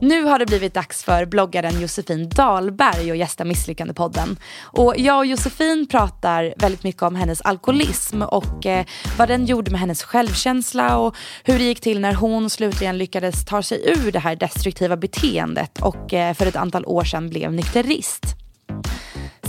Nu 0.00 0.24
har 0.24 0.38
det 0.38 0.46
blivit 0.46 0.74
dags 0.74 1.04
för 1.04 1.24
bloggaren 1.24 1.80
Josefin 1.80 2.28
Dahlberg 2.28 3.10
att 3.10 3.16
gästa 3.16 3.44
Misslyckandepodden. 3.44 4.36
Och 4.62 4.94
jag 4.96 5.18
och 5.18 5.26
Josefin 5.26 5.86
pratar 5.90 6.54
väldigt 6.56 6.84
mycket 6.84 7.02
om 7.02 7.14
hennes 7.14 7.40
alkoholism 7.40 8.22
och 8.22 8.66
eh, 8.66 8.84
vad 9.18 9.28
den 9.28 9.46
gjorde 9.46 9.70
med 9.70 9.80
hennes 9.80 10.02
självkänsla 10.02 10.98
och 10.98 11.16
hur 11.44 11.58
det 11.58 11.64
gick 11.64 11.80
till 11.80 12.00
när 12.00 12.14
hon 12.14 12.50
slutligen 12.50 12.98
lyckades 12.98 13.44
ta 13.44 13.62
sig 13.62 13.82
ur 13.86 14.12
det 14.12 14.18
här 14.18 14.36
destruktiva 14.36 14.96
beteendet 14.96 15.82
och 15.82 16.14
eh, 16.14 16.34
för 16.34 16.46
ett 16.46 16.56
antal 16.56 16.84
år 16.86 17.04
sedan 17.04 17.28
blev 17.28 17.52
nykterist. 17.52 18.47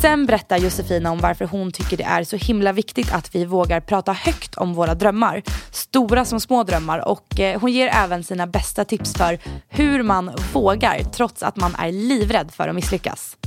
Sen 0.02 0.26
berättar 0.26 0.58
Josefina 0.58 1.12
om 1.12 1.18
varför 1.18 1.46
hon 1.46 1.72
tycker 1.72 1.98
det 1.98 2.04
är 2.04 2.24
så 2.24 2.36
himla 2.36 2.72
viktigt 2.72 3.14
att 3.14 3.36
vi 3.36 3.46
vågar 3.46 3.80
prata 3.80 4.14
högt 4.14 4.56
om 4.56 4.74
våra 4.74 4.96
drömmar. 4.96 5.42
Stora 5.72 6.26
som 6.26 6.40
små 6.40 6.64
drömmar 6.64 7.08
och 7.08 7.40
eh, 7.40 7.62
hon 7.62 7.72
ger 7.72 7.88
även 7.88 8.24
sina 8.24 8.48
bästa 8.48 8.86
tips 8.86 9.14
för 9.14 9.40
hur 9.68 10.04
man 10.04 10.32
vågar 10.54 11.04
trots 11.04 11.44
att 11.44 11.56
man 11.56 11.76
är 11.76 11.92
livrädd 11.92 12.52
för 12.52 12.68
att 12.68 12.76
misslyckas. 12.76 13.38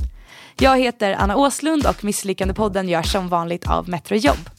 Jag 0.59 0.79
heter 0.79 1.15
Anna 1.19 1.35
Åslund 1.35 1.85
och 1.85 2.03
Misslyckandepodden 2.03 2.89
görs 2.89 3.11
som 3.11 3.29
vanligt 3.29 3.67
av 3.67 3.89
Metrojobb. 3.89 4.49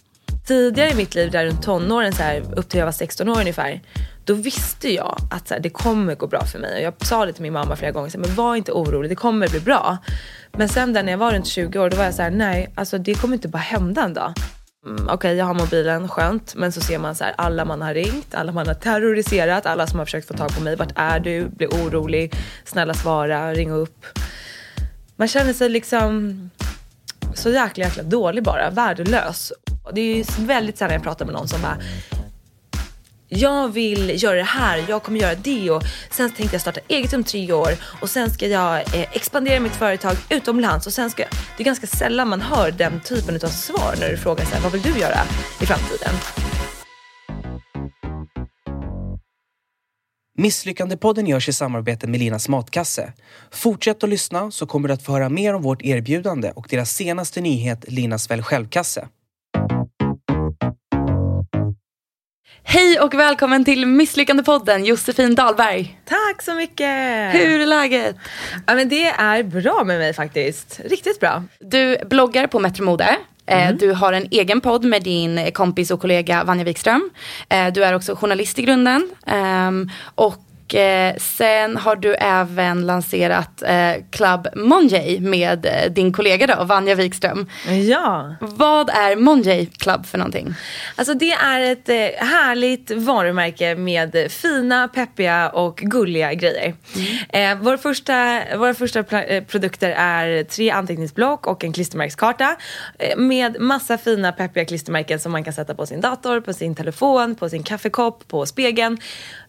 Tidigare 0.46 0.90
i 0.90 0.94
mitt 0.94 1.14
liv, 1.14 1.30
där 1.30 1.46
runt 1.46 1.62
tonåren, 1.62 2.12
så 2.12 2.22
här, 2.22 2.42
upp 2.56 2.68
till 2.68 2.78
jag 2.78 2.86
var 2.86 2.92
16 2.92 3.28
år 3.28 3.40
ungefär, 3.40 3.80
då 4.24 4.34
visste 4.34 4.92
jag 4.92 5.18
att 5.30 5.48
så 5.48 5.54
här, 5.54 5.60
det 5.60 5.70
kommer 5.70 6.14
gå 6.14 6.26
bra 6.26 6.44
för 6.44 6.58
mig. 6.58 6.74
Och 6.74 6.82
jag 6.82 7.06
sa 7.06 7.26
det 7.26 7.32
till 7.32 7.42
min 7.42 7.52
mamma 7.52 7.76
flera 7.76 7.92
gånger, 7.92 8.08
så 8.08 8.18
här, 8.18 8.26
men 8.26 8.34
var 8.34 8.56
inte 8.56 8.72
orolig, 8.72 9.10
det 9.10 9.14
kommer 9.14 9.48
bli 9.48 9.60
bra. 9.60 9.98
Men 10.52 10.68
sen 10.68 10.92
där 10.92 11.02
när 11.02 11.12
jag 11.12 11.18
var 11.18 11.32
runt 11.32 11.46
20 11.46 11.78
år, 11.78 11.90
då 11.90 11.96
var 11.96 12.04
jag 12.04 12.14
så 12.14 12.22
här, 12.22 12.30
nej, 12.30 12.72
alltså 12.74 12.98
det 12.98 13.14
kommer 13.14 13.34
inte 13.34 13.48
bara 13.48 13.58
hända 13.58 14.02
en 14.02 14.14
dag. 14.14 14.32
Mm, 14.86 15.04
Okej, 15.04 15.14
okay, 15.14 15.34
jag 15.34 15.44
har 15.44 15.54
mobilen, 15.54 16.08
skönt. 16.08 16.54
Men 16.54 16.72
så 16.72 16.80
ser 16.80 16.98
man 16.98 17.14
så 17.14 17.24
här, 17.24 17.34
alla 17.38 17.64
man 17.64 17.82
har 17.82 17.94
ringt, 17.94 18.34
alla 18.34 18.52
man 18.52 18.66
har 18.66 18.74
terroriserat, 18.74 19.66
alla 19.66 19.86
som 19.86 19.98
har 19.98 20.06
försökt 20.06 20.28
få 20.28 20.34
tag 20.34 20.54
på 20.56 20.62
mig. 20.62 20.76
Vart 20.76 20.92
är 20.96 21.20
du? 21.20 21.48
Bli 21.48 21.66
orolig. 21.66 22.34
Snälla 22.64 22.94
svara, 22.94 23.54
ring 23.54 23.70
upp. 23.70 24.06
Man 25.16 25.28
känner 25.28 25.52
sig 25.52 25.68
liksom 25.68 26.50
så 27.34 27.50
jäkla, 27.50 27.84
jäkla 27.84 28.02
dålig 28.02 28.44
bara. 28.44 28.70
Värdelös. 28.70 29.52
Och 29.84 29.94
det 29.94 30.00
är 30.00 30.46
väldigt 30.46 30.78
sällan 30.78 30.92
jag 30.92 31.02
pratar 31.02 31.24
med 31.24 31.34
någon 31.34 31.48
som 31.48 31.62
bara 31.62 31.78
jag 33.28 33.68
vill 33.68 34.22
göra 34.22 34.36
det 34.36 34.42
här, 34.42 34.84
jag 34.88 35.02
kommer 35.02 35.20
göra 35.20 35.34
det 35.34 35.70
och 35.70 35.82
sen 36.10 36.30
tänkte 36.30 36.54
jag 36.54 36.60
starta 36.60 36.80
eget 36.88 37.12
om 37.12 37.24
tre 37.24 37.52
år 37.52 37.68
och 38.00 38.10
sen 38.10 38.30
ska 38.30 38.46
jag 38.46 38.76
eh, 38.76 39.06
expandera 39.12 39.60
mitt 39.60 39.72
företag 39.72 40.16
utomlands 40.30 40.86
och 40.86 40.92
sen 40.92 41.10
ska 41.10 41.22
jag... 41.22 41.30
Det 41.56 41.62
är 41.62 41.64
ganska 41.64 41.86
sällan 41.86 42.28
man 42.28 42.40
hör 42.40 42.70
den 42.70 43.00
typen 43.00 43.34
av 43.34 43.48
svar 43.48 43.94
när 44.00 44.10
du 44.10 44.16
frågar 44.16 44.44
så 44.44 44.54
här, 44.54 44.62
vad 44.62 44.72
vill 44.72 44.82
du 44.82 44.98
göra 44.98 45.18
i 45.60 45.66
framtiden? 45.66 46.14
Misslyckandepodden 50.38 51.26
görs 51.26 51.48
i 51.48 51.52
samarbete 51.52 52.06
med 52.06 52.20
Linas 52.20 52.48
Matkasse. 52.48 53.12
Fortsätt 53.50 54.04
att 54.04 54.10
lyssna 54.10 54.50
så 54.50 54.66
kommer 54.66 54.88
du 54.88 54.94
att 54.94 55.02
få 55.02 55.12
höra 55.12 55.28
mer 55.28 55.54
om 55.54 55.62
vårt 55.62 55.82
erbjudande 55.82 56.50
och 56.50 56.66
deras 56.70 56.90
senaste 56.90 57.40
nyhet 57.40 57.84
Linas 57.88 58.30
Välj 58.30 58.42
Själv-kasse. 58.42 59.08
Hej 62.66 63.00
och 63.00 63.14
välkommen 63.14 63.64
till 63.64 63.86
Misslyckandepodden 63.86 64.84
Josefin 64.84 65.34
Dahlberg. 65.34 65.98
Tack 66.04 66.42
så 66.42 66.54
mycket! 66.54 67.34
Hur 67.34 67.60
är 67.60 67.66
läget? 67.66 68.16
Ja, 68.66 68.74
men 68.74 68.88
det 68.88 69.04
är 69.06 69.42
bra 69.42 69.84
med 69.84 69.98
mig 69.98 70.12
faktiskt. 70.14 70.80
Riktigt 70.84 71.20
bra. 71.20 71.42
Du 71.60 71.98
bloggar 72.06 72.46
på 72.46 72.58
Metro 72.58 72.84
Mode. 72.84 73.16
Mm. 73.46 73.78
Du 73.78 73.92
har 73.92 74.12
en 74.12 74.28
egen 74.30 74.60
podd 74.60 74.84
med 74.84 75.02
din 75.02 75.52
kompis 75.52 75.90
och 75.90 76.00
kollega 76.00 76.44
Vanja 76.44 76.64
Wikström. 76.64 77.10
Du 77.72 77.84
är 77.84 77.94
också 77.94 78.16
journalist 78.16 78.58
i 78.58 78.62
grunden. 78.62 79.10
Ehm, 79.26 79.90
och 80.64 80.74
eh, 80.74 81.16
sen 81.16 81.76
har 81.76 81.96
du 81.96 82.14
även 82.14 82.86
lanserat 82.86 83.62
eh, 83.62 83.92
Club 84.10 84.48
Monjay 84.54 85.20
med 85.20 85.66
eh, 85.66 85.92
din 85.92 86.12
kollega 86.12 86.46
då, 86.46 86.64
Vanja 86.64 86.94
Wikström. 86.94 87.50
Ja. 87.88 88.34
Vad 88.40 88.90
är 88.90 89.16
Monjay 89.16 89.66
Club 89.66 90.06
för 90.06 90.18
någonting? 90.18 90.54
Alltså 90.96 91.14
det 91.14 91.30
är 91.30 91.60
ett 91.60 91.88
eh, 91.88 92.26
härligt 92.26 92.90
varumärke 92.90 93.74
med 93.74 94.26
fina, 94.30 94.88
peppiga 94.88 95.48
och 95.48 95.76
gulliga 95.76 96.34
grejer. 96.34 96.74
Mm. 97.30 97.58
Eh, 97.58 97.64
vår 97.64 97.76
första, 97.76 98.42
våra 98.56 98.74
första 98.74 99.00
eh, 99.00 99.44
produkter 99.44 99.90
är 99.90 100.44
tre 100.44 100.70
anteckningsblock 100.70 101.46
och 101.46 101.64
en 101.64 101.72
klistermärkskarta 101.72 102.56
med 103.16 103.60
massa 103.60 103.98
fina, 103.98 104.32
peppiga 104.32 104.64
klistermärken 104.64 105.20
som 105.20 105.32
man 105.32 105.44
kan 105.44 105.52
sätta 105.52 105.74
på 105.74 105.86
sin 105.86 106.00
dator, 106.00 106.40
på 106.40 106.52
sin 106.52 106.74
telefon, 106.74 107.34
på 107.34 107.48
sin 107.48 107.62
kaffekopp, 107.62 108.28
på 108.28 108.46
spegeln 108.46 108.98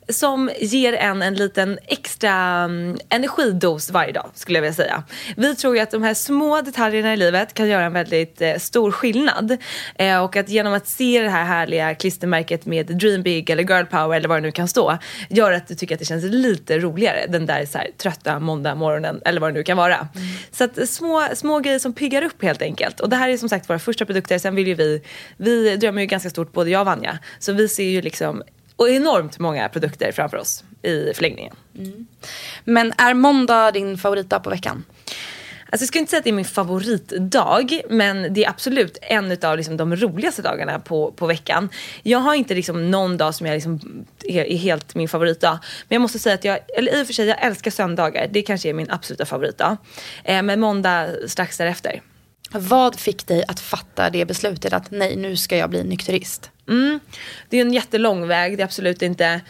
som 0.10 0.52
ger 0.60 0.94
en 0.94 1.22
en 1.22 1.34
liten 1.34 1.80
extra 1.88 2.66
um, 2.66 2.98
energidos 3.10 3.92
varje 3.92 4.12
dag 4.12 4.30
skulle 4.34 4.58
jag 4.58 4.62
vilja 4.62 4.74
säga. 4.74 5.04
Vi 5.38 5.56
tror 5.56 5.76
ju 5.76 5.82
att 5.82 5.92
de 5.92 6.04
här 6.04 6.14
små 6.14 6.62
detaljerna 6.62 7.14
i 7.14 7.18
livet 7.18 7.54
kan 7.54 7.68
göra 7.68 7.86
en 7.86 7.94
väldigt 7.94 8.42
eh, 8.42 8.56
stor 8.58 8.92
skillnad 8.92 9.58
eh, 9.96 10.24
och 10.24 10.36
att 10.36 10.50
genom 10.50 10.74
att 10.74 10.88
se 10.88 11.22
det 11.22 11.30
här 11.30 11.46
härliga 11.46 11.96
klistermärket 11.96 12.66
med 12.66 12.86
Dream 12.86 13.24
Big 13.24 13.50
eller 13.50 13.64
Girl 13.64 13.86
Power 13.86 14.18
eller 14.18 14.30
vad 14.30 14.38
det 14.38 14.42
nu 14.42 14.52
kan 14.52 14.68
stå 14.68 14.98
gör 15.30 15.52
att 15.52 15.68
du 15.68 15.76
tycker 15.76 15.96
att 15.96 16.00
det 16.00 16.06
känns 16.06 16.24
lite 16.24 16.80
roligare 16.80 17.26
den 17.30 17.46
där 17.46 17.66
så 17.66 17.78
här, 17.78 17.88
trötta 17.98 18.40
måndag 18.40 18.76
morgonen 18.76 19.22
eller 19.26 19.42
vad 19.42 19.50
det 19.50 19.54
nu 19.54 19.64
kan 19.64 19.78
vara. 19.78 19.96
Mm. 19.96 20.28
Så 20.52 20.64
att 20.64 20.90
små, 20.90 21.28
små 21.34 21.60
grejer 21.60 21.80
som 21.80 21.94
piggar 21.94 22.22
upp 22.22 22.44
helt 22.44 22.62
enkelt 22.62 23.00
och 23.00 23.10
det 23.10 23.16
här 23.16 23.30
är 23.30 23.38
som 23.38 23.50
sagt 23.50 23.70
våra 23.70 23.80
första 23.80 24.06
produkter. 24.06 24.38
Sen 24.38 24.56
vill 24.56 24.68
ju 24.68 24.74
vi, 24.74 25.02
vi 25.38 25.76
drömmer 25.76 26.02
ju 26.02 26.08
ganska 26.08 26.30
stort 26.30 26.52
både 26.52 26.70
jag 26.70 26.80
och 26.80 26.86
Vanja 26.86 27.20
så 27.40 27.54
vi 27.54 27.68
ser 27.68 27.90
ju 27.90 28.02
liksom 28.02 28.44
och 28.76 28.90
enormt 28.90 29.40
många 29.40 29.70
produkter 29.70 30.12
framför 30.12 30.38
oss 30.38 30.64
i 30.82 31.14
förlängningen. 31.14 31.56
Mm. 31.78 32.08
Men 32.64 32.94
är 32.98 33.14
måndag 33.14 33.72
din 33.72 33.98
favoritdag 33.98 34.40
på 34.40 34.50
veckan? 34.50 34.84
Alltså 35.70 35.84
jag 35.84 35.88
skulle 35.88 36.00
inte 36.00 36.10
säga 36.10 36.18
att 36.18 36.24
det 36.24 36.30
är 36.30 36.34
min 36.34 36.46
favoritdag 36.46 37.82
men 37.90 38.34
det 38.34 38.46
är 38.46 38.50
absolut 38.50 38.98
en 39.02 39.38
av 39.42 39.58
liksom 39.58 39.78
de 39.78 39.96
roligaste 39.96 40.42
dagarna 40.42 40.80
på, 40.80 41.12
på 41.12 41.28
veckan. 41.28 41.70
Jag 42.04 42.20
har 42.20 42.34
inte 42.34 42.56
liksom 42.56 42.92
någon 42.92 43.18
dag 43.18 43.36
som 43.36 43.48
jag 43.48 43.54
liksom 43.54 44.06
är, 44.24 44.44
är, 44.44 44.58
helt 44.58 44.96
min 44.96 45.10
favoritdag. 45.10 45.60
Men 45.88 45.96
jag 45.96 46.02
måste 46.02 46.20
säga 46.20 46.36
att 46.36 46.44
jag, 46.44 46.60
eller 46.78 47.00
i 47.00 47.04
och 47.04 47.08
för 47.08 47.14
sig 47.14 47.28
jag 47.28 47.44
älskar 47.44 47.72
söndagar. 47.72 48.28
Det 48.32 48.42
kanske 48.42 48.70
är 48.70 48.74
min 48.74 48.92
absoluta 48.92 49.26
favoritdag. 49.26 49.78
Eh, 50.24 50.42
men 50.42 50.60
måndag 50.60 51.08
strax 51.28 51.58
därefter. 51.58 52.02
Vad 52.52 53.00
fick 53.00 53.28
dig 53.28 53.44
att 53.48 53.60
fatta 53.60 54.10
det 54.10 54.26
beslutet 54.26 54.74
att 54.74 54.92
nej 54.92 55.16
nu 55.16 55.38
ska 55.38 55.58
jag 55.58 55.70
bli 55.70 55.84
nykterist? 55.84 56.52
Mm. 56.68 57.00
Det 57.50 57.58
är 57.58 57.62
en 57.62 57.74
jättelång 57.74 58.28
väg, 58.28 58.58
det 58.58 58.64
är 58.64 58.66
absolut 58.66 59.02
inte 59.02 59.42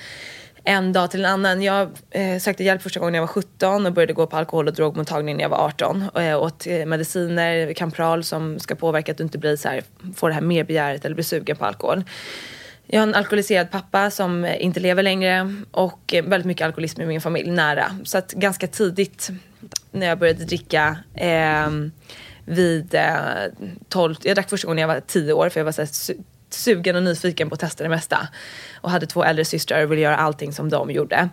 en 0.66 0.94
dag 0.94 1.12
till 1.12 1.20
en 1.26 1.32
annan. 1.32 1.62
Jag 1.62 1.90
eh, 2.12 2.40
sökte 2.40 2.64
hjälp 2.64 2.82
första 2.82 3.00
gången 3.00 3.12
när 3.12 3.18
jag 3.18 3.24
var 3.24 3.28
17 3.28 3.86
och 3.86 3.94
började 3.94 4.14
gå 4.14 4.28
på 4.28 4.38
alkohol 4.38 4.68
och 4.68 4.74
drogmottagning 4.74 5.38
när 5.38 5.44
jag 5.44 5.50
var 5.50 5.66
18. 5.66 6.04
Och 6.14 6.24
jag 6.24 6.42
åt 6.42 6.68
eh, 6.68 6.86
mediciner, 6.86 7.74
Campral 7.74 8.24
som 8.24 8.60
ska 8.60 8.76
påverka 8.76 9.12
att 9.12 9.18
du 9.18 9.24
inte 9.24 9.38
blir 9.38 9.56
så 9.56 9.70
här, 9.70 9.84
får 10.16 10.30
det 10.30 10.36
här 10.36 10.42
merbegäret 10.42 11.06
eller 11.06 11.16
blir 11.16 11.24
sugen 11.24 11.56
på 11.56 11.66
alkohol. 11.66 12.04
Jag 12.88 13.00
har 13.00 13.08
en 13.08 13.16
alkoholiserad 13.16 13.72
pappa 13.72 14.12
som 14.12 14.46
eh, 14.46 14.64
inte 14.66 14.80
lever 14.80 15.04
längre 15.04 15.56
och 15.72 16.14
eh, 16.14 16.24
väldigt 16.24 16.46
mycket 16.46 16.66
alkoholism 16.66 17.02
i 17.02 17.06
min 17.06 17.22
familj 17.22 17.52
nära. 17.52 17.98
Så 18.04 18.18
att 18.18 18.32
ganska 18.32 18.68
tidigt 18.68 19.30
när 19.92 20.08
jag 20.08 20.20
började 20.20 20.46
dricka 20.46 20.98
eh, 21.14 21.70
vid 22.46 22.96
eh, 22.96 23.16
12, 23.90 24.16
jag 24.22 24.36
drack 24.36 24.50
första 24.50 24.68
gången 24.68 24.76
när 24.76 24.84
jag 24.84 24.88
var 24.88 25.00
10 25.00 25.34
år 25.34 25.50
för 25.50 25.60
jag 25.60 25.66
var 25.66 25.72
så 25.72 25.82
här, 25.82 26.18
sugen 26.56 26.96
och 26.96 27.04
nyfiken 27.04 27.50
på 27.50 27.54
att 27.54 27.60
testa 27.60 27.84
det 27.84 27.90
mesta. 27.90 28.28
Och 28.82 28.92
hade 28.92 29.06
två 29.06 29.24
äldre 29.24 29.46
systrar 29.46 29.84
och 29.84 29.92
ville 29.92 30.02
göra 30.02 30.18
allting 30.18 30.54
som 30.54 30.70
de 30.70 30.92
gjorde. 30.92 31.30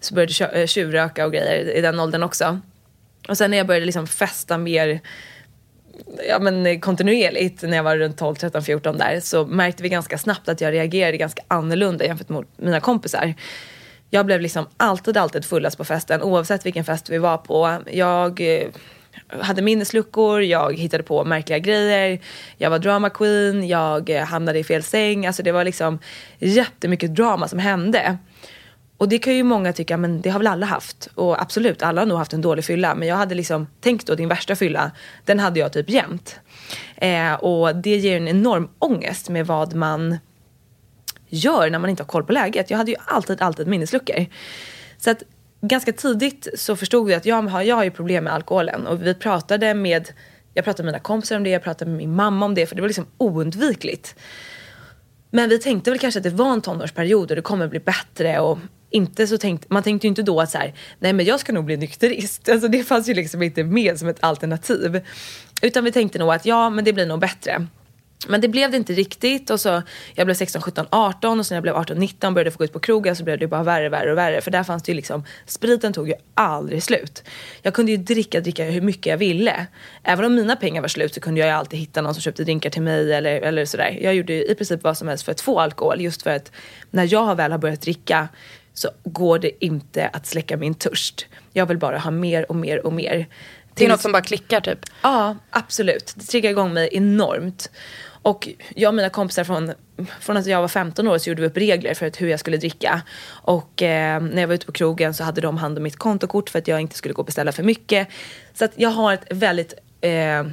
Så 0.00 0.14
började 0.14 0.32
jag 0.38 0.60
eh, 0.60 0.66
tjuvröka 0.66 1.26
och 1.26 1.32
grejer 1.32 1.76
i 1.76 1.80
den 1.80 2.00
åldern 2.00 2.22
också. 2.22 2.60
Och 3.28 3.38
sen 3.38 3.50
när 3.50 3.58
jag 3.58 3.66
började 3.66 3.86
liksom 3.86 4.06
festa 4.06 4.58
mer 4.58 5.00
ja, 6.28 6.38
men 6.38 6.66
eh, 6.66 6.78
kontinuerligt 6.78 7.62
när 7.62 7.76
jag 7.76 7.84
var 7.84 7.96
runt 7.96 8.18
12, 8.18 8.34
13, 8.34 8.62
14 8.62 8.98
där 8.98 9.20
så 9.20 9.46
märkte 9.46 9.82
vi 9.82 9.88
ganska 9.88 10.18
snabbt 10.18 10.48
att 10.48 10.60
jag 10.60 10.72
reagerade 10.72 11.16
ganska 11.16 11.42
annorlunda 11.48 12.04
jämfört 12.04 12.28
med 12.28 12.44
mina 12.56 12.80
kompisar. 12.80 13.34
Jag 14.10 14.26
blev 14.26 14.40
liksom 14.40 14.66
alltid, 14.76 15.16
alltid 15.16 15.44
fullast 15.44 15.78
på 15.78 15.84
festen 15.84 16.22
oavsett 16.22 16.66
vilken 16.66 16.84
fest 16.84 17.10
vi 17.10 17.18
var 17.18 17.38
på. 17.38 17.82
Jag 17.90 18.40
eh, 18.40 18.68
hade 19.28 19.62
minnesluckor, 19.62 20.42
jag 20.42 20.78
hittade 20.78 21.02
på 21.02 21.24
märkliga 21.24 21.58
grejer, 21.58 22.20
jag 22.56 22.70
var 22.70 22.78
drama 22.78 23.10
queen, 23.10 23.68
jag 23.68 24.10
eh, 24.10 24.24
hamnade 24.24 24.58
i 24.58 24.64
fel 24.64 24.82
säng. 24.82 25.26
Alltså 25.26 25.42
det 25.42 25.52
var 25.52 25.64
liksom 25.64 25.98
jättemycket 26.38 27.14
drama 27.14 27.48
som 27.48 27.58
hände. 27.58 28.18
Och 28.98 29.08
det 29.08 29.18
kan 29.18 29.34
ju 29.36 29.42
många 29.42 29.72
tycka, 29.72 29.96
men 29.96 30.20
det 30.20 30.30
har 30.30 30.38
väl 30.38 30.46
alla 30.46 30.66
haft. 30.66 31.08
Och 31.14 31.42
absolut, 31.42 31.82
alla 31.82 32.00
har 32.00 32.06
nog 32.06 32.18
haft 32.18 32.32
en 32.32 32.40
dålig 32.40 32.64
fylla. 32.64 32.94
Men 32.94 33.08
jag 33.08 33.16
hade 33.16 33.34
liksom, 33.34 33.66
tänk 33.80 34.06
då 34.06 34.14
din 34.14 34.28
värsta 34.28 34.56
fylla, 34.56 34.90
den 35.24 35.40
hade 35.40 35.60
jag 35.60 35.72
typ 35.72 35.90
jämt. 35.90 36.40
Eh, 36.96 37.34
och 37.34 37.76
det 37.76 37.96
ger 37.96 38.16
en 38.16 38.28
enorm 38.28 38.68
ångest 38.78 39.28
med 39.28 39.46
vad 39.46 39.74
man 39.74 40.18
gör 41.28 41.70
när 41.70 41.78
man 41.78 41.90
inte 41.90 42.02
har 42.02 42.08
koll 42.08 42.24
på 42.24 42.32
läget. 42.32 42.70
Jag 42.70 42.78
hade 42.78 42.90
ju 42.90 42.96
alltid, 43.06 43.42
alltid 43.42 43.66
minnesluckor. 43.66 44.26
Så 44.98 45.10
att 45.10 45.22
ganska 45.68 45.92
tidigt 45.92 46.48
så 46.54 46.76
förstod 46.76 47.06
vi 47.06 47.14
att 47.14 47.26
jag 47.26 47.42
har, 47.42 47.62
jag 47.62 47.76
har 47.76 47.84
ju 47.84 47.90
problem 47.90 48.24
med 48.24 48.32
alkoholen 48.32 48.86
och 48.86 49.06
vi 49.06 49.14
pratade 49.14 49.74
med, 49.74 50.08
jag 50.54 50.64
pratade 50.64 50.82
med 50.84 50.92
mina 50.92 51.02
kompisar 51.02 51.36
om 51.36 51.44
det, 51.44 51.50
jag 51.50 51.62
pratade 51.62 51.90
med 51.90 51.98
min 51.98 52.14
mamma 52.14 52.46
om 52.46 52.54
det 52.54 52.66
för 52.66 52.76
det 52.76 52.82
var 52.82 52.88
liksom 52.88 53.06
oundvikligt. 53.18 54.14
Men 55.30 55.48
vi 55.48 55.58
tänkte 55.58 55.90
väl 55.90 55.98
kanske 55.98 56.20
att 56.20 56.24
det 56.24 56.30
var 56.30 56.52
en 56.52 56.60
tonårsperiod 56.60 57.30
och 57.30 57.36
det 57.36 57.42
kommer 57.42 57.68
bli 57.68 57.80
bättre 57.80 58.40
och 58.40 58.58
inte 58.90 59.26
så 59.26 59.38
tänkte, 59.38 59.66
man 59.70 59.82
tänkte 59.82 60.06
ju 60.06 60.08
inte 60.08 60.22
då 60.22 60.40
att 60.40 60.50
så 60.50 60.58
här, 60.58 60.74
nej 60.98 61.12
men 61.12 61.26
jag 61.26 61.40
ska 61.40 61.52
nog 61.52 61.64
bli 61.64 61.76
nykterist. 61.76 62.48
Alltså 62.48 62.68
det 62.68 62.84
fanns 62.84 63.08
ju 63.08 63.14
liksom 63.14 63.42
inte 63.42 63.64
med 63.64 63.98
som 63.98 64.08
ett 64.08 64.18
alternativ. 64.20 65.00
Utan 65.62 65.84
vi 65.84 65.92
tänkte 65.92 66.18
nog 66.18 66.32
att 66.32 66.46
ja 66.46 66.70
men 66.70 66.84
det 66.84 66.92
blir 66.92 67.06
nog 67.06 67.20
bättre. 67.20 67.66
Men 68.28 68.40
det 68.40 68.48
blev 68.48 68.70
det 68.70 68.76
inte 68.76 68.92
riktigt 68.92 69.50
och 69.50 69.60
så 69.60 69.82
jag 70.14 70.26
blev 70.26 70.34
16, 70.34 70.62
17, 70.62 70.86
18 70.90 71.38
och 71.38 71.46
sen 71.46 71.54
jag 71.54 71.62
blev 71.62 71.76
18, 71.76 71.96
19 71.98 72.34
började 72.34 72.50
få 72.50 72.58
gå 72.58 72.64
ut 72.64 72.72
på 72.72 72.78
krogen 72.78 73.16
så 73.16 73.24
blev 73.24 73.38
det 73.38 73.46
bara 73.46 73.62
värre, 73.62 73.88
värre 73.88 74.12
och 74.12 74.18
värre. 74.18 74.40
För 74.40 74.50
där 74.50 74.62
fanns 74.64 74.82
det 74.82 74.92
ju 74.92 74.96
liksom, 74.96 75.24
spriten 75.46 75.92
tog 75.92 76.08
ju 76.08 76.14
aldrig 76.34 76.82
slut. 76.82 77.24
Jag 77.62 77.74
kunde 77.74 77.92
ju 77.92 77.96
dricka, 77.98 78.40
dricka 78.40 78.64
hur 78.64 78.80
mycket 78.80 79.06
jag 79.06 79.16
ville. 79.16 79.66
Även 80.02 80.24
om 80.24 80.34
mina 80.34 80.56
pengar 80.56 80.80
var 80.80 80.88
slut 80.88 81.14
så 81.14 81.20
kunde 81.20 81.40
jag 81.40 81.48
ju 81.48 81.54
alltid 81.54 81.78
hitta 81.78 82.00
någon 82.00 82.14
som 82.14 82.20
köpte 82.20 82.44
drinkar 82.44 82.70
till 82.70 82.82
mig 82.82 83.12
eller, 83.12 83.40
eller 83.40 83.64
sådär. 83.64 83.98
Jag 84.00 84.14
gjorde 84.14 84.50
i 84.50 84.54
princip 84.54 84.82
vad 84.82 84.98
som 84.98 85.08
helst 85.08 85.24
för 85.24 85.32
att 85.32 85.40
få 85.40 85.60
alkohol 85.60 86.00
just 86.00 86.22
för 86.22 86.30
att 86.30 86.52
när 86.90 87.12
jag 87.12 87.36
väl 87.36 87.52
har 87.52 87.58
börjat 87.58 87.80
dricka 87.80 88.28
så 88.74 88.90
går 89.04 89.38
det 89.38 89.64
inte 89.64 90.08
att 90.08 90.26
släcka 90.26 90.56
min 90.56 90.74
törst. 90.74 91.26
Jag 91.52 91.66
vill 91.66 91.78
bara 91.78 91.98
ha 91.98 92.10
mer 92.10 92.50
och 92.50 92.56
mer 92.56 92.86
och 92.86 92.92
mer. 92.92 93.26
Det 93.76 93.84
är 93.84 93.88
något 93.88 94.00
som 94.00 94.12
bara 94.12 94.22
klickar 94.22 94.60
typ? 94.60 94.78
Ja, 95.02 95.36
absolut. 95.50 96.12
Det 96.16 96.24
triggar 96.24 96.50
igång 96.50 96.72
mig 96.72 96.88
enormt. 96.92 97.70
Och 98.26 98.48
jag 98.74 98.88
och 98.88 98.94
mina 98.94 99.08
kompisar 99.08 99.44
från, 99.44 99.72
från 100.20 100.36
att 100.36 100.46
jag 100.46 100.60
var 100.60 100.68
15 100.68 101.08
år 101.08 101.18
så 101.18 101.30
gjorde 101.30 101.42
vi 101.42 101.48
upp 101.48 101.56
regler 101.56 101.94
för 101.94 102.12
hur 102.18 102.28
jag 102.28 102.40
skulle 102.40 102.56
dricka. 102.56 103.02
Och 103.28 103.82
eh, 103.82 104.22
när 104.22 104.40
jag 104.40 104.48
var 104.48 104.54
ute 104.54 104.66
på 104.66 104.72
krogen 104.72 105.14
så 105.14 105.24
hade 105.24 105.40
de 105.40 105.56
hand 105.56 105.76
om 105.76 105.82
mitt 105.82 105.96
kontokort 105.96 106.50
för 106.50 106.58
att 106.58 106.68
jag 106.68 106.80
inte 106.80 106.96
skulle 106.96 107.14
gå 107.14 107.20
och 107.20 107.26
beställa 107.26 107.52
för 107.52 107.62
mycket. 107.62 108.08
Så 108.54 108.64
att 108.64 108.72
jag 108.76 108.90
har 108.90 109.14
ett 109.14 109.26
väldigt 109.30 109.74
eh, 110.00 110.46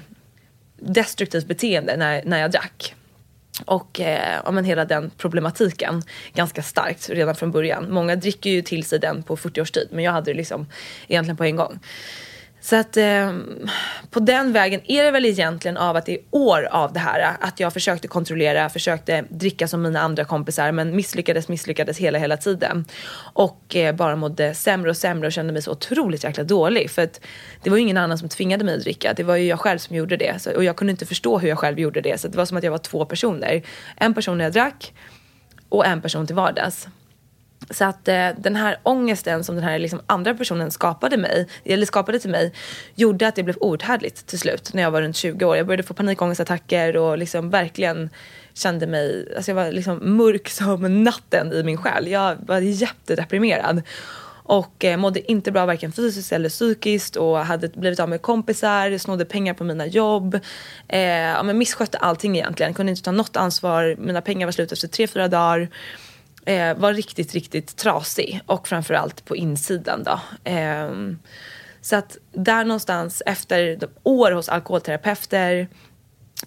destruktivt 0.75 1.48
beteende 1.48 1.98
när, 1.98 2.24
när 2.25 2.40
jag 2.40 2.52
drack. 2.52 2.96
Och 3.66 4.00
eh, 4.00 4.42
ja, 4.46 4.52
men 4.52 4.66
hela 4.66 4.86
den 4.86 5.12
problematiken 5.18 6.04
ganska 6.34 6.64
starkt 6.64 7.10
redan 7.10 7.36
från 7.36 7.52
början. 7.52 7.94
Många 7.94 8.16
dricker 8.16 8.50
ju 8.50 8.62
till 8.62 8.84
sig 8.84 9.00
den 9.00 9.24
på 9.24 9.38
40 9.38 9.62
års 9.62 9.72
tid 9.72 9.88
men 9.92 10.04
jag 10.04 10.12
hade 10.12 10.31
det 10.31 10.38
liksom 10.38 10.68
egentligen 11.08 11.38
på 11.38 11.44
en 11.44 11.56
gång. 11.56 11.80
Så 12.63 12.75
att 12.75 12.98
eh, 12.98 13.33
på 14.10 14.19
den 14.19 14.54
vägen 14.54 14.81
är 14.88 15.04
det 15.04 15.12
väl 15.12 15.25
egentligen 15.25 15.77
av 15.77 15.95
att 15.95 16.06
det 16.06 16.13
är 16.13 16.19
år 16.31 16.68
av 16.71 16.94
det 16.94 17.00
här. 17.00 17.38
Att 17.39 17.60
jag 17.60 17.74
försökte 17.74 18.07
kontrollera, 18.07 18.69
försökte 18.69 19.25
dricka 19.30 19.68
som 19.68 19.81
mina 19.81 20.00
andra 20.00 20.25
kompisar 20.25 20.71
men 20.71 20.95
misslyckades, 20.95 21.48
misslyckades 21.48 21.98
hela, 21.98 22.18
hela 22.18 22.38
tiden. 22.38 22.86
Och 23.33 23.75
eh, 23.75 23.95
bara 23.95 24.15
mådde 24.15 24.54
sämre 24.54 24.89
och 24.89 24.98
sämre 24.98 25.27
och 25.27 25.33
kände 25.33 25.54
mig 25.54 25.62
så 25.62 25.71
otroligt 25.71 26.24
jäkla 26.24 26.44
dålig. 26.44 26.92
För 26.92 27.01
att 27.01 27.21
det 27.63 27.69
var 27.69 27.77
ju 27.77 27.83
ingen 27.83 27.98
annan 27.98 28.18
som 28.18 28.30
tvingade 28.30 28.63
mig 28.63 28.75
att 28.75 28.81
dricka. 28.81 29.13
Det 29.13 29.24
var 29.24 29.36
ju 29.36 29.48
jag 29.48 29.59
själv 29.59 29.77
som 29.77 29.95
gjorde 29.95 30.18
det. 30.18 30.42
Så, 30.42 30.56
och 30.56 30.63
jag 30.63 30.75
kunde 30.75 30.92
inte 30.92 31.06
förstå 31.06 31.39
hur 31.39 31.50
jag 31.50 31.59
själv 31.59 31.80
gjorde 31.80 32.01
det. 32.01 32.19
Så 32.19 32.27
det 32.27 32.38
var 32.38 32.45
som 32.45 32.57
att 32.57 32.63
jag 32.63 32.71
var 32.71 32.77
två 32.77 33.06
personer. 33.06 33.62
En 33.95 34.13
person 34.13 34.38
när 34.38 34.45
jag 34.45 34.54
drack 34.54 34.94
och 35.69 35.86
en 35.86 36.01
person 36.01 36.27
till 36.27 36.36
vardags. 36.36 36.88
Så 37.69 37.86
att 37.86 38.07
eh, 38.07 38.27
den 38.38 38.56
här 38.56 38.77
ångesten 38.83 39.44
som 39.44 39.56
den 39.56 39.63
här 39.63 39.80
liksom, 39.80 40.01
andra 40.06 40.33
personen 40.33 40.71
skapade, 40.71 41.18
mig, 41.18 41.48
eller 41.65 41.86
skapade 41.86 42.19
till 42.19 42.30
mig 42.30 42.54
gjorde 42.95 43.27
att 43.27 43.36
det 43.36 43.44
blev 43.44 43.57
outhärdligt 43.60 44.27
till 44.27 44.39
slut 44.39 44.74
när 44.74 44.83
jag 44.83 44.92
var 44.92 45.01
runt 45.01 45.15
20 45.15 45.45
år. 45.45 45.57
Jag 45.57 45.68
började 45.68 45.83
få 45.83 45.94
panikångestattacker 45.94 46.98
och 46.98 47.18
liksom 47.18 47.50
verkligen 47.50 48.10
kände 48.54 48.88
mig, 48.88 49.33
alltså 49.36 49.51
jag 49.51 49.56
var 49.56 49.71
liksom 49.71 50.18
mörk 50.18 50.50
som 50.50 51.04
natten 51.04 51.54
i 51.54 51.63
min 51.63 51.77
själ. 51.77 52.07
Jag 52.07 52.38
var 52.45 52.60
jättedeprimerad 52.60 53.81
och 54.44 54.86
eh, 54.86 54.98
mådde 54.98 55.31
inte 55.31 55.51
bra 55.51 55.66
varken 55.66 55.92
fysiskt 55.92 56.31
eller 56.31 56.50
psykiskt 56.50 57.16
och 57.16 57.38
hade 57.38 57.68
blivit 57.69 58.00
av 58.00 58.09
med 58.09 58.21
kompisar, 58.21 58.98
snodde 58.98 59.25
pengar 59.25 59.54
på 59.54 59.63
mina 59.63 59.86
jobb. 59.86 60.39
Eh, 60.88 61.00
ja, 61.01 61.44
men 61.44 61.57
misskötte 61.57 61.98
allting 61.98 62.38
egentligen, 62.38 62.74
kunde 62.74 62.89
inte 62.89 63.04
ta 63.04 63.12
något 63.12 63.38
ansvar, 63.38 63.95
mina 64.00 64.21
pengar 64.21 64.48
var 64.48 64.51
slut 64.51 64.71
efter 64.71 64.88
tre, 64.88 65.07
fyra 65.07 65.27
dagar 65.27 65.69
eh, 66.45 66.78
var 66.78 66.94
riktigt, 66.94 67.34
riktigt 67.34 67.75
trasig 67.75 68.42
och 68.45 68.68
framförallt 68.68 69.25
på 69.25 69.36
insidan 69.36 70.04
då. 70.04 70.19
Eh, 70.51 70.92
så 71.81 71.95
att 71.95 72.18
där 72.31 72.66
någonstans 72.66 73.24
efter 73.25 73.80
år 74.04 74.31
hos 74.31 74.50
alkoholterapeuter 74.50 75.68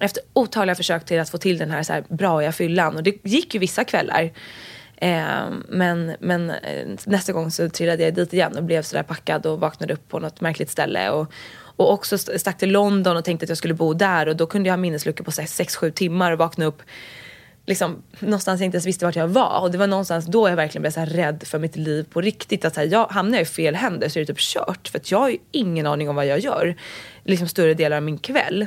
efter 0.00 0.22
otaliga 0.32 0.74
försök 0.74 1.04
till 1.04 1.20
att 1.20 1.30
få 1.30 1.38
till 1.38 1.58
den 1.58 1.70
här, 1.70 1.82
så 1.82 1.92
här 1.92 2.04
braiga 2.08 2.52
fyllan 2.52 2.96
och 2.96 3.02
det 3.02 3.16
gick 3.22 3.54
ju 3.54 3.60
vissa 3.60 3.84
kvällar. 3.84 4.30
Eh, 4.96 5.44
men 5.68 6.16
men 6.20 6.50
eh, 6.50 6.86
nästa 7.04 7.32
gång 7.32 7.50
så 7.50 7.68
trillade 7.68 8.02
jag 8.02 8.14
dit 8.14 8.32
igen 8.32 8.56
och 8.56 8.64
blev 8.64 8.82
sådär 8.82 9.02
packad 9.02 9.46
och 9.46 9.60
vaknade 9.60 9.94
upp 9.94 10.08
på 10.08 10.18
något 10.18 10.40
märkligt 10.40 10.70
ställe. 10.70 11.10
Och, 11.10 11.32
och 11.76 11.92
också 11.92 12.18
stack 12.18 12.58
till 12.58 12.72
London 12.72 13.16
och 13.16 13.24
tänkte 13.24 13.44
att 13.44 13.48
jag 13.48 13.58
skulle 13.58 13.74
bo 13.74 13.94
där 13.94 14.28
och 14.28 14.36
då 14.36 14.46
kunde 14.46 14.68
jag 14.68 14.72
ha 14.72 14.76
minnesluckor 14.76 15.24
på 15.24 15.30
6-7 15.30 15.90
timmar 15.90 16.32
och 16.32 16.38
vakna 16.38 16.64
upp 16.64 16.82
liksom, 17.66 18.02
någonstans 18.18 18.60
jag 18.60 18.64
inte 18.66 18.76
ens 18.76 18.86
visste 18.86 19.04
vart 19.04 19.16
jag 19.16 19.28
var. 19.28 19.60
Och 19.60 19.70
det 19.70 19.78
var 19.78 19.86
någonstans 19.86 20.26
då 20.26 20.48
jag 20.48 20.56
verkligen 20.56 20.82
blev 20.82 20.90
så 20.90 21.04
rädd 21.04 21.42
för 21.46 21.58
mitt 21.58 21.76
liv 21.76 22.06
på 22.10 22.20
riktigt. 22.20 22.64
Att 22.64 22.74
så 22.74 22.80
här, 22.80 22.88
jag, 22.88 23.06
hamnar 23.06 23.38
jag 23.38 23.42
i 23.42 23.44
fel 23.44 23.74
händer 23.74 24.08
så 24.08 24.18
är 24.18 24.20
det 24.20 24.26
typ 24.26 24.38
kört. 24.38 24.88
För 24.88 24.98
att 24.98 25.10
jag 25.10 25.18
har 25.18 25.28
ju 25.28 25.38
ingen 25.50 25.86
aning 25.86 26.08
om 26.08 26.16
vad 26.16 26.26
jag 26.26 26.38
gör. 26.38 26.76
Liksom 27.24 27.48
större 27.48 27.74
delar 27.74 27.96
av 27.96 28.02
min 28.02 28.18
kväll. 28.18 28.66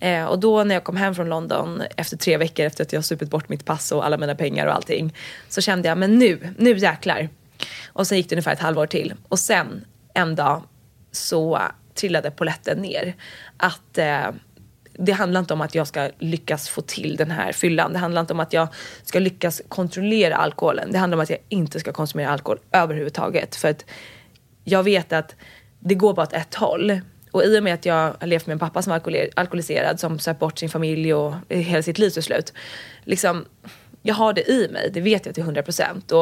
Eh, 0.00 0.24
och 0.24 0.38
då 0.38 0.64
när 0.64 0.74
jag 0.74 0.84
kom 0.84 0.96
hem 0.96 1.14
från 1.14 1.28
London 1.28 1.82
efter 1.96 2.16
tre 2.16 2.36
veckor 2.36 2.66
efter 2.66 2.84
att 2.84 2.92
jag 2.92 3.04
supit 3.04 3.30
bort 3.30 3.48
mitt 3.48 3.64
pass 3.64 3.92
och 3.92 4.06
alla 4.06 4.16
mina 4.16 4.34
pengar 4.34 4.66
och 4.66 4.74
allting. 4.74 5.14
Så 5.48 5.60
kände 5.60 5.88
jag, 5.88 5.98
men 5.98 6.18
nu, 6.18 6.54
nu 6.58 6.76
jäklar. 6.76 7.28
Och 7.86 8.06
sen 8.06 8.18
gick 8.18 8.28
det 8.28 8.34
ungefär 8.34 8.52
ett 8.52 8.60
halvår 8.60 8.86
till. 8.86 9.14
Och 9.28 9.38
sen 9.38 9.84
en 10.14 10.34
dag 10.34 10.62
så 11.12 11.60
trillade 11.94 12.30
poletten 12.30 12.78
ner. 12.78 13.14
Att 13.56 13.98
eh, 13.98 14.30
det 14.98 15.12
handlar 15.12 15.40
inte 15.40 15.54
om 15.54 15.60
att 15.60 15.74
jag 15.74 15.86
ska 15.86 16.10
lyckas 16.18 16.68
få 16.68 16.80
till 16.80 17.16
den 17.16 17.30
här 17.30 17.52
fyllan. 17.52 17.92
Det 17.92 17.98
handlar 17.98 18.20
inte 18.20 18.32
om 18.32 18.40
att 18.40 18.52
jag 18.52 18.68
ska 19.02 19.18
lyckas 19.18 19.62
kontrollera 19.68 20.36
alkoholen. 20.36 20.92
Det 20.92 20.98
handlar 20.98 21.16
om 21.16 21.22
att 21.22 21.30
jag 21.30 21.38
inte 21.48 21.80
ska 21.80 21.92
konsumera 21.92 22.30
alkohol 22.30 22.58
överhuvudtaget. 22.72 23.56
För 23.56 23.68
att 23.68 23.84
jag 24.64 24.82
vet 24.82 25.12
att 25.12 25.34
det 25.80 25.94
går 25.94 26.14
bara 26.14 26.22
åt 26.22 26.32
ett 26.32 26.54
håll. 26.54 27.00
Och 27.30 27.44
i 27.44 27.58
och 27.58 27.62
med 27.62 27.74
att 27.74 27.86
jag 27.86 28.14
har 28.20 28.26
levt 28.26 28.46
med 28.46 28.52
en 28.52 28.58
pappa 28.58 28.82
som 28.82 28.90
var 28.90 29.28
alkoholiserad, 29.36 30.00
som 30.00 30.18
söp 30.18 30.38
bort 30.38 30.58
sin 30.58 30.68
familj 30.68 31.14
och 31.14 31.34
hela 31.48 31.82
sitt 31.82 31.98
liv 31.98 32.10
till 32.10 32.22
slut. 32.22 32.52
Liksom, 33.04 33.44
jag 34.02 34.14
har 34.14 34.32
det 34.32 34.50
i 34.50 34.68
mig, 34.72 34.90
det 34.92 35.00
vet 35.00 35.26
jag 35.26 35.34
till 35.34 35.44
100 35.44 35.62
procent 35.62 36.12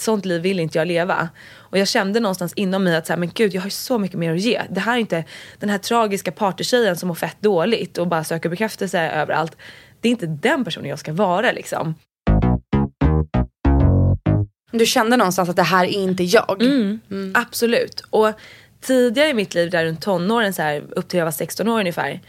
sånt 0.00 0.24
liv 0.24 0.42
vill 0.42 0.60
inte 0.60 0.78
jag 0.78 0.88
leva. 0.88 1.28
Och 1.52 1.78
jag 1.78 1.88
kände 1.88 2.20
någonstans 2.20 2.52
inom 2.56 2.84
mig 2.84 2.96
att 2.96 3.06
så 3.06 3.12
här, 3.12 3.20
men 3.20 3.30
gud 3.34 3.54
jag 3.54 3.60
har 3.60 3.66
ju 3.66 3.70
så 3.70 3.98
mycket 3.98 4.18
mer 4.18 4.34
att 4.34 4.40
ge. 4.40 4.62
Det 4.70 4.80
här 4.80 4.94
är 4.94 4.98
inte 4.98 5.24
den 5.58 5.70
här 5.70 5.78
tragiska 5.78 6.32
partytjejen 6.32 6.96
som 6.96 7.08
mår 7.08 7.14
fett 7.14 7.36
dåligt 7.40 7.98
och 7.98 8.06
bara 8.06 8.24
söker 8.24 8.48
bekräftelse 8.48 9.00
överallt. 9.00 9.56
Det 10.00 10.08
är 10.08 10.10
inte 10.10 10.26
den 10.26 10.64
personen 10.64 10.88
jag 10.88 10.98
ska 10.98 11.12
vara 11.12 11.52
liksom. 11.52 11.94
Du 14.72 14.86
kände 14.86 15.16
någonstans 15.16 15.48
att 15.48 15.56
det 15.56 15.62
här 15.62 15.84
är 15.84 15.88
inte 15.88 16.24
jag? 16.24 16.62
Mm, 16.62 17.00
mm. 17.10 17.32
Absolut. 17.34 18.02
Och 18.10 18.32
tidigare 18.80 19.28
i 19.28 19.34
mitt 19.34 19.54
liv, 19.54 19.70
där 19.70 19.84
runt 19.84 20.02
tonåren, 20.02 20.52
så 20.52 20.62
här, 20.62 20.82
upp 20.90 21.08
till 21.08 21.18
jag 21.18 21.24
var 21.24 21.32
16 21.32 21.68
år 21.68 21.80
ungefär, 21.80 22.20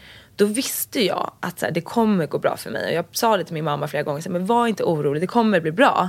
då 0.42 0.48
visste 0.48 1.04
jag 1.04 1.32
att 1.40 1.58
så 1.58 1.66
här, 1.66 1.72
det 1.72 1.80
kommer 1.80 2.26
gå 2.26 2.38
bra 2.38 2.56
för 2.56 2.70
mig. 2.70 2.86
Och 2.86 2.92
jag 2.92 3.04
sa 3.12 3.36
det 3.36 3.44
till 3.44 3.54
min 3.54 3.64
mamma 3.64 3.88
flera 3.88 4.02
gånger, 4.02 4.20
så 4.20 4.28
här, 4.28 4.38
men 4.38 4.46
var 4.46 4.66
inte 4.66 4.84
orolig, 4.84 5.22
det 5.22 5.26
kommer 5.26 5.60
bli 5.60 5.72
bra. 5.72 6.08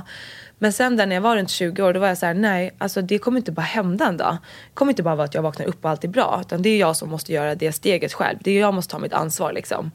Men 0.58 0.72
sen 0.72 0.96
där 0.96 1.06
när 1.06 1.16
jag 1.16 1.22
var 1.22 1.36
runt 1.36 1.50
20 1.50 1.82
år 1.82 1.92
då 1.92 2.00
var 2.00 2.08
jag 2.08 2.18
så 2.18 2.26
här, 2.26 2.34
nej 2.34 2.74
alltså 2.78 3.02
det 3.02 3.18
kommer 3.18 3.38
inte 3.38 3.52
bara 3.52 3.62
hända 3.62 4.06
en 4.06 4.16
dag. 4.16 4.36
Det 4.68 4.74
kommer 4.74 4.92
inte 4.92 5.02
bara 5.02 5.14
vara 5.14 5.24
att 5.24 5.34
jag 5.34 5.42
vaknar 5.42 5.66
upp 5.66 5.84
och 5.84 5.90
allt 5.90 6.04
är 6.04 6.08
bra. 6.08 6.38
Utan 6.40 6.62
det 6.62 6.68
är 6.68 6.78
jag 6.78 6.96
som 6.96 7.10
måste 7.10 7.32
göra 7.32 7.54
det 7.54 7.72
steget 7.72 8.12
själv. 8.12 8.38
Det 8.40 8.50
är 8.50 8.60
jag 8.60 8.68
som 8.68 8.74
måste 8.74 8.92
ta 8.92 8.98
mitt 8.98 9.12
ansvar 9.12 9.52
liksom. 9.52 9.90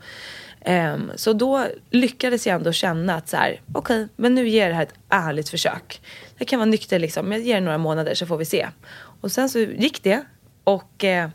Um, 0.66 1.12
så 1.16 1.34
då 1.34 1.66
lyckades 1.90 2.48
jag 2.48 2.56
ändå 2.56 2.72
känna 2.72 3.16
att 3.16 3.30
så 3.30 3.38
här, 3.38 3.62
okej, 3.74 4.04
okay, 4.04 4.08
men 4.16 4.36
nu 4.36 4.48
ger 4.50 4.62
jag 4.62 4.72
det 4.72 4.76
här 4.76 4.84
ett 4.84 4.94
ärligt 5.10 5.50
försök. 5.50 6.02
Jag 6.38 6.48
kan 6.48 6.60
vara 6.60 6.70
nykter 6.70 7.00
liksom, 7.00 7.32
jag 7.32 7.42
ger 7.42 7.56
det 7.56 7.62
några 7.62 7.78
månader 7.78 8.14
så 8.14 8.26
får 8.26 8.38
vi 8.38 8.46
se. 8.46 8.68
Och 9.22 9.32
sen 9.32 9.50
så 9.50 9.60
gick 9.60 10.04
det. 10.04 10.24
Och 10.64 11.04
eh, 11.04 11.30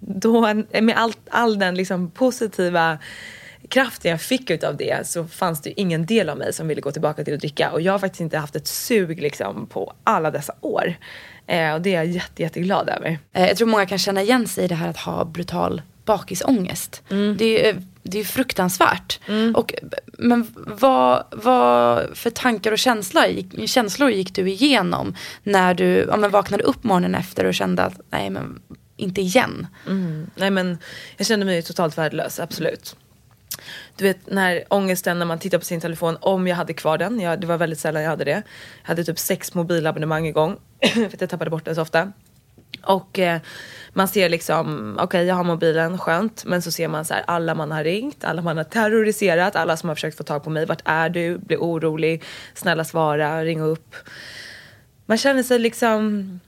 då 0.00 0.54
med 0.80 0.96
all, 0.96 1.12
all 1.30 1.58
den 1.58 1.74
liksom 1.74 2.10
positiva 2.10 2.98
kraften 3.68 4.10
jag 4.10 4.20
fick 4.20 4.50
utav 4.50 4.76
det 4.76 5.06
så 5.06 5.24
fanns 5.24 5.62
det 5.62 5.80
ingen 5.80 6.06
del 6.06 6.28
av 6.28 6.38
mig 6.38 6.52
som 6.52 6.68
ville 6.68 6.80
gå 6.80 6.92
tillbaka 6.92 7.24
till 7.24 7.34
att 7.34 7.40
dricka. 7.40 7.70
Och 7.70 7.80
jag 7.80 7.92
har 7.92 7.98
faktiskt 7.98 8.20
inte 8.20 8.38
haft 8.38 8.56
ett 8.56 8.66
sug 8.66 9.22
liksom 9.22 9.66
på 9.66 9.92
alla 10.04 10.30
dessa 10.30 10.54
år. 10.60 10.94
Eh, 11.46 11.74
och 11.74 11.80
det 11.80 11.90
är 11.90 11.94
jag 11.94 12.06
jätte, 12.06 12.42
jätteglad 12.42 12.88
över. 12.88 13.18
Eh, 13.32 13.46
jag 13.46 13.56
tror 13.56 13.68
många 13.68 13.86
kan 13.86 13.98
känna 13.98 14.22
igen 14.22 14.46
sig 14.46 14.64
i 14.64 14.68
det 14.68 14.74
här 14.74 14.88
att 14.88 14.96
ha 14.96 15.24
brutal 15.24 15.82
bakisångest. 16.04 17.02
Mm. 17.10 17.36
Det, 17.36 17.68
är, 17.68 17.82
det 18.02 18.20
är 18.20 18.24
fruktansvärt. 18.24 19.20
Mm. 19.26 19.54
Och, 19.54 19.74
men 20.18 20.54
vad, 20.54 21.24
vad 21.30 22.06
för 22.18 22.30
tankar 22.30 22.72
och 22.72 22.78
känslor 22.78 23.24
gick, 23.24 23.68
känslor 23.68 24.10
gick 24.10 24.34
du 24.34 24.48
igenom 24.50 25.14
när 25.42 25.74
du 25.74 26.06
ja, 26.08 26.16
men 26.16 26.30
vaknade 26.30 26.64
upp 26.64 26.84
morgonen 26.84 27.14
efter 27.14 27.44
och 27.44 27.54
kände 27.54 27.82
att 27.82 28.00
nej 28.10 28.30
men 28.30 28.60
inte 28.98 29.20
igen? 29.20 29.66
Mm. 29.86 30.30
Nej 30.34 30.50
men 30.50 30.78
jag 31.16 31.26
kände 31.26 31.46
mig 31.46 31.62
totalt 31.62 31.98
värdelös, 31.98 32.40
absolut 32.40 32.96
du 33.96 34.04
vet 34.04 34.30
när 34.30 34.64
ångesten 34.68 35.18
när 35.18 35.26
man 35.26 35.38
tittar 35.38 35.58
på 35.58 35.64
sin 35.64 35.80
telefon 35.80 36.16
om 36.20 36.46
jag 36.46 36.56
hade 36.56 36.72
kvar 36.72 36.98
den. 36.98 37.20
Jag, 37.20 37.40
det 37.40 37.46
var 37.46 37.58
väldigt 37.58 37.78
sällan 37.78 38.02
jag 38.02 38.10
hade 38.10 38.24
det. 38.24 38.42
Jag 38.82 38.88
hade 38.88 39.04
typ 39.04 39.18
sex 39.18 39.54
mobilabonnemang 39.54 40.26
igång 40.26 40.56
för 40.94 41.06
att 41.06 41.20
jag 41.20 41.30
tappade 41.30 41.50
bort 41.50 41.64
den 41.64 41.74
så 41.74 41.82
ofta. 41.82 42.12
Och 42.82 43.18
eh, 43.18 43.40
man 43.92 44.08
ser 44.08 44.28
liksom, 44.28 44.92
okej 44.94 45.04
okay, 45.04 45.24
jag 45.24 45.34
har 45.34 45.44
mobilen, 45.44 45.98
skönt. 45.98 46.44
Men 46.44 46.62
så 46.62 46.70
ser 46.70 46.88
man 46.88 47.04
så 47.04 47.14
här, 47.14 47.24
alla 47.26 47.54
man 47.54 47.70
har 47.70 47.84
ringt, 47.84 48.24
alla 48.24 48.42
man 48.42 48.56
har 48.56 48.64
terroriserat, 48.64 49.56
alla 49.56 49.76
som 49.76 49.88
har 49.88 49.96
försökt 49.96 50.16
få 50.16 50.22
tag 50.22 50.44
på 50.44 50.50
mig. 50.50 50.66
Vart 50.66 50.82
är 50.84 51.08
du? 51.08 51.38
Blir 51.38 51.58
orolig. 51.58 52.22
Snälla 52.54 52.84
svara, 52.84 53.44
ring 53.44 53.60
upp. 53.60 53.94
man 55.06 55.18
känner 55.18 55.42
sig 55.42 55.58
liksom 55.58 56.40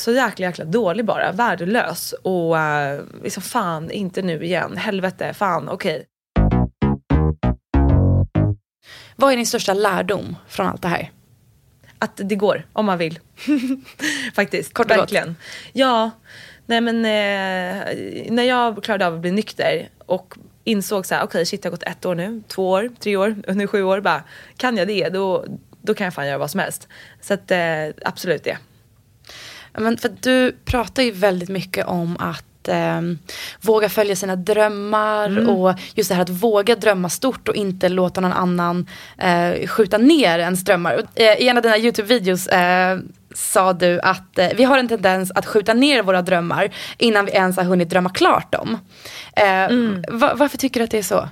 så 0.00 0.12
jäkla 0.12 0.46
jäkla 0.46 0.64
dålig 0.64 1.04
bara, 1.04 1.32
värdelös 1.32 2.12
och 2.12 2.54
uh, 2.54 3.22
liksom 3.22 3.42
fan 3.42 3.90
inte 3.90 4.22
nu 4.22 4.44
igen, 4.44 4.76
helvete, 4.76 5.34
fan 5.34 5.68
okej. 5.68 5.94
Okay. 5.94 6.04
Vad 9.16 9.32
är 9.32 9.36
din 9.36 9.46
största 9.46 9.74
lärdom 9.74 10.36
från 10.48 10.66
allt 10.66 10.82
det 10.82 10.88
här? 10.88 11.10
Att 11.98 12.12
det 12.14 12.34
går 12.34 12.66
om 12.72 12.86
man 12.86 12.98
vill. 12.98 13.18
Faktiskt, 14.34 14.74
Kort 14.74 14.90
och 14.90 14.90
verkligen. 14.90 15.26
Gott. 15.26 15.36
Ja, 15.72 16.10
nej 16.66 16.80
men 16.80 16.96
eh, 16.96 18.32
när 18.32 18.42
jag 18.42 18.84
klarade 18.84 19.06
av 19.06 19.14
att 19.14 19.20
bli 19.20 19.30
nykter 19.30 19.88
och 20.06 20.34
insåg 20.64 21.06
så 21.06 21.14
här, 21.14 21.22
okej 21.22 21.28
okay, 21.28 21.44
shit 21.44 21.62
det 21.62 21.66
har 21.68 21.70
gått 21.70 21.82
ett 21.82 22.06
år 22.06 22.14
nu, 22.14 22.42
två 22.48 22.70
år, 22.70 22.90
tre 22.98 23.16
år, 23.16 23.36
nu 23.52 23.66
sju 23.66 23.82
år, 23.82 24.00
bara 24.00 24.22
kan 24.56 24.76
jag 24.76 24.88
det 24.88 25.08
då, 25.08 25.44
då 25.82 25.94
kan 25.94 26.04
jag 26.04 26.14
fan 26.14 26.26
göra 26.26 26.38
vad 26.38 26.50
som 26.50 26.60
helst. 26.60 26.88
Så 27.20 27.34
att 27.34 27.50
eh, 27.50 27.86
absolut 28.04 28.44
det. 28.44 28.58
Men 29.80 29.98
för 29.98 30.10
du 30.20 30.56
pratar 30.64 31.02
ju 31.02 31.10
väldigt 31.10 31.48
mycket 31.48 31.86
om 31.86 32.16
att 32.18 32.68
eh, 32.68 33.00
våga 33.60 33.88
följa 33.88 34.16
sina 34.16 34.36
drömmar 34.36 35.26
mm. 35.26 35.48
och 35.48 35.74
just 35.94 36.08
det 36.08 36.14
här 36.14 36.22
att 36.22 36.28
våga 36.28 36.76
drömma 36.76 37.08
stort 37.08 37.48
och 37.48 37.54
inte 37.54 37.88
låta 37.88 38.20
någon 38.20 38.32
annan 38.32 38.86
eh, 39.18 39.66
skjuta 39.66 39.98
ner 39.98 40.38
ens 40.38 40.64
drömmar. 40.64 41.02
Eh, 41.14 41.24
I 41.24 41.48
en 41.48 41.56
av 41.56 41.62
dina 41.62 41.76
YouTube-videos 41.78 42.48
eh, 42.48 42.98
sa 43.34 43.72
du 43.72 44.00
att 44.00 44.38
eh, 44.38 44.48
vi 44.56 44.64
har 44.64 44.78
en 44.78 44.88
tendens 44.88 45.32
att 45.34 45.46
skjuta 45.46 45.74
ner 45.74 46.02
våra 46.02 46.22
drömmar 46.22 46.70
innan 46.98 47.24
vi 47.24 47.32
ens 47.32 47.56
har 47.56 47.64
hunnit 47.64 47.90
drömma 47.90 48.10
klart 48.10 48.52
dem. 48.52 48.78
Eh, 49.36 49.64
mm. 49.64 50.04
Va 50.08 50.32
varför 50.34 50.58
tycker 50.58 50.80
du 50.80 50.84
att 50.84 50.90
det 50.90 50.98
är 50.98 51.02
så? 51.02 51.28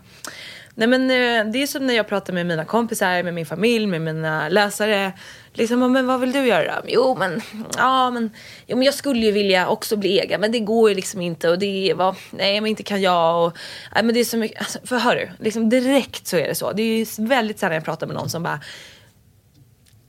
Nej 0.75 0.89
men 0.89 1.03
eh, 1.03 1.53
det 1.53 1.63
är 1.63 1.67
som 1.67 1.87
när 1.87 1.95
jag 1.95 2.09
pratar 2.09 2.33
med 2.33 2.47
mina 2.47 2.65
kompisar, 2.65 3.23
med 3.23 3.35
min 3.35 3.47
familj, 3.47 3.87
med 3.87 4.01
mina 4.01 4.49
läsare. 4.49 5.13
Liksom, 5.59 5.93
men 5.93 6.07
vad 6.07 6.21
vill 6.21 6.33
du 6.33 6.47
göra? 6.47 6.83
Jo 6.89 7.17
men, 7.19 7.41
ja 7.77 8.11
men, 8.11 8.31
jo, 8.67 8.77
men 8.77 8.85
jag 8.85 8.95
skulle 8.95 9.27
ju 9.27 9.33
vilja 9.33 9.69
också 9.69 9.97
bli 9.97 10.21
egen 10.21 10.41
men 10.41 10.53
det 10.53 10.61
går 10.61 10.89
ju 10.89 10.95
liksom 10.95 11.21
inte 11.21 11.49
och 11.51 11.59
det 11.59 11.95
var, 11.97 12.17
nej 12.31 12.61
men 12.61 12.71
inte 12.71 12.83
kan 12.83 13.01
jag 13.03 13.47
och, 13.47 13.59
nej 13.95 14.05
men 14.05 14.15
det 14.15 14.21
är 14.21 14.25
så 14.25 14.37
mycket, 14.37 14.59
alltså, 14.59 14.79
för 14.85 14.99
hör 14.99 15.17
du, 15.17 15.45
liksom 15.45 15.69
direkt 15.69 16.27
så 16.27 16.37
är 16.37 16.49
det 16.49 16.55
så. 16.55 16.73
Det 16.73 16.83
är 16.83 16.99
ju 16.99 17.07
väldigt 17.19 17.59
sällan 17.59 17.75
jag 17.75 17.85
pratar 17.85 18.07
med 18.07 18.17
någon 18.17 18.29
som 18.29 18.43
bara 18.43 18.61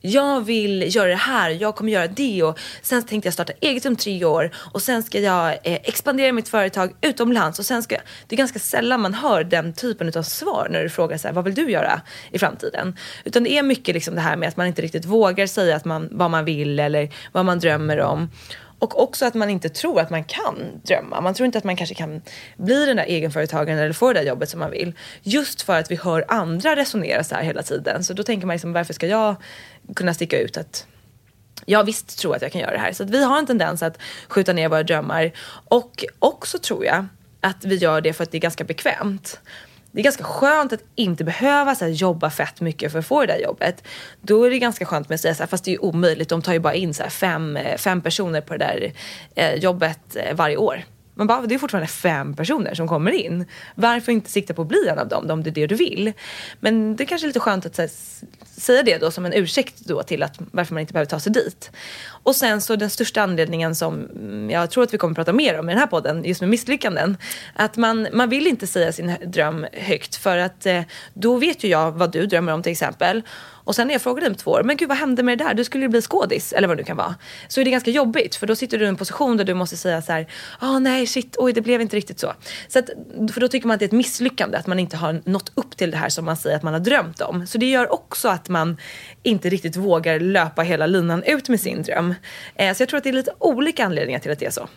jag 0.02 0.42
vill 0.42 0.96
göra 0.96 1.10
det 1.10 1.16
här, 1.16 1.50
jag 1.50 1.76
kommer 1.76 1.92
göra 1.92 2.08
det 2.08 2.44
och 2.44 2.60
sen 2.82 3.04
tänkte 3.04 3.28
jag 3.28 3.34
starta 3.34 3.54
eget 3.60 3.86
om 3.86 3.96
tre 3.96 4.26
år 4.26 4.52
och 4.56 4.82
sen 4.82 5.04
ska 5.04 5.20
jag 5.20 5.52
eh, 5.52 5.80
expandera 5.84 6.32
mitt 6.32 6.50
företag 6.50 6.94
utomlands 7.02 7.60
och 7.60 7.66
sen 7.66 7.84
ska 7.84 7.96
jag... 7.96 8.04
Det 8.28 8.36
är 8.36 8.38
ganska 8.38 8.60
sällan 8.60 9.02
man 9.02 9.14
hör 9.14 9.44
den 9.44 9.74
typen 9.74 10.12
av 10.16 10.24
svar 10.24 10.68
när 10.72 10.84
du 10.84 10.90
frågar 10.90 11.18
så 11.18 11.28
här, 11.28 11.36
vad 11.36 11.44
vill 11.44 11.56
du 11.56 11.72
göra 11.72 12.02
i 12.32 12.40
framtiden? 12.40 12.98
Utan 13.24 13.44
det 13.44 13.52
är 13.52 13.64
mycket 13.64 13.96
liksom 13.96 14.16
det 14.16 14.22
här 14.22 14.36
med 14.36 14.50
att 14.50 14.58
man 14.58 14.68
inte 14.68 14.82
riktigt 14.82 15.06
vågar 15.06 15.48
säga 15.48 15.76
att 15.76 15.86
man, 15.86 16.10
vad 16.12 16.32
man 16.32 16.46
vill 16.46 16.80
eller 16.80 17.10
vad 17.32 17.46
man 17.46 17.60
drömmer 17.60 18.00
om. 18.00 18.30
Och 18.80 19.04
också 19.04 19.26
att 19.26 19.34
man 19.34 19.50
inte 19.50 19.70
tror 19.70 20.00
att 20.00 20.10
man 20.10 20.24
kan 20.24 20.82
drömma. 20.84 21.22
Man 21.22 21.34
tror 21.34 21.46
inte 21.46 21.58
att 21.58 21.64
man 21.64 21.76
kanske 21.76 21.96
kan 21.96 22.22
bli 22.58 22.86
den 22.86 22.98
där 22.98 23.04
egenföretagaren 23.04 23.80
eller 23.80 23.94
få 23.94 24.14
det 24.14 24.20
där 24.20 24.28
jobbet 24.28 24.50
som 24.50 24.60
man 24.60 24.72
vill. 24.72 24.94
Just 25.22 25.62
för 25.62 25.80
att 25.80 25.92
vi 25.92 25.96
hör 25.96 26.26
andra 26.28 26.76
resonera 26.76 27.24
så 27.24 27.36
här 27.36 27.44
hela 27.44 27.64
tiden. 27.64 28.04
Så 28.04 28.14
då 28.14 28.24
tänker 28.24 28.48
man 28.48 28.54
liksom, 28.54 28.74
varför 28.74 28.94
ska 28.94 29.08
jag 29.08 29.36
kunna 29.96 30.14
sticka 30.14 30.40
ut 30.40 30.58
att 30.58 30.86
jag 31.66 31.84
visst 31.84 32.20
tror 32.20 32.36
att 32.36 32.42
jag 32.42 32.52
kan 32.52 32.62
göra 32.62 32.72
det 32.72 32.80
här. 32.80 32.94
Så 32.94 33.04
att 33.04 33.10
vi 33.10 33.24
har 33.24 33.38
en 33.38 33.46
tendens 33.46 33.84
att 33.84 33.98
skjuta 34.28 34.54
ner 34.54 34.70
våra 34.70 34.84
drömmar. 34.84 35.32
Och 35.70 36.06
också 36.20 36.58
tror 36.58 36.86
jag 36.86 37.06
att 37.42 37.66
vi 37.66 37.76
gör 37.76 38.02
det 38.02 38.14
för 38.14 38.24
att 38.24 38.32
det 38.32 38.38
är 38.38 38.42
ganska 38.42 38.64
bekvämt. 38.64 39.40
Det 39.92 40.00
är 40.00 40.04
ganska 40.04 40.24
skönt 40.24 40.74
att 40.74 40.84
inte 40.96 41.24
behöva 41.24 41.76
så 41.76 41.86
här, 41.86 41.92
jobba 41.92 42.30
fett 42.30 42.62
mycket 42.62 42.92
för 42.92 43.00
att 43.00 43.06
få 43.06 43.22
det 43.22 43.28
där 43.28 43.40
jobbet. 43.40 43.84
Då 44.22 44.44
är 44.44 44.50
det 44.50 44.60
ganska 44.60 44.86
skönt 44.86 45.10
med 45.10 45.16
att 45.16 45.22
säga 45.22 45.36
så 45.36 45.44
här, 45.44 45.48
fast 45.48 45.64
det 45.64 45.72
är 45.72 45.74
ju 45.74 45.80
omöjligt. 45.80 46.30
De 46.30 46.42
tar 46.42 46.54
ju 46.54 46.60
bara 46.60 46.74
in 46.74 46.94
så 46.94 47.04
här, 47.04 47.10
fem, 47.10 47.58
eh, 47.58 47.78
fem 47.78 48.02
personer 48.02 48.42
på 48.42 48.58
det 48.58 48.66
där 48.66 48.94
eh, 49.36 49.54
jobbet 49.54 50.16
eh, 50.16 50.36
varje 50.36 50.58
år. 50.58 50.84
Man 51.20 51.28
bara, 51.28 51.38
ah, 51.38 51.42
det 51.42 51.56
är 51.56 51.60
fortfarande 51.60 51.88
fem 51.88 52.34
personer 52.34 52.74
som 52.74 52.88
kommer 52.88 53.12
in. 53.12 53.46
Varför 53.76 54.12
inte 54.12 54.32
sikta 54.32 54.54
på 54.54 54.62
att 54.62 54.68
bli 54.68 54.88
en 54.88 55.00
av 55.00 55.08
dem 55.08 55.32
om 55.32 55.44
det 55.44 55.50
är 55.50 55.52
det 55.52 55.68
du 55.68 55.76
vill? 55.76 56.14
Men 56.60 56.96
det 56.96 57.04
är 57.04 57.06
kanske 57.06 57.26
är 57.26 57.28
lite 57.28 57.40
skönt 57.40 57.66
att 57.66 57.78
här, 57.78 57.90
säga 58.46 58.84
det 58.84 58.98
då 58.98 59.12
som 59.12 59.26
en 59.26 59.34
ursäkt 59.34 59.80
då 59.80 60.04
till 60.04 60.24
att 60.24 60.40
varför 60.52 60.74
man 60.74 60.82
inte 60.82 60.94
behöver 60.94 61.10
ta 61.10 61.20
sig 61.20 61.32
dit. 61.32 61.72
Och 62.30 62.36
sen 62.36 62.62
så 62.62 62.76
den 62.76 62.90
största 62.90 63.22
anledningen 63.22 63.76
som 63.76 64.06
mm, 64.06 64.50
jag 64.50 64.70
tror 64.70 64.84
att 64.84 64.94
vi 64.94 64.98
kommer 64.98 65.12
att 65.12 65.16
prata 65.16 65.34
mer 65.34 65.60
om 65.60 65.70
i 65.70 65.72
den 65.72 65.80
här 65.80 65.88
podden, 65.88 66.24
just 66.24 66.42
med 66.42 66.50
misslyckanden. 66.50 67.18
Att 67.56 67.78
man, 67.78 68.08
man 68.14 68.30
vill 68.30 68.48
inte 68.48 68.68
säga 68.68 68.92
sin 68.92 69.16
dröm 69.26 69.66
högt 69.74 70.16
för 70.16 70.38
att 70.38 70.66
eh, 70.66 70.82
då 71.14 71.38
vet 71.38 71.64
ju 71.64 71.68
jag 71.68 71.92
vad 71.92 72.12
du 72.12 72.26
drömmer 72.26 72.54
om 72.54 72.64
till 72.64 72.72
exempel. 72.72 73.24
Och 73.70 73.76
sen 73.76 73.88
när 73.88 73.94
jag 73.94 74.02
frågade 74.02 74.26
dig 74.26 74.30
om 74.30 74.36
två 74.36 74.52
år, 74.52 74.64
men 74.64 74.78
gud 74.78 74.90
vad 74.90 74.98
hände 74.98 75.24
med 75.24 75.38
det 75.38 75.44
där? 75.44 75.54
Du 75.54 75.64
skulle 75.64 75.84
ju 75.84 75.90
bli 75.90 76.02
skådis 76.02 76.54
eller 76.54 76.68
vad 76.68 76.78
det 76.78 76.82
nu 76.82 76.86
kan 76.86 76.98
vara. 76.98 77.16
Så 77.48 77.62
är 77.62 77.66
det 77.66 77.72
ganska 77.72 77.92
jobbigt 77.92 78.36
för 78.36 78.48
då 78.48 78.56
sitter 78.56 78.80
du 78.80 78.86
i 78.86 78.88
en 78.88 78.96
position 78.96 79.38
där 79.38 79.46
du 79.46 79.54
måste 79.54 79.78
säga 79.78 80.02
så 80.02 80.12
här, 80.12 80.28
ah 80.60 80.72
oh, 80.72 80.80
nej 80.80 81.08
shit, 81.08 81.36
oj 81.40 81.54
det 81.54 81.62
blev 81.62 81.82
inte 81.82 81.96
riktigt 81.96 82.20
så. 82.20 82.34
så 82.68 82.80
att, 82.80 82.90
för 83.34 83.42
då 83.42 83.48
tycker 83.48 83.68
man 83.68 83.74
att 83.74 83.80
det 83.80 83.86
är 83.86 83.88
ett 83.88 83.92
misslyckande 83.92 84.58
att 84.58 84.68
man 84.68 84.80
inte 84.80 84.98
har 84.98 85.22
nått 85.26 85.52
upp 85.56 85.78
till 85.78 85.92
det 85.92 85.98
här 85.98 86.10
som 86.10 86.26
man 86.26 86.38
säger 86.38 86.56
att 86.56 86.64
man 86.64 86.74
har 86.74 86.80
drömt 86.80 87.22
om. 87.22 87.48
Så 87.48 87.58
det 87.58 87.70
gör 87.70 87.94
också 87.94 88.30
att 88.30 88.50
man 88.50 88.78
inte 89.24 89.50
riktigt 89.50 89.76
vågar 89.76 90.20
löpa 90.20 90.62
hela 90.62 90.88
linan 90.88 91.24
ut 91.24 91.50
med 91.50 91.60
sin 91.60 91.84
dröm. 91.84 92.16
Eh, 92.56 92.76
så 92.76 92.82
jag 92.82 92.90
tror 92.90 92.98
att 92.98 93.04
det 93.04 93.10
är 93.10 93.14
lite 93.14 93.34
olika 93.40 93.86
anledningar 93.86 94.20
till 94.20 94.32
att 94.32 94.40
det 94.40 94.46
är 94.46 94.52
så. 94.52 94.68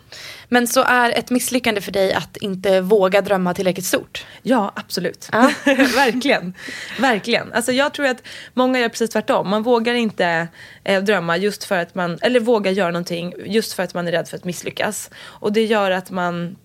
Men 0.49 0.67
så 0.67 0.83
är 0.83 1.11
ett 1.11 1.29
misslyckande 1.29 1.81
för 1.81 1.91
dig 1.91 2.13
att 2.13 2.37
inte 2.37 2.81
våga 2.81 3.21
drömma 3.21 3.53
tillräckligt 3.53 3.85
stort? 3.85 4.25
Ja, 4.41 4.71
absolut. 4.75 5.29
Ah. 5.31 5.49
Verkligen. 5.95 6.53
Verkligen. 6.99 7.53
Alltså 7.53 7.71
jag 7.71 7.93
tror 7.93 8.05
att 8.05 8.23
många 8.53 8.79
gör 8.79 8.89
precis 8.89 9.09
tvärtom. 9.09 9.49
Man 9.49 9.63
vågar 9.63 9.93
inte 9.93 10.47
eh, 10.83 11.03
drömma 11.03 11.37
just 11.37 11.63
för 11.63 11.77
att 11.77 11.95
man, 11.95 12.17
eller 12.21 12.39
vågar 12.39 12.71
göra 12.71 12.91
någonting 12.91 13.33
just 13.45 13.73
för 13.73 13.83
att 13.83 13.93
man 13.93 14.07
är 14.07 14.11
rädd 14.11 14.27
för 14.27 14.37
att 14.37 14.43
misslyckas. 14.43 15.09
Och 15.23 15.53
det 15.53 15.65
gör 15.65 15.91
att 15.91 16.11
man, 16.11 16.55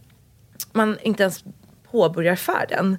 man 0.73 0.99
inte 1.03 1.23
ens 1.23 1.45
påbörjar 1.91 2.37
färden. 2.37 2.99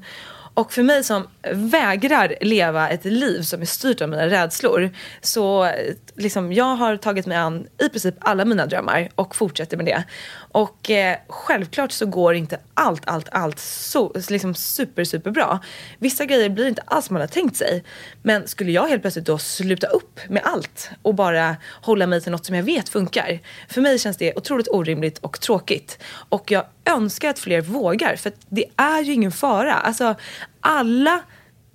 Och 0.59 0.73
för 0.73 0.83
mig 0.83 1.03
som 1.03 1.27
vägrar 1.51 2.35
leva 2.41 2.89
ett 2.89 3.05
liv 3.05 3.41
som 3.41 3.61
är 3.61 3.65
styrt 3.65 4.01
av 4.01 4.09
mina 4.09 4.27
rädslor 4.27 4.89
så 5.21 5.65
eh, 5.65 5.71
liksom, 6.15 6.53
jag 6.53 6.75
har 6.75 6.97
tagit 6.97 7.25
mig 7.25 7.37
an 7.37 7.67
i 7.77 7.89
princip 7.89 8.15
alla 8.19 8.45
mina 8.45 8.65
drömmar 8.65 9.09
och 9.15 9.35
fortsätter 9.35 9.77
med 9.77 9.85
det. 9.85 10.03
Och 10.51 10.89
eh, 10.89 11.17
självklart 11.27 11.91
så 11.91 12.05
går 12.05 12.35
inte 12.35 12.59
allt, 12.73 13.01
allt, 13.05 13.29
allt 13.31 13.59
så 13.59 14.13
liksom 14.29 14.55
super, 14.55 15.03
super 15.03 15.31
bra. 15.31 15.59
Vissa 15.99 16.25
grejer 16.25 16.49
blir 16.49 16.67
inte 16.67 16.81
alls 16.85 17.05
som 17.05 17.13
man 17.13 17.21
har 17.21 17.27
tänkt 17.27 17.55
sig. 17.55 17.83
Men 18.21 18.47
skulle 18.47 18.71
jag 18.71 18.87
helt 18.87 19.01
plötsligt 19.01 19.25
då 19.25 19.37
sluta 19.37 19.87
upp 19.87 20.19
med 20.29 20.41
allt 20.45 20.89
och 21.01 21.15
bara 21.15 21.57
hålla 21.81 22.07
mig 22.07 22.21
till 22.21 22.31
något 22.31 22.45
som 22.45 22.55
jag 22.55 22.63
vet 22.63 22.89
funkar. 22.89 23.39
För 23.69 23.81
mig 23.81 23.99
känns 23.99 24.17
det 24.17 24.35
otroligt 24.35 24.67
orimligt 24.67 25.17
och 25.17 25.39
tråkigt. 25.39 25.99
Och 26.29 26.51
jag 26.51 26.65
önskar 26.85 27.29
att 27.29 27.39
fler 27.39 27.61
vågar 27.61 28.15
för 28.15 28.31
det 28.49 28.65
är 28.75 29.01
ju 29.01 29.13
ingen 29.13 29.31
fara. 29.31 29.73
Alltså 29.73 30.15
alla 30.59 31.21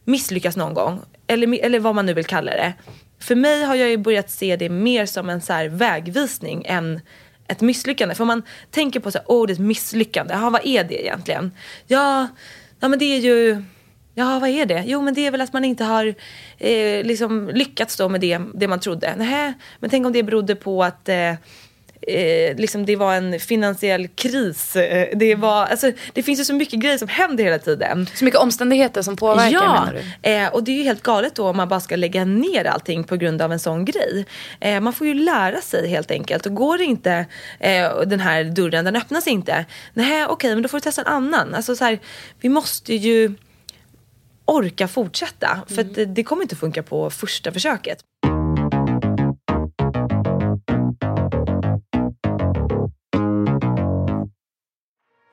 misslyckas 0.05 0.57
någon 0.57 0.75
gång. 0.75 1.01
Eller, 1.27 1.65
eller 1.65 1.81
vad 1.81 1.95
man 1.95 2.07
nu 2.07 2.15
vill 2.15 2.27
kalla 2.27 2.51
det. 2.51 2.73
För 3.19 3.35
mig 3.35 3.63
har 3.63 3.75
jag 3.75 3.89
ju 3.89 3.97
börjat 3.97 4.31
se 4.31 4.57
det 4.57 4.69
mer 4.69 5.07
som 5.07 5.31
en 5.31 5.41
så 5.41 5.69
vägvisning 5.71 6.65
än 6.67 7.01
ett 7.55 7.61
misslyckande. 7.61 8.15
För 8.15 8.25
man 8.25 8.43
tänker 8.71 9.01
på 9.01 9.11
så 9.11 9.19
här, 9.19 9.31
ordet 9.31 9.59
misslyckande. 9.59 10.35
Ja, 10.35 10.51
vad 10.51 10.67
är 10.67 10.85
det 10.85 11.03
egentligen? 11.03 11.53
Ja, 11.87 12.29
ja 12.81 12.89
men 12.89 12.99
det 12.99 13.05
är 13.05 13.21
ju 13.21 13.63
Ja, 14.17 14.39
vad 14.39 14.51
är 14.51 14.67
det? 14.67 14.85
Jo, 14.87 15.03
men 15.03 15.15
det 15.15 15.27
är 15.27 15.31
väl 15.31 15.41
att 15.41 15.53
man 15.53 15.65
inte 15.65 15.85
har 15.85 16.15
eh, 16.59 17.05
liksom 17.05 17.51
lyckats 17.55 17.97
då 17.97 18.09
med 18.09 18.21
det, 18.21 18.41
det 18.55 18.69
man 18.69 18.81
trodde. 18.81 19.17
Nähä, 19.17 19.55
men 19.81 19.91
tänk 19.91 20.07
om 20.07 20.13
det 20.13 20.23
berodde 20.23 20.55
på 20.55 20.85
att 20.85 21.09
eh, 21.09 21.35
eh, 22.09 22.57
liksom 22.57 22.87
det 22.87 22.97
var 22.97 23.15
en 23.15 23.41
finansiell 23.41 24.09
kris. 24.09 24.77
Eh, 24.77 25.09
det, 25.17 25.35
var, 25.35 25.67
alltså, 25.67 25.93
det 26.13 26.23
finns 26.23 26.41
ju 26.41 26.45
så 26.45 26.55
mycket 26.55 26.81
grejer 26.81 26.99
som 26.99 27.09
händer 27.09 27.45
hela 27.45 27.59
tiden. 27.59 28.07
Så 28.15 28.25
mycket 28.25 28.41
omständigheter 28.41 29.03
som 29.03 29.17
påverkar 29.17 29.51
ja, 29.51 29.73
menar 29.73 30.03
du? 30.23 30.31
Eh, 30.31 30.49
och 30.49 30.65
det 30.65 30.73
är 30.73 30.77
ju 30.77 30.83
helt 30.83 31.03
galet 31.03 31.35
då 31.35 31.49
om 31.49 31.57
man 31.57 31.69
bara 31.69 31.81
ska 31.81 31.97
lägga 31.97 32.25
ner 32.25 32.65
allting 32.65 33.05
på 33.05 33.17
grund 33.17 33.43
av 33.43 33.53
en 33.53 33.59
sån 33.59 33.85
grej. 33.85 34.27
Eh, 34.61 34.81
man 34.81 34.93
får 34.93 35.07
ju 35.07 35.15
lära 35.15 35.61
sig 35.61 35.89
helt 35.89 36.11
enkelt. 36.11 36.47
Och 36.47 36.55
går 36.55 36.79
det 36.79 36.85
inte 36.85 37.27
eh, 37.61 38.01
den 38.07 38.21
här 38.21 38.45
dörren, 38.45 38.85
den 38.85 38.97
öppnas 38.97 39.27
inte. 39.27 39.65
Nej, 39.95 40.25
okej, 40.25 40.33
okay, 40.33 40.55
men 40.55 40.63
då 40.63 40.69
får 40.69 40.79
du 40.79 40.83
testa 40.83 41.03
en 41.03 41.09
annan. 41.09 41.55
Alltså 41.55 41.77
så 41.77 41.85
här, 41.85 41.99
vi 42.41 42.49
måste 42.49 42.95
ju 42.95 43.35
orka 44.45 44.89
fortsätta. 44.89 45.61
För 45.67 45.83
mm. 45.83 45.93
det, 45.95 46.05
det 46.05 46.25
kommer 46.25 46.43
inte 46.43 46.57
funka 46.57 46.83
på 46.83 47.11
första 47.11 47.53
försöket. 47.53 47.99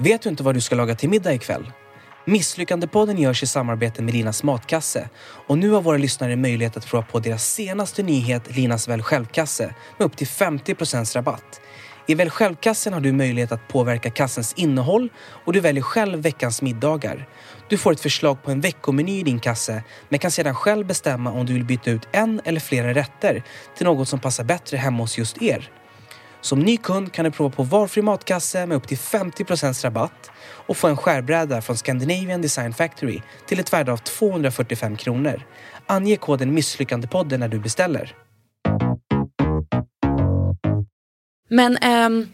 Vet 0.04 0.22
du 0.22 0.30
inte 0.30 0.44
vad 0.44 0.56
du 0.56 0.62
ska 0.62 0.76
laga 0.76 0.96
till 0.96 1.10
middag 1.10 1.34
ikväll? 1.34 1.72
Misslyckandepodden 2.26 3.18
görs 3.18 3.44
i 3.44 3.48
samarbete 3.48 4.02
med 4.02 4.14
Linas 4.14 4.44
Matkasse 4.44 5.10
och 5.48 5.58
nu 5.58 5.70
har 5.70 5.82
våra 5.82 5.98
lyssnare 5.98 6.36
möjlighet 6.36 6.78
att 6.78 6.86
prova 6.86 7.06
på 7.06 7.20
deras 7.20 7.46
senaste 7.46 8.04
nyhet 8.04 8.56
Linas 8.56 8.88
Väl 8.88 9.02
Självkasse 9.02 9.76
med 9.98 10.06
upp 10.06 10.18
till 10.18 10.28
50% 10.28 11.16
rabatt. 11.16 11.62
I 12.08 12.16
Välj 12.16 12.30
själv-kassen 12.30 12.94
har 12.94 13.00
du 13.00 13.12
möjlighet 13.12 13.52
att 13.52 13.68
påverka 13.68 14.12
kassens 14.12 14.54
innehåll 14.54 15.10
och 15.46 15.54
du 15.54 15.60
väljer 15.60 15.84
själv 15.84 16.20
veckans 16.20 16.62
middagar. 16.62 17.28
Du 17.70 17.78
får 17.78 17.92
ett 17.92 18.00
förslag 18.00 18.44
på 18.44 18.52
en 18.52 18.62
veckomeny 18.62 19.20
i 19.20 19.24
din 19.24 19.40
kasse 19.40 19.84
men 20.10 20.20
kan 20.20 20.32
sedan 20.32 20.56
själv 20.56 20.88
bestämma 20.88 21.32
om 21.32 21.46
du 21.46 21.54
vill 21.54 21.66
byta 21.66 21.92
ut 21.92 22.08
en 22.12 22.42
eller 22.46 22.60
flera 22.60 22.94
rätter 22.94 23.44
till 23.78 23.86
något 23.86 24.10
som 24.10 24.20
passar 24.20 24.44
bättre 24.44 24.78
hemma 24.78 25.04
hos 25.04 25.18
just 25.18 25.42
er. 25.42 25.72
Som 26.42 26.60
ny 26.60 26.78
kund 26.78 27.12
kan 27.14 27.26
du 27.26 27.32
prova 27.32 27.50
på 27.50 27.64
valfri 27.64 28.02
matkasse 28.02 28.66
med 28.66 28.78
upp 28.78 28.88
till 28.88 28.98
50% 28.98 29.84
rabatt 29.84 30.32
och 30.68 30.78
få 30.78 30.88
en 30.88 30.98
skärbräda 30.98 31.62
från 31.62 31.78
Scandinavian 31.78 32.42
Design 32.42 32.74
Factory 32.74 33.22
till 33.48 33.60
ett 33.60 33.74
värde 33.74 33.92
av 33.92 33.98
245 33.98 34.98
kronor. 34.98 35.42
Ange 35.88 36.18
koden 36.18 36.54
Misslyckandepodden 36.54 37.40
när 37.40 37.48
du 37.48 37.60
beställer. 37.60 38.16
Men 41.50 41.78
ehm, 41.78 42.28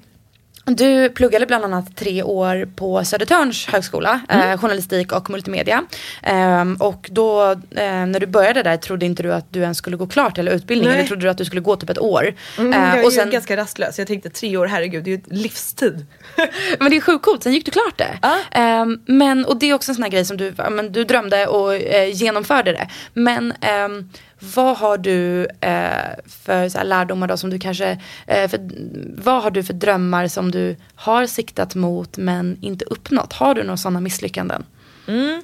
du 0.75 1.09
pluggade 1.09 1.45
bland 1.45 1.65
annat 1.65 1.95
tre 1.95 2.23
år 2.23 2.69
på 2.75 3.03
Södertörns 3.05 3.67
högskola, 3.67 4.19
Mm. 4.29 4.49
eh, 4.49 4.57
journalistik 4.57 5.11
och 5.11 5.29
multimedia. 5.29 5.83
Ehm, 6.23 6.75
och 6.75 7.09
då 7.11 7.51
eh, 7.51 7.57
när 8.05 8.19
du 8.19 8.25
började 8.27 8.63
där 8.63 8.77
trodde 8.77 9.05
inte 9.05 9.23
du 9.23 9.33
att 9.33 9.53
du 9.53 9.59
ens 9.61 9.77
skulle 9.77 9.97
gå 9.97 10.07
klart 10.07 10.37
hela 10.37 10.51
utbildningen. 10.51 10.97
Nej. 10.97 11.07
Trodde 11.07 11.21
du 11.25 11.29
att 11.29 11.37
du 11.37 11.45
skulle 11.45 11.61
gå 11.61 11.75
typ 11.75 11.89
ett 11.89 11.99
år. 11.99 12.33
Mm, 12.57 12.73
Eh, 12.73 12.79
jag 12.89 12.99
är 12.99 13.05
och 13.05 13.13
sen, 13.13 13.29
ganska 13.29 13.57
rastlös. 13.57 13.97
Jag 13.99 14.07
tänkte 14.07 14.29
tre 14.29 14.57
år, 14.57 14.65
herregud, 14.65 15.03
det 15.03 15.09
är 15.09 15.11
ju 15.11 15.17
ett 15.17 15.27
livstid. 15.37 16.05
men 16.79 16.89
det 16.91 16.97
är 16.97 17.01
sjukt 17.01 17.25
coolt, 17.25 17.43
sen 17.43 17.53
gick 17.53 17.65
du 17.65 17.71
klart 17.71 17.97
det. 17.97 18.19
Ehm, 18.51 18.99
men, 19.05 19.45
och 19.45 19.57
det 19.57 19.69
är 19.69 19.73
också 19.73 19.91
en 19.91 19.95
sån 19.95 20.03
här 20.03 20.11
grej 20.11 20.25
som 20.25 20.37
du, 20.37 20.53
men, 20.69 20.91
du 20.91 21.03
drömde 21.03 21.47
och 21.47 21.75
eh, 21.75 22.13
genomförde 22.13 22.71
det. 22.71 22.87
Men 23.13 23.53
ehm, 23.61 24.09
vad 24.39 24.77
har 24.77 24.97
du 24.97 25.47
eh, 25.61 26.15
för 26.25 26.69
så 26.69 26.77
här, 26.77 26.85
lärdomar 26.85 27.27
då 27.27 27.37
som 27.37 27.49
du 27.49 27.59
kanske, 27.59 27.99
eh, 28.27 28.47
för, 28.47 28.69
vad 29.17 29.43
har 29.43 29.51
du 29.51 29.63
för 29.63 29.73
drömmar 29.73 30.27
som 30.27 30.51
du 30.51 30.75
har 30.95 31.25
siktat 31.25 31.75
mot 31.75 32.17
men 32.17 32.57
inte 32.61 32.85
uppnått? 32.85 33.33
Har 33.33 33.55
du 33.55 33.63
några 33.63 33.77
sådana 33.77 33.99
misslyckanden? 33.99 34.65
Mm. 35.07 35.41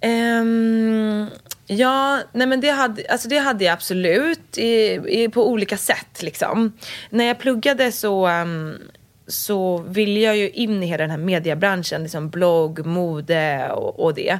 Ehm, 0.00 1.26
ja, 1.66 2.20
nej 2.32 2.46
men 2.46 2.60
det 2.60 2.70
hade, 2.70 3.02
alltså 3.08 3.28
det 3.28 3.38
hade 3.38 3.64
jag 3.64 3.72
absolut 3.72 4.58
i, 4.58 5.00
i, 5.08 5.28
på 5.28 5.48
olika 5.48 5.76
sätt. 5.76 6.22
Liksom. 6.22 6.72
När 7.10 7.24
jag 7.24 7.38
pluggade 7.38 7.92
så, 7.92 8.28
um, 8.28 8.78
så 9.26 9.78
ville 9.78 10.20
jag 10.20 10.36
ju 10.36 10.50
in 10.50 10.82
i 10.82 10.86
hela 10.86 11.02
den 11.02 11.10
här 11.10 11.18
mediebranschen, 11.18 12.02
liksom 12.02 12.30
blogg, 12.30 12.86
mode 12.86 13.70
och, 13.72 14.00
och 14.04 14.14
det. 14.14 14.38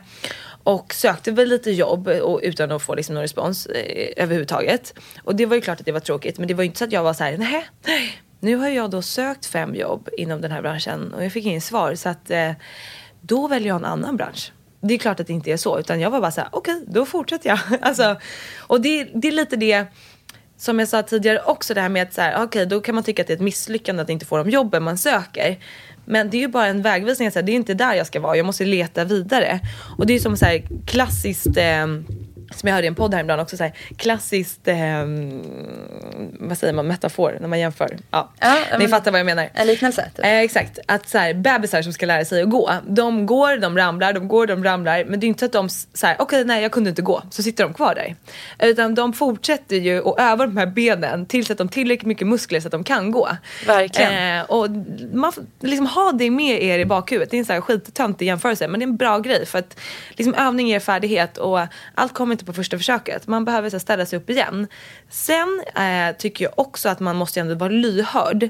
Och 0.62 0.94
sökte 0.94 1.30
väl 1.30 1.48
lite 1.48 1.70
jobb 1.70 2.08
och, 2.08 2.40
utan 2.42 2.72
att 2.72 2.82
få 2.82 2.94
liksom 2.94 3.14
någon 3.14 3.22
respons 3.22 3.66
eh, 3.66 4.12
överhuvudtaget. 4.16 4.94
Och 5.22 5.36
det 5.36 5.46
var 5.46 5.56
ju 5.56 5.60
klart 5.60 5.80
att 5.80 5.86
det 5.86 5.92
var 5.92 6.00
tråkigt 6.00 6.38
men 6.38 6.48
det 6.48 6.54
var 6.54 6.62
ju 6.62 6.66
inte 6.66 6.78
så 6.78 6.84
att 6.84 6.92
jag 6.92 7.02
var 7.02 7.12
så 7.12 7.24
här, 7.24 7.36
nej, 7.38 7.66
nej. 7.86 8.22
Nu 8.40 8.56
har 8.56 8.68
jag 8.68 8.90
då 8.90 9.02
sökt 9.02 9.46
fem 9.46 9.74
jobb 9.74 10.08
inom 10.16 10.40
den 10.40 10.50
här 10.50 10.62
branschen 10.62 11.14
och 11.14 11.24
jag 11.24 11.32
fick 11.32 11.46
inget 11.46 11.64
svar 11.64 11.94
så 11.94 12.08
att 12.08 12.30
eh, 12.30 12.52
då 13.20 13.48
väljer 13.48 13.68
jag 13.68 13.76
en 13.76 13.84
annan 13.84 14.16
bransch. 14.16 14.52
Det 14.80 14.94
är 14.94 14.98
klart 14.98 15.20
att 15.20 15.26
det 15.26 15.32
inte 15.32 15.52
är 15.52 15.56
så 15.56 15.78
utan 15.78 16.00
jag 16.00 16.10
var 16.10 16.20
bara 16.20 16.30
så 16.30 16.40
här, 16.40 16.50
okej 16.52 16.84
då 16.86 17.06
fortsätter 17.06 17.48
jag. 17.48 17.58
alltså, 17.80 18.16
och 18.58 18.80
det, 18.80 19.04
det 19.04 19.28
är 19.28 19.32
lite 19.32 19.56
det 19.56 19.86
som 20.60 20.78
jag 20.78 20.88
sa 20.88 21.02
tidigare 21.02 21.40
också 21.40 21.74
det 21.74 21.80
här 21.80 21.88
med 21.88 22.02
att 22.02 22.14
så 22.14 22.20
här, 22.20 22.44
okej 22.44 22.66
då 22.66 22.80
kan 22.80 22.94
man 22.94 23.04
tycka 23.04 23.22
att 23.22 23.28
det 23.28 23.32
är 23.32 23.36
ett 23.36 23.42
misslyckande 23.42 24.02
att 24.02 24.10
inte 24.10 24.26
få 24.26 24.36
de 24.36 24.50
jobben 24.50 24.82
man 24.82 24.98
söker. 24.98 25.58
Men 26.04 26.30
det 26.30 26.36
är 26.36 26.40
ju 26.40 26.48
bara 26.48 26.66
en 26.66 26.82
vägvisning, 26.82 27.30
så 27.30 27.38
här, 27.38 27.46
det 27.46 27.52
är 27.52 27.56
inte 27.56 27.74
där 27.74 27.94
jag 27.94 28.06
ska 28.06 28.20
vara, 28.20 28.36
jag 28.36 28.46
måste 28.46 28.64
leta 28.64 29.04
vidare. 29.04 29.60
Och 29.98 30.06
det 30.06 30.14
är 30.14 30.18
som 30.18 30.36
så 30.36 30.44
här 30.44 30.62
klassiskt, 30.86 31.56
eh, 31.56 31.86
som 32.54 32.66
jag 32.66 32.74
hörde 32.74 32.86
i 32.86 32.88
en 32.88 32.94
podd 32.94 33.14
häromdagen 33.14 33.40
också, 33.40 33.56
så 33.56 33.62
här, 33.64 33.72
klassiskt, 33.96 34.68
eh, 34.68 34.76
vad 36.40 36.58
säger 36.58 36.72
man, 36.72 36.86
metafor 36.86 37.38
när 37.40 37.48
man 37.48 37.58
jämför. 37.60 37.98
Ja, 38.10 38.30
Ja, 38.40 38.54
ni 38.72 38.78
men- 38.78 38.88
fattar 38.88 39.10
vad 39.10 39.20
jag 39.20 39.26
menar. 39.26 39.48
En 39.54 39.66
liknelse? 39.66 40.10
Typ. 40.16 40.24
Eh, 40.24 40.38
exakt, 40.38 40.78
att 40.86 41.08
så 41.08 41.18
här, 41.18 41.34
bebisar 41.34 41.82
som 41.82 41.92
ska 41.92 42.06
lära 42.06 42.24
sig 42.24 42.42
att 42.42 42.50
gå, 42.50 42.72
de 42.86 43.26
går, 43.26 43.56
de 43.56 43.76
ramlar, 43.78 44.12
de 44.12 44.28
går, 44.28 44.46
de 44.46 44.64
ramlar. 44.64 45.04
Men 45.04 45.20
det 45.20 45.26
är 45.26 45.28
inte 45.28 45.40
så 45.40 45.46
att 45.46 45.52
de 45.52 45.66
s- 45.66 45.88
så 45.94 46.06
här, 46.06 46.16
okej 46.18 46.44
nej 46.44 46.62
jag 46.62 46.72
kunde 46.72 46.90
inte 46.90 47.02
gå, 47.02 47.22
så 47.30 47.42
sitter 47.42 47.64
de 47.64 47.74
kvar 47.74 47.94
där. 47.94 48.16
Utan 48.68 48.94
de 48.94 49.12
fortsätter 49.12 49.76
ju 49.76 50.08
att 50.08 50.20
öva 50.20 50.46
de 50.46 50.56
här 50.56 50.66
benen 50.66 51.26
tills 51.26 51.50
att 51.50 51.58
de 51.58 51.68
tillräckligt 51.68 52.06
mycket 52.06 52.26
muskler 52.26 52.60
så 52.60 52.68
att 52.68 52.72
de 52.72 52.84
kan 52.84 53.10
gå. 53.10 53.28
Verkligen. 53.66 54.38
Eh, 54.38 54.44
och 54.44 54.66
man 55.12 55.32
får 55.32 55.44
liksom 55.60 55.86
ha 55.86 56.12
det 56.12 56.30
med 56.30 56.62
er 56.62 56.78
i 56.78 56.84
bakhuvudet. 56.84 57.30
Det 57.30 57.36
är 57.36 57.38
en 57.38 57.44
så 57.44 57.52
här 57.52 57.60
skittöntig 57.60 58.26
jämförelse 58.26 58.68
men 58.68 58.80
det 58.80 58.84
är 58.84 58.88
en 58.88 58.96
bra 58.96 59.18
grej 59.18 59.46
för 59.46 59.58
att 59.58 59.78
liksom, 60.10 60.34
övning 60.34 60.68
ger 60.68 60.80
färdighet 60.80 61.38
och 61.38 61.60
allt 61.94 62.14
kommer 62.14 62.36
inte 62.40 62.52
på 62.52 62.52
första 62.52 62.78
försöket. 62.78 63.26
Man 63.26 63.44
behöver 63.44 63.70
så 63.70 63.76
här, 63.76 63.80
ställa 63.80 64.06
sig 64.06 64.18
upp 64.18 64.30
igen. 64.30 64.66
Sen 65.08 65.62
eh, 65.76 66.16
tycker 66.16 66.44
jag 66.44 66.52
också 66.56 66.88
att 66.88 67.00
man 67.00 67.16
måste 67.16 67.40
ändå 67.40 67.54
vara 67.54 67.70
lyhörd. 67.70 68.48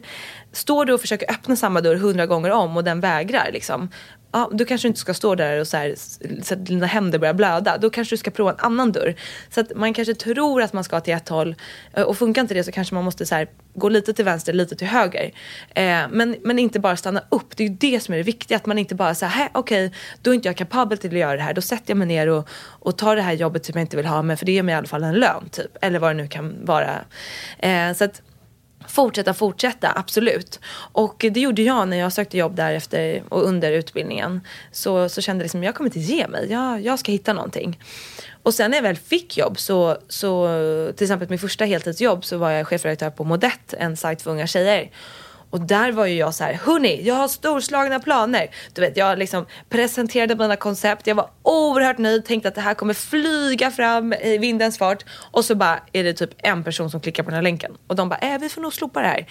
Står 0.52 0.84
du 0.84 0.92
och 0.92 1.00
försöker 1.00 1.30
öppna 1.30 1.56
samma 1.56 1.80
dörr 1.80 1.96
hundra 1.96 2.26
gånger 2.26 2.50
om 2.50 2.76
och 2.76 2.84
den 2.84 3.00
vägrar 3.00 3.50
liksom. 3.52 3.88
Ja, 4.32 4.50
då 4.52 4.64
kanske 4.64 4.88
du 4.88 4.88
inte 4.88 5.00
ska 5.00 5.14
stå 5.14 5.34
där 5.34 5.60
och 5.60 5.66
så, 5.66 5.76
här, 5.76 5.94
så 6.42 6.54
att 6.54 6.66
dina 6.66 6.86
händer 6.86 7.18
börjar 7.18 7.34
blöda. 7.34 7.78
Då 7.78 7.90
kanske 7.90 8.12
du 8.12 8.18
ska 8.18 8.30
prova 8.30 8.50
en 8.50 8.56
annan 8.58 8.92
dörr. 8.92 9.14
Så 9.50 9.60
att 9.60 9.76
man 9.76 9.94
kanske 9.94 10.14
tror 10.14 10.62
att 10.62 10.72
man 10.72 10.84
ska 10.84 11.00
till 11.00 11.14
ett 11.14 11.28
håll 11.28 11.54
eh, 11.94 12.02
och 12.02 12.18
funkar 12.18 12.42
inte 12.42 12.54
det 12.54 12.64
så 12.64 12.72
kanske 12.72 12.94
man 12.94 13.04
måste 13.04 13.26
så 13.26 13.34
här, 13.34 13.48
gå 13.74 13.88
lite 13.88 14.12
till 14.12 14.24
vänster, 14.24 14.52
lite 14.52 14.76
till 14.76 14.86
höger. 14.86 15.32
Eh, 15.74 16.08
men, 16.10 16.36
men 16.42 16.58
inte 16.58 16.80
bara 16.80 16.96
stanna 16.96 17.22
upp. 17.28 17.56
Det 17.56 17.64
är 17.64 17.68
ju 17.68 17.74
det 17.74 18.00
som 18.00 18.14
är 18.14 18.18
det 18.18 18.24
viktiga. 18.24 18.56
Att 18.56 18.66
man 18.66 18.78
inte 18.78 18.94
bara 18.94 19.14
säger, 19.14 19.48
okej, 19.52 19.86
okay, 19.86 19.98
då 20.22 20.30
är 20.30 20.34
inte 20.34 20.48
jag 20.48 20.56
kapabel 20.56 20.98
till 20.98 21.10
att 21.10 21.18
göra 21.18 21.36
det 21.36 21.42
här. 21.42 21.54
Då 21.54 21.60
sätter 21.60 21.90
jag 21.90 21.98
mig 21.98 22.06
ner 22.06 22.26
och, 22.26 22.48
och 22.66 22.98
tar 22.98 23.16
det 23.16 23.22
här 23.22 23.32
jobbet 23.32 23.66
som 23.66 23.72
jag 23.74 23.82
inte 23.82 23.96
vill 23.96 24.06
ha. 24.06 24.22
Men 24.22 24.36
för 24.36 24.46
det 24.46 24.52
ger 24.52 24.62
mig 24.62 24.72
i 24.72 24.76
alla 24.76 24.86
fall 24.86 25.04
en 25.04 25.14
lön 25.14 25.48
typ. 25.50 25.76
Eller 25.80 25.98
vad 25.98 26.10
det 26.10 26.22
nu 26.22 26.28
kan 26.28 26.64
vara. 26.64 27.00
Eh, 27.58 27.92
så 27.92 28.04
att 28.04 28.22
Fortsätta, 28.88 29.34
fortsätta, 29.34 29.92
absolut. 29.96 30.60
Och 30.92 31.24
det 31.30 31.40
gjorde 31.40 31.62
jag 31.62 31.88
när 31.88 31.96
jag 31.96 32.12
sökte 32.12 32.38
jobb 32.38 32.56
därefter 32.56 33.22
och 33.28 33.44
under 33.44 33.72
utbildningen. 33.72 34.40
Så, 34.72 35.08
så 35.08 35.20
kände 35.20 35.42
jag 35.42 35.44
liksom, 35.44 35.64
jag 35.64 35.74
kommer 35.74 35.88
inte 35.88 36.00
ge 36.00 36.28
mig. 36.28 36.52
Jag, 36.52 36.80
jag 36.80 36.98
ska 36.98 37.12
hitta 37.12 37.32
någonting. 37.32 37.78
Och 38.42 38.54
sen 38.54 38.70
när 38.70 38.78
jag 38.78 38.82
väl 38.82 38.96
fick 38.96 39.38
jobb 39.38 39.58
så, 39.58 39.96
så 40.08 40.48
till 40.96 41.04
exempel 41.04 41.30
mitt 41.30 41.40
första 41.40 41.64
heltidsjobb 41.64 42.24
så 42.24 42.38
var 42.38 42.50
jag 42.50 42.66
chefredaktör 42.66 43.10
på 43.10 43.24
Modett, 43.24 43.74
en 43.74 43.96
sajt 43.96 44.22
för 44.22 44.30
unga 44.30 44.46
tjejer. 44.46 44.90
Och 45.50 45.60
där 45.60 45.92
var 45.92 46.06
ju 46.06 46.14
jag 46.14 46.34
så 46.34 46.44
här, 46.44 46.52
hörni, 46.52 47.02
jag 47.02 47.14
har 47.14 47.28
storslagna 47.28 48.00
planer. 48.00 48.50
Du 48.72 48.80
vet, 48.80 48.96
jag 48.96 49.18
liksom 49.18 49.46
presenterade 49.68 50.36
mina 50.36 50.56
koncept, 50.56 51.06
jag 51.06 51.14
var 51.14 51.30
oerhört 51.42 51.98
nöjd, 51.98 52.24
tänkte 52.24 52.48
att 52.48 52.54
det 52.54 52.60
här 52.60 52.74
kommer 52.74 52.94
flyga 52.94 53.70
fram 53.70 54.12
i 54.12 54.38
vindens 54.38 54.78
fart. 54.78 55.04
Och 55.30 55.44
så 55.44 55.54
bara 55.54 55.80
är 55.92 56.04
det 56.04 56.12
typ 56.12 56.30
en 56.38 56.64
person 56.64 56.90
som 56.90 57.00
klickar 57.00 57.22
på 57.22 57.30
den 57.30 57.34
här 57.34 57.42
länken. 57.42 57.72
Och 57.86 57.96
de 57.96 58.08
bara, 58.08 58.18
äh, 58.18 58.38
vi 58.40 58.48
får 58.48 58.60
nog 58.60 58.74
slopa 58.74 59.00
det 59.00 59.08
här. 59.08 59.26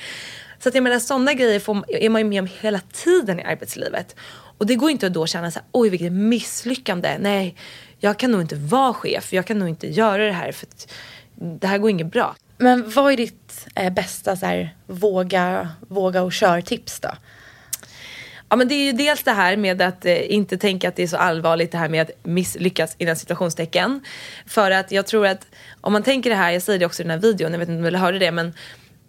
Så 0.59 0.69
att 0.69 0.75
jag 0.75 0.83
menar, 0.83 0.99
sådana 0.99 1.33
grejer 1.33 1.59
får, 1.59 1.85
är 1.89 2.09
man 2.09 2.21
ju 2.21 2.27
med 2.27 2.39
om 2.39 2.49
hela 2.61 2.79
tiden 2.93 3.39
i 3.39 3.43
arbetslivet. 3.43 4.15
Och 4.57 4.65
det 4.65 4.75
går 4.75 4.89
inte 4.89 5.07
att 5.07 5.13
då 5.13 5.27
känna 5.27 5.51
så 5.51 5.59
här, 5.59 5.67
oj 5.71 5.89
vilket 5.89 6.11
misslyckande. 6.11 7.17
Nej, 7.19 7.55
jag 7.99 8.19
kan 8.19 8.31
nog 8.31 8.41
inte 8.41 8.55
vara 8.55 8.93
chef, 8.93 9.33
jag 9.33 9.45
kan 9.45 9.59
nog 9.59 9.69
inte 9.69 9.87
göra 9.87 10.25
det 10.25 10.31
här 10.31 10.51
för 10.51 10.67
att 10.67 10.91
det 11.35 11.67
här 11.67 11.77
går 11.77 11.89
inget 11.89 12.11
bra. 12.11 12.35
Men 12.61 12.89
vad 12.89 13.13
är 13.13 13.17
ditt 13.17 13.67
eh, 13.75 13.93
bästa 13.93 14.35
så 14.35 14.45
här, 14.45 14.75
våga, 14.87 15.69
våga 15.87 16.21
och 16.21 16.33
kör-tips 16.33 16.99
då? 16.99 17.09
Ja 18.49 18.55
men 18.55 18.67
det 18.67 18.75
är 18.75 18.85
ju 18.85 18.91
dels 18.91 19.23
det 19.23 19.31
här 19.31 19.57
med 19.57 19.81
att 19.81 20.05
eh, 20.05 20.33
inte 20.33 20.57
tänka 20.57 20.89
att 20.89 20.95
det 20.95 21.03
är 21.03 21.07
så 21.07 21.17
allvarligt 21.17 21.71
det 21.71 21.77
här 21.77 21.89
med 21.89 22.01
att 22.01 22.25
misslyckas 22.25 22.95
inom 22.97 23.15
situationstecken. 23.15 24.01
För 24.45 24.71
att 24.71 24.91
jag 24.91 25.07
tror 25.07 25.27
att 25.27 25.47
om 25.81 25.93
man 25.93 26.03
tänker 26.03 26.29
det 26.29 26.35
här, 26.35 26.51
jag 26.51 26.61
säger 26.61 26.79
det 26.79 26.85
också 26.85 27.01
i 27.01 27.05
den 27.05 27.11
här 27.11 27.17
videon, 27.17 27.51
jag 27.51 27.59
vet 27.59 27.69
inte 27.69 27.87
om 27.87 27.93
du 27.93 27.97
hörde 27.97 28.19
det 28.19 28.31
men 28.31 28.53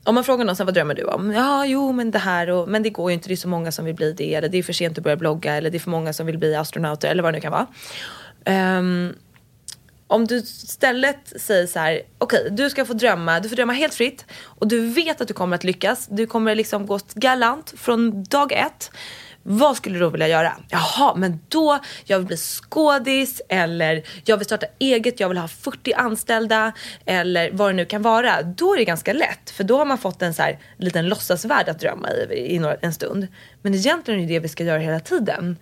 om 0.05 0.15
man 0.15 0.25
frågar 0.25 0.45
någon 0.45 0.57
så 0.57 0.63
här, 0.63 0.67
vad 0.67 0.75
drömmer 0.75 0.95
du 0.95 1.05
om? 1.05 1.33
Ja, 1.33 1.67
jo 1.67 1.93
men 1.93 2.11
det 2.11 2.19
här 2.19 2.51
och 2.51 2.69
men 2.69 2.83
det 2.83 2.91
går 2.91 3.11
ju 3.11 3.15
inte, 3.15 3.29
det 3.29 3.35
är 3.35 3.37
så 3.37 3.49
många 3.49 3.73
som 3.73 3.85
vill 3.85 3.95
bli 3.95 4.13
det 4.13 4.35
eller 4.35 4.49
det 4.49 4.59
är 4.59 4.63
för 4.63 4.73
sent 4.73 4.99
att 4.99 5.05
börja 5.05 5.17
blogga 5.17 5.55
eller 5.55 5.71
det 5.71 5.77
är 5.77 5.81
för 5.81 5.91
många 5.91 6.13
som 6.13 6.27
vill 6.27 6.39
bli 6.39 6.55
astronauter 6.55 7.09
eller 7.09 7.23
vad 7.23 7.33
det 7.33 7.37
nu 7.37 7.41
kan 7.41 7.53
vara. 7.53 7.67
Um, 8.79 9.15
om 10.11 10.27
du 10.27 10.37
istället 10.37 11.33
säger 11.37 11.67
så 11.67 11.79
här, 11.79 12.03
okej 12.19 12.49
du 12.51 12.71
ska 12.71 12.85
få 12.85 12.93
drömma, 12.93 13.41
du 13.41 13.49
får 13.49 13.57
drömma 13.57 13.73
helt 13.73 13.95
fritt 13.95 14.25
och 14.45 14.69
du 14.69 14.89
vet 14.89 15.21
att 15.21 15.29
du 15.29 15.35
kommer 15.35 15.57
att 15.57 15.65
lyckas, 15.65 16.07
du 16.11 16.27
kommer 16.27 16.55
liksom 16.55 16.87
gå 16.87 16.99
galant 17.15 17.75
från 17.77 18.25
dag 18.25 18.53
ett. 18.53 18.91
Vad 19.43 19.77
skulle 19.77 19.95
du 19.95 20.01
då 20.01 20.09
vilja 20.09 20.29
göra? 20.29 20.53
Jaha, 20.69 21.15
men 21.15 21.41
då, 21.49 21.79
jag 22.05 22.19
vill 22.19 22.27
bli 22.27 22.37
skådis 22.37 23.43
eller 23.49 24.03
jag 24.25 24.37
vill 24.37 24.47
starta 24.47 24.67
eget, 24.79 25.21
jag 25.21 25.29
vill 25.29 25.39
ha 25.39 25.49
40 25.49 25.93
anställda 25.93 26.73
eller 27.05 27.51
vad 27.53 27.69
det 27.69 27.73
nu 27.73 27.85
kan 27.85 28.03
vara. 28.03 28.43
Då 28.43 28.75
är 28.75 28.79
det 28.79 28.85
ganska 28.85 29.13
lätt 29.13 29.51
för 29.51 29.65
då 29.65 29.79
har 29.79 29.85
man 29.85 29.99
fått 29.99 30.23
en 30.23 30.35
så 30.35 30.43
här 30.43 30.59
liten 30.77 31.09
låtsasvärld 31.09 31.69
att 31.69 31.81
drömma 31.81 32.11
i, 32.11 32.57
i 32.57 32.75
en 32.81 32.93
stund. 32.93 33.27
Men 33.63 33.75
egentligen 33.75 34.21
är 34.21 34.27
det 34.27 34.35
det 34.35 34.41
vi 34.41 34.49
ska 34.49 34.65
göra 34.65 34.79
hela 34.79 35.01
tiden. 35.01 35.57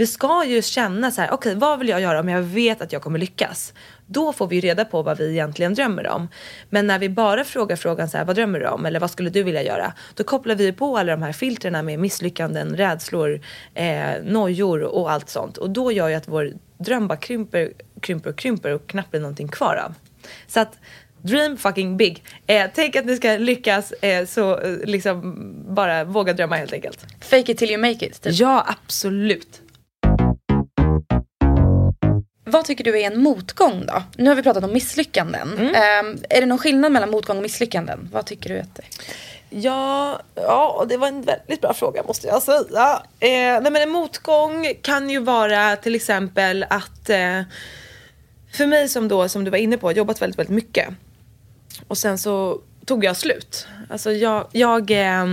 Vi 0.00 0.06
ska 0.06 0.44
ju 0.44 0.62
känna 0.62 1.10
så 1.10 1.20
här, 1.20 1.30
okej 1.32 1.54
vad 1.54 1.78
vill 1.78 1.88
jag 1.88 2.00
göra 2.00 2.20
om 2.20 2.28
jag 2.28 2.42
vet 2.42 2.80
att 2.80 2.92
jag 2.92 3.02
kommer 3.02 3.18
lyckas? 3.18 3.74
Då 4.06 4.32
får 4.32 4.46
vi 4.46 4.60
reda 4.60 4.84
på 4.84 5.02
vad 5.02 5.18
vi 5.18 5.30
egentligen 5.30 5.74
drömmer 5.74 6.08
om. 6.08 6.28
Men 6.70 6.86
när 6.86 6.98
vi 6.98 7.08
bara 7.08 7.44
frågar 7.44 7.76
frågan 7.76 8.08
så 8.08 8.18
här, 8.18 8.24
vad 8.24 8.36
drömmer 8.36 8.60
du 8.60 8.66
om? 8.66 8.86
Eller 8.86 9.00
vad 9.00 9.10
skulle 9.10 9.30
du 9.30 9.42
vilja 9.42 9.62
göra? 9.62 9.92
Då 10.14 10.24
kopplar 10.24 10.54
vi 10.54 10.72
på 10.72 10.98
alla 10.98 11.12
de 11.12 11.22
här 11.22 11.32
filtrerna 11.32 11.82
med 11.82 11.98
misslyckanden, 11.98 12.76
rädslor, 12.76 13.40
eh, 13.74 14.10
nojor 14.24 14.82
och 14.82 15.10
allt 15.10 15.28
sånt. 15.28 15.56
Och 15.56 15.70
då 15.70 15.92
gör 15.92 16.08
ju 16.08 16.14
att 16.14 16.28
vår 16.28 16.52
dröm 16.78 17.08
bara 17.08 17.18
krymper, 17.18 17.72
krymper 18.00 18.30
och 18.30 18.36
krymper 18.36 18.74
och 18.74 18.86
knappt 18.86 19.10
blir 19.10 19.20
någonting 19.20 19.48
kvar 19.48 19.76
av. 19.76 19.94
Så 20.46 20.60
att 20.60 20.78
Dream 21.22 21.56
fucking 21.56 21.96
big. 21.96 22.24
Eh, 22.46 22.70
tänk 22.74 22.96
att 22.96 23.04
ni 23.04 23.16
ska 23.16 23.36
lyckas 23.36 23.92
eh, 23.92 24.26
så 24.26 24.60
eh, 24.60 24.76
liksom 24.84 25.36
bara 25.74 26.04
våga 26.04 26.32
drömma 26.32 26.56
helt 26.56 26.72
enkelt. 26.72 27.06
Fake 27.20 27.52
it 27.52 27.58
till 27.58 27.70
you 27.70 27.80
make 27.80 28.06
it. 28.06 28.20
Typ. 28.22 28.32
Ja, 28.34 28.66
absolut. 28.68 29.59
Vad 32.50 32.64
tycker 32.64 32.84
du 32.84 33.00
är 33.00 33.06
en 33.12 33.22
motgång 33.22 33.86
då? 33.86 34.02
Nu 34.16 34.28
har 34.28 34.36
vi 34.36 34.42
pratat 34.42 34.64
om 34.64 34.72
misslyckanden. 34.72 35.52
Mm. 35.58 35.74
Ehm, 35.74 36.18
är 36.30 36.40
det 36.40 36.46
någon 36.46 36.58
skillnad 36.58 36.92
mellan 36.92 37.10
motgång 37.10 37.36
och 37.36 37.42
misslyckanden? 37.42 38.08
Vad 38.12 38.26
tycker 38.26 38.50
du 38.50 38.60
att 38.60 38.74
det 38.74 38.82
är? 38.82 39.14
Ja, 39.50 40.20
ja, 40.34 40.86
det 40.88 40.96
var 40.96 41.08
en 41.08 41.22
väldigt 41.22 41.60
bra 41.60 41.74
fråga 41.74 42.02
måste 42.02 42.26
jag 42.26 42.42
säga. 42.42 43.02
Eh, 43.20 43.62
nej 43.62 43.70
men 43.72 43.76
en 43.76 43.90
motgång 43.90 44.74
kan 44.82 45.10
ju 45.10 45.20
vara 45.20 45.76
till 45.76 45.94
exempel 45.94 46.66
att 46.70 47.10
eh, 47.10 47.42
för 48.52 48.66
mig 48.66 48.88
som 48.88 49.08
då, 49.08 49.28
som 49.28 49.44
du 49.44 49.50
var 49.50 49.58
inne 49.58 49.78
på, 49.78 49.92
jobbat 49.92 50.22
väldigt, 50.22 50.38
väldigt 50.38 50.54
mycket. 50.54 50.88
Och 51.88 51.98
sen 51.98 52.18
så 52.18 52.60
tog 52.86 53.04
jag 53.04 53.16
slut. 53.16 53.66
Alltså 53.90 54.12
jag, 54.12 54.46
jag, 54.52 54.90
eh, 54.90 55.26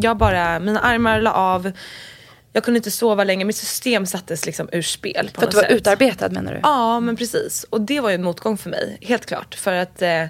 jag 0.00 0.16
bara, 0.16 0.60
mina 0.60 0.80
armar 0.80 1.20
la 1.20 1.32
av. 1.32 1.72
Jag 2.58 2.64
kunde 2.64 2.78
inte 2.78 2.90
sova 2.90 3.24
längre, 3.24 3.44
mitt 3.44 3.56
system 3.56 4.06
sattes 4.06 4.46
liksom 4.46 4.68
ur 4.72 4.82
spel. 4.82 5.30
För 5.34 5.44
att 5.44 5.50
du 5.50 5.56
var 5.56 5.62
sätt. 5.62 5.72
utarbetad 5.72 6.28
menar 6.28 6.54
du? 6.54 6.60
Ja, 6.62 7.00
men 7.00 7.16
precis. 7.16 7.64
Och 7.70 7.80
det 7.80 8.00
var 8.00 8.08
ju 8.08 8.14
en 8.14 8.22
motgång 8.22 8.58
för 8.58 8.70
mig, 8.70 8.98
helt 9.00 9.26
klart. 9.26 9.54
För 9.54 9.72
att 9.72 10.02
eh, 10.02 10.24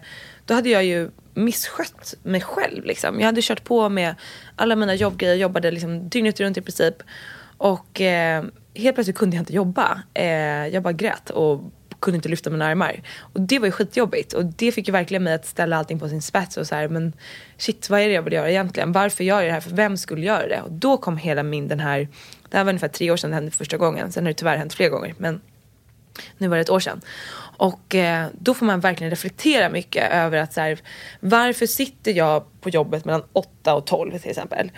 då 0.45 0.55
hade 0.55 0.69
jag 0.69 0.85
ju 0.85 1.11
misskött 1.35 2.14
mig 2.23 2.41
själv. 2.41 2.85
Liksom. 2.85 3.21
Jag 3.21 3.27
hade 3.27 3.43
kört 3.43 3.64
på 3.64 3.88
med 3.88 4.14
alla 4.57 4.77
mina 4.77 4.95
jobbgrejer, 4.95 5.35
jobbade 5.35 5.71
liksom 5.71 6.09
dygnet 6.09 6.41
runt 6.41 6.57
i 6.57 6.61
princip. 6.61 6.95
Och 7.57 8.01
eh, 8.01 8.45
helt 8.75 8.97
plötsligt 8.97 9.19
kunde 9.19 9.37
jag 9.37 9.43
inte 9.43 9.55
jobba. 9.55 10.03
Eh, 10.14 10.27
jag 10.67 10.83
bara 10.83 10.93
grät 10.93 11.31
och 11.31 11.61
kunde 12.01 12.17
inte 12.17 12.29
lyfta 12.29 12.51
mina 12.51 12.67
armar. 12.67 13.03
Och 13.21 13.41
det 13.41 13.59
var 13.59 13.67
ju 13.67 13.73
skitjobbigt. 13.73 14.33
Och 14.33 14.45
det 14.45 14.73
fick 14.73 14.89
ju 14.89 14.93
verkligen 14.93 15.23
mig 15.25 15.35
att 15.35 15.47
ställa 15.47 15.77
allting 15.77 15.99
på 15.99 16.09
sin 16.09 16.23
spets 16.23 16.57
och 16.57 16.67
så 16.67 16.75
här, 16.75 16.89
men 16.89 17.13
shit, 17.57 17.91
vad 17.91 18.01
är 18.01 18.09
det 18.09 18.15
jag 18.15 18.23
vill 18.23 18.33
göra 18.33 18.51
egentligen? 18.51 18.93
Varför 18.93 19.25
gör 19.25 19.41
jag 19.41 19.49
det 19.49 19.53
här? 19.53 19.61
För 19.61 19.71
vem 19.71 19.97
skulle 19.97 20.27
göra 20.27 20.49
det? 20.49 20.61
Och 20.61 20.73
då 20.73 20.97
kom 20.97 21.17
hela 21.17 21.43
min 21.43 21.69
den 21.69 21.81
här, 21.81 22.09
det 22.49 22.57
här 22.57 22.65
var 22.65 22.71
ungefär 22.71 22.89
tre 22.89 23.11
år 23.11 23.17
sedan 23.17 23.31
det 23.31 23.35
hände 23.35 23.51
första 23.51 23.77
gången. 23.77 24.13
Sen 24.13 24.25
har 24.25 24.31
det 24.31 24.35
tyvärr 24.35 24.57
hänt 24.57 24.75
fler 24.75 24.89
gånger. 24.89 25.15
Men 25.19 25.41
nu 26.39 26.49
var 26.49 26.57
det 26.57 26.61
ett 26.61 26.71
år 26.71 26.81
sedan. 26.81 27.01
Och 27.57 27.95
eh, 27.95 28.27
då 28.33 28.55
får 28.55 28.67
man 28.67 28.81
verkligen 28.81 29.11
reflektera 29.11 29.69
mycket 29.69 30.13
över 30.13 30.39
att 30.39 30.53
så 30.53 30.61
här, 30.61 30.79
varför 31.21 31.67
sitter 31.67 32.13
jag 32.13 32.45
på 32.61 32.69
jobbet 32.71 33.05
mellan 33.05 33.23
8 33.33 33.75
och 33.75 33.87
12 33.87 34.19
till 34.19 34.31
exempel? 34.31 34.71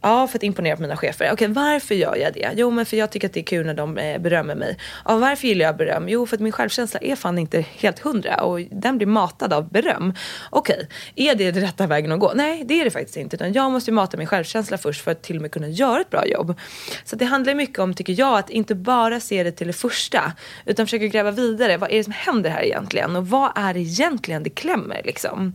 Ja, 0.00 0.26
för 0.26 0.38
att 0.38 0.42
imponera 0.42 0.76
på 0.76 0.82
mina 0.82 0.96
chefer. 0.96 1.30
Okej, 1.32 1.48
varför 1.48 1.94
gör 1.94 2.16
jag 2.16 2.34
det? 2.34 2.50
Jo, 2.56 2.70
men 2.70 2.86
för 2.86 2.96
jag 2.96 3.10
tycker 3.10 3.28
att 3.28 3.34
det 3.34 3.40
är 3.40 3.44
kul 3.44 3.66
när 3.66 3.74
de 3.74 3.98
eh, 3.98 4.20
berömmer 4.20 4.54
mig. 4.54 4.78
Ja, 5.04 5.16
varför 5.16 5.48
gillar 5.48 5.64
jag 5.64 5.76
beröm? 5.76 6.08
Jo, 6.08 6.26
för 6.26 6.36
att 6.36 6.40
min 6.40 6.52
självkänsla 6.52 7.00
är 7.02 7.16
fan 7.16 7.38
inte 7.38 7.60
helt 7.60 7.98
hundra 7.98 8.36
och 8.36 8.60
den 8.60 8.96
blir 8.96 9.06
matad 9.06 9.52
av 9.52 9.70
beröm. 9.70 10.14
Okej, 10.50 10.88
är 11.14 11.34
det 11.34 11.50
den 11.50 11.62
rätta 11.62 11.86
vägen 11.86 12.12
att 12.12 12.20
gå? 12.20 12.32
Nej, 12.34 12.64
det 12.64 12.80
är 12.80 12.84
det 12.84 12.90
faktiskt 12.90 13.16
inte. 13.16 13.36
Utan 13.36 13.52
jag 13.52 13.72
måste 13.72 13.90
ju 13.90 13.94
mata 13.94 14.16
min 14.16 14.26
självkänsla 14.26 14.78
först 14.78 15.04
för 15.04 15.10
att 15.10 15.22
till 15.22 15.36
och 15.36 15.42
med 15.42 15.50
kunna 15.50 15.68
göra 15.68 16.00
ett 16.00 16.10
bra 16.10 16.26
jobb. 16.26 16.54
Så 17.04 17.16
det 17.16 17.24
handlar 17.24 17.54
mycket 17.54 17.78
om, 17.78 17.94
tycker 17.94 18.14
jag, 18.18 18.38
att 18.38 18.50
inte 18.50 18.74
bara 18.74 19.20
se 19.20 19.42
det 19.42 19.52
till 19.52 19.66
det 19.66 19.72
första 19.72 20.32
utan 20.64 20.86
försöka 20.86 21.06
gräva 21.06 21.30
vidare. 21.30 21.76
Vad 21.76 21.90
är 21.90 21.96
det 21.96 22.04
som 22.04 22.12
händer 22.12 22.50
här 22.50 22.62
egentligen? 22.62 23.16
Och 23.16 23.28
vad 23.28 23.50
är 23.54 23.74
det 23.74 23.80
egentligen 23.80 24.42
det 24.42 24.50
klämmer 24.50 25.00
liksom? 25.04 25.54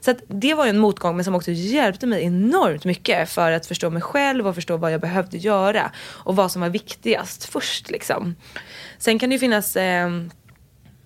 Så 0.00 0.10
att 0.10 0.18
det 0.26 0.54
var 0.54 0.64
ju 0.64 0.70
en 0.70 0.78
motgång 0.78 1.16
men 1.16 1.24
som 1.24 1.34
också 1.34 1.50
hjälpte 1.50 2.06
mig 2.06 2.24
enormt 2.24 2.84
mycket 2.84 3.30
för 3.30 3.52
att 3.52 3.66
förstå 3.66 3.79
förstå 3.80 3.90
mig 3.90 4.02
själv 4.02 4.46
och 4.46 4.54
förstå 4.54 4.76
vad 4.76 4.92
jag 4.92 5.00
behövde 5.00 5.38
göra 5.38 5.92
och 6.24 6.36
vad 6.36 6.52
som 6.52 6.62
var 6.62 6.68
viktigast 6.68 7.44
först 7.44 7.90
liksom. 7.90 8.34
Sen 8.98 9.18
kan 9.18 9.30
det 9.30 9.34
ju 9.34 9.38
finnas 9.38 9.76
eh, 9.76 10.10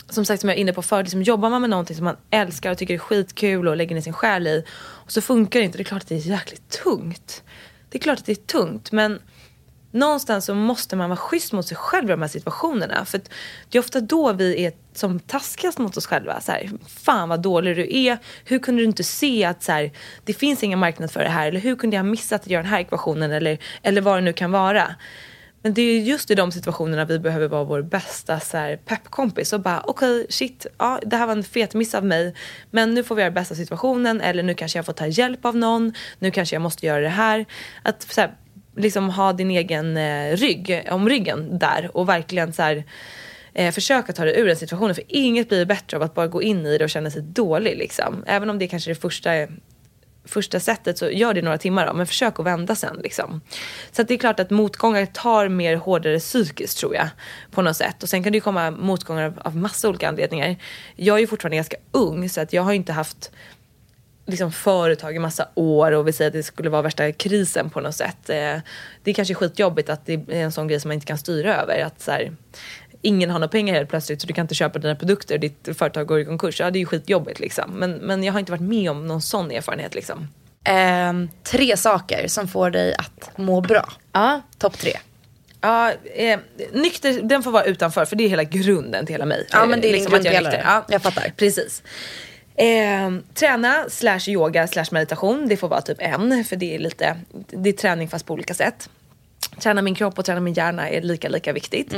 som 0.09 0.25
sagt 0.25 0.41
som 0.41 0.49
jag 0.49 0.57
är 0.57 0.61
inne 0.61 0.73
på 0.73 0.83
förut, 0.83 1.05
liksom, 1.05 1.23
jobbar 1.23 1.51
man 1.51 1.61
med 1.61 1.71
någonting 1.71 1.97
som 1.97 2.05
man 2.05 2.17
älskar 2.31 2.71
och 2.71 2.79
tycker 2.79 2.95
är 2.95 2.99
skitkul 2.99 3.69
och 3.69 3.77
lägger 3.77 3.95
ner 3.95 4.03
sin 4.03 4.13
själ 4.13 4.47
i 4.47 4.65
och 4.77 5.13
så 5.13 5.21
funkar 5.21 5.61
det 5.61 5.65
inte, 5.65 5.79
det 5.79 5.83
är 5.83 5.85
klart 5.85 6.03
att 6.03 6.09
det 6.09 6.15
är 6.15 6.29
jäkligt 6.29 6.69
tungt. 6.85 7.43
Det 7.91 7.99
är 7.99 8.03
klart 8.03 8.19
att 8.19 8.27
det 8.27 8.33
är 8.33 8.47
tungt 8.47 8.93
men 8.93 9.19
någonstans 9.95 10.45
så 10.45 10.55
måste 10.55 10.97
man 10.97 11.11
vara 11.11 11.17
schysst 11.17 11.53
mot 11.53 11.67
sig 11.67 11.77
själv 11.77 12.05
i 12.05 12.11
de 12.11 12.23
här 12.23 12.29
situationerna. 12.29 13.05
För 13.05 13.19
att 13.19 13.31
det 13.71 13.79
är 13.79 13.81
ofta 13.81 14.01
då 14.01 14.33
vi 14.33 14.65
är 14.65 14.73
som 14.93 15.21
taskigast 15.21 15.79
mot 15.79 15.97
oss 15.97 16.07
själva. 16.07 16.41
Så 16.41 16.53
här, 16.53 16.71
Fan 16.87 17.29
vad 17.29 17.43
dålig 17.43 17.77
du 17.77 17.97
är. 17.97 18.19
Hur 18.45 18.59
kunde 18.59 18.83
du 18.83 18.87
inte 18.87 19.05
se 19.05 19.45
att 19.45 19.63
så 19.63 19.73
här, 19.73 19.91
det 20.25 20.33
finns 20.33 20.63
ingen 20.63 20.79
marknad 20.79 21.11
för 21.11 21.21
det 21.21 21.29
här? 21.29 21.49
Eller 21.49 21.61
hur 21.61 21.77
kunde 21.77 21.97
jag 21.97 22.03
ha 22.03 22.11
missat 22.11 22.41
att 22.41 22.51
göra 22.51 22.63
den 22.63 22.71
här 22.71 22.81
ekvationen? 22.81 23.33
Eller, 23.33 23.59
eller 23.83 24.01
vad 24.01 24.17
det 24.17 24.21
nu 24.21 24.33
kan 24.33 24.51
vara. 24.51 24.95
Men 25.65 25.75
det 25.75 25.83
är 25.83 26.01
just 26.01 26.31
i 26.31 26.35
de 26.35 26.53
situationerna 26.53 27.05
vi 27.05 27.19
behöver 27.19 27.49
vara 27.49 27.65
vår 27.65 27.83
bästa 27.83 28.41
så 28.41 28.57
här, 28.57 28.77
peppkompis 28.77 29.53
och 29.53 29.61
bara 29.61 29.81
okej 29.81 30.21
okay, 30.21 30.27
shit, 30.31 30.67
ja, 30.79 31.01
det 31.07 31.17
här 31.17 31.27
var 31.27 31.33
en 31.33 31.45
fet 31.45 31.75
miss 31.75 31.95
av 31.95 32.05
mig 32.05 32.35
men 32.71 32.95
nu 32.95 33.05
får 33.05 33.15
vi 33.15 33.23
göra 33.23 33.31
bästa 33.31 33.55
situationen 33.55 34.21
eller 34.21 34.43
nu 34.43 34.55
kanske 34.55 34.79
jag 34.79 34.87
får 34.87 34.93
ta 34.93 35.07
hjälp 35.07 35.45
av 35.45 35.57
någon, 35.57 35.93
nu 36.19 36.31
kanske 36.31 36.57
jag 36.57 36.63
måste 36.63 36.87
göra 36.87 37.01
det 37.01 37.09
här. 37.09 37.47
Att 37.83 38.03
så 38.03 38.21
här, 38.21 38.35
liksom 38.77 39.11
ha 39.11 39.33
din 39.33 39.51
egen 39.51 39.97
eh, 39.97 40.37
rygg 40.37 40.71
eh, 40.71 40.95
om 40.95 41.09
ryggen 41.09 41.59
där 41.59 41.91
och 41.95 42.09
verkligen 42.09 42.53
så 42.53 42.63
här, 42.63 42.85
eh, 43.53 43.73
försöka 43.73 44.13
ta 44.13 44.25
dig 44.25 44.41
ur 44.41 44.47
den 44.47 44.57
situationen 44.57 44.95
för 44.95 45.05
inget 45.09 45.49
blir 45.49 45.67
bättre 45.67 45.97
av 45.97 46.03
att 46.03 46.15
bara 46.15 46.27
gå 46.27 46.43
in 46.43 46.67
i 46.67 46.79
det 46.79 46.85
och 46.85 46.91
känna 46.91 47.11
sig 47.11 47.23
dålig 47.23 47.77
liksom. 47.79 48.25
Även 48.27 48.51
om 48.51 48.59
det 48.59 48.69
kanske 48.69 48.91
är 48.91 48.95
det 48.95 49.01
första 49.01 49.31
första 50.25 50.61
sättet 50.61 50.99
så 50.99 51.11
gör 51.11 51.35
det 51.35 51.43
några 51.43 51.59
timmar 51.59 51.87
då, 51.87 51.93
men 51.93 52.07
försök 52.07 52.41
att 52.41 52.47
vända 52.47 52.75
sen 52.75 53.01
liksom. 53.03 53.41
Så 53.93 54.03
att 54.03 54.09
det 54.09 54.15
är 54.15 54.19
klart 54.19 54.41
att 54.41 54.51
motgångar 54.51 55.07
tar 55.07 55.49
mer 55.49 55.77
hårdare 55.77 56.19
psykiskt 56.19 56.79
tror 56.79 56.95
jag 56.95 57.09
på 57.51 57.63
något 57.63 57.77
sätt 57.77 58.03
och 58.03 58.09
sen 58.09 58.23
kan 58.23 58.33
det 58.33 58.37
ju 58.37 58.43
komma 58.43 58.71
motgångar 58.71 59.25
av, 59.25 59.39
av 59.39 59.57
massa 59.57 59.89
olika 59.89 60.09
anledningar. 60.09 60.57
Jag 60.97 61.17
är 61.17 61.21
ju 61.21 61.27
fortfarande 61.27 61.57
ganska 61.57 61.77
ung 61.91 62.29
så 62.29 62.41
att 62.41 62.53
jag 62.53 62.63
har 62.63 62.73
inte 62.73 62.93
haft 62.93 63.31
liksom 64.27 64.53
företag 64.53 65.17
i 65.17 65.19
massa 65.19 65.49
år 65.55 65.93
och 65.93 66.09
vi 66.09 66.13
säger 66.13 66.29
att 66.29 66.33
det 66.33 66.43
skulle 66.43 66.71
vara 66.71 66.83
värsta 66.83 67.13
krisen 67.13 67.71
på 67.71 67.81
något 67.81 67.95
sätt. 67.95 68.31
Eh, 68.31 68.57
det 69.03 69.11
är 69.11 69.13
kanske 69.15 69.35
skitjobbigt 69.35 69.89
att 69.91 70.07
det 70.07 70.13
är 70.13 70.43
en 70.43 70.53
sån 70.53 70.69
grej 70.69 70.81
som 70.81 70.89
man 70.89 70.95
inte 70.95 71.07
kan 71.07 71.19
styra 71.19 71.57
över. 71.63 71.85
Att 71.85 72.01
så 72.01 72.11
här, 72.11 72.33
ingen 73.03 73.31
har 73.31 73.39
några 73.39 73.49
pengar 73.51 73.75
helt 73.75 73.89
plötsligt 73.91 74.21
så 74.21 74.27
du 74.27 74.33
kan 74.35 74.45
inte 74.45 74.55
köpa 74.55 74.79
dina 74.79 74.95
produkter, 74.95 75.39
ditt 75.39 75.69
företag 75.79 76.07
går 76.07 76.21
i 76.21 76.25
konkurs. 76.25 76.61
Ja 76.61 76.71
det 76.71 76.79
är 76.79 76.81
ju 76.81 76.87
skitjobbigt 76.87 77.41
liksom. 77.41 77.71
Men, 77.71 77.93
men 77.93 78.25
jag 78.25 78.33
har 78.33 78.41
inte 78.41 78.53
varit 78.53 78.63
med 78.63 78.91
om 78.91 79.07
någon 79.07 79.23
sån 79.23 79.51
erfarenhet 79.51 79.95
liksom. 79.95 80.29
Ehm, 80.65 81.29
tre 81.43 81.77
saker 81.77 82.29
som 82.29 82.49
får 82.49 82.71
dig 82.71 82.95
att 82.95 83.31
må 83.39 83.61
bra. 83.61 83.93
Ja. 84.13 84.41
Topp 84.59 84.79
tre. 84.79 84.93
Ja, 85.61 85.93
eh, 86.15 86.39
nykter, 86.73 87.21
den 87.23 87.43
får 87.43 87.51
vara 87.51 87.65
utanför 87.65 88.05
för 88.05 88.17
det 88.17 88.25
är 88.25 88.29
hela 88.29 88.45
grunden 88.45 89.07
till 89.07 89.15
hela 89.15 89.25
mig. 89.27 89.47
Ja, 89.53 89.67
men 89.67 89.81
det 89.81 89.89
är 89.89 89.93
liksom 89.93 90.15
att 90.15 90.25
jag 90.25 90.35
är 90.35 90.41
grundpelare. 90.41 90.57
nykter. 90.57 90.73
Ja, 90.89 90.95
Jag 90.95 91.03
fattar. 91.03 91.33
Precis. 91.37 91.83
Eh, 92.57 93.11
träna 93.35 93.85
slash 93.89 94.21
yoga 94.29 94.67
slash 94.67 94.87
meditation. 94.91 95.49
Det 95.49 95.57
får 95.57 95.69
vara 95.69 95.81
typ 95.81 95.99
en 96.01 96.45
för 96.45 96.57
det 96.57 96.75
är 96.75 96.79
lite, 96.79 97.17
det 97.47 97.69
är 97.69 97.73
träning 97.73 98.09
fast 98.09 98.27
på 98.27 98.35
olika 98.35 98.55
sätt. 98.55 98.89
Träna 99.61 99.83
min 99.83 99.95
kropp 99.95 100.19
och 100.19 100.25
träna 100.25 100.41
min 100.41 100.55
hjärna 100.55 100.91
är 100.91 101.03
lika 101.03 101.29
lika 101.29 101.53
viktigt. 101.53 101.95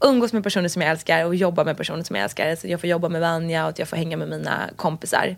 Umgås 0.00 0.32
med 0.32 0.42
personer 0.42 0.68
som 0.68 0.82
jag 0.82 0.90
älskar 0.90 1.24
och 1.24 1.34
jobba 1.34 1.64
med 1.64 1.76
personer 1.76 2.02
som 2.02 2.16
jag 2.16 2.22
älskar. 2.22 2.56
Så 2.56 2.68
jag 2.68 2.80
får 2.80 2.90
jobba 2.90 3.08
med 3.08 3.20
Vanja 3.20 3.62
och 3.64 3.68
att 3.68 3.78
jag 3.78 3.88
får 3.88 3.96
hänga 3.96 4.16
med 4.16 4.28
mina 4.28 4.70
kompisar. 4.76 5.36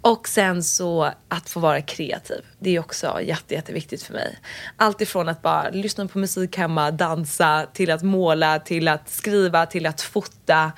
Och 0.00 0.28
sen 0.28 0.62
så 0.62 1.12
att 1.28 1.50
få 1.50 1.60
vara 1.60 1.80
kreativ. 1.80 2.44
Det 2.58 2.76
är 2.76 2.80
också 2.80 3.20
jätte, 3.22 3.54
jätteviktigt 3.54 4.02
för 4.02 4.14
mig. 4.14 4.38
Allt 4.76 5.00
ifrån 5.00 5.28
att 5.28 5.42
bara 5.42 5.70
lyssna 5.70 6.08
på 6.08 6.18
musik 6.18 6.56
hemma, 6.56 6.90
dansa, 6.90 7.66
till 7.72 7.90
att 7.90 8.02
måla, 8.02 8.58
till 8.58 8.88
att 8.88 9.08
skriva, 9.08 9.66
till 9.66 9.86
att 9.86 10.00
fota. 10.00 10.72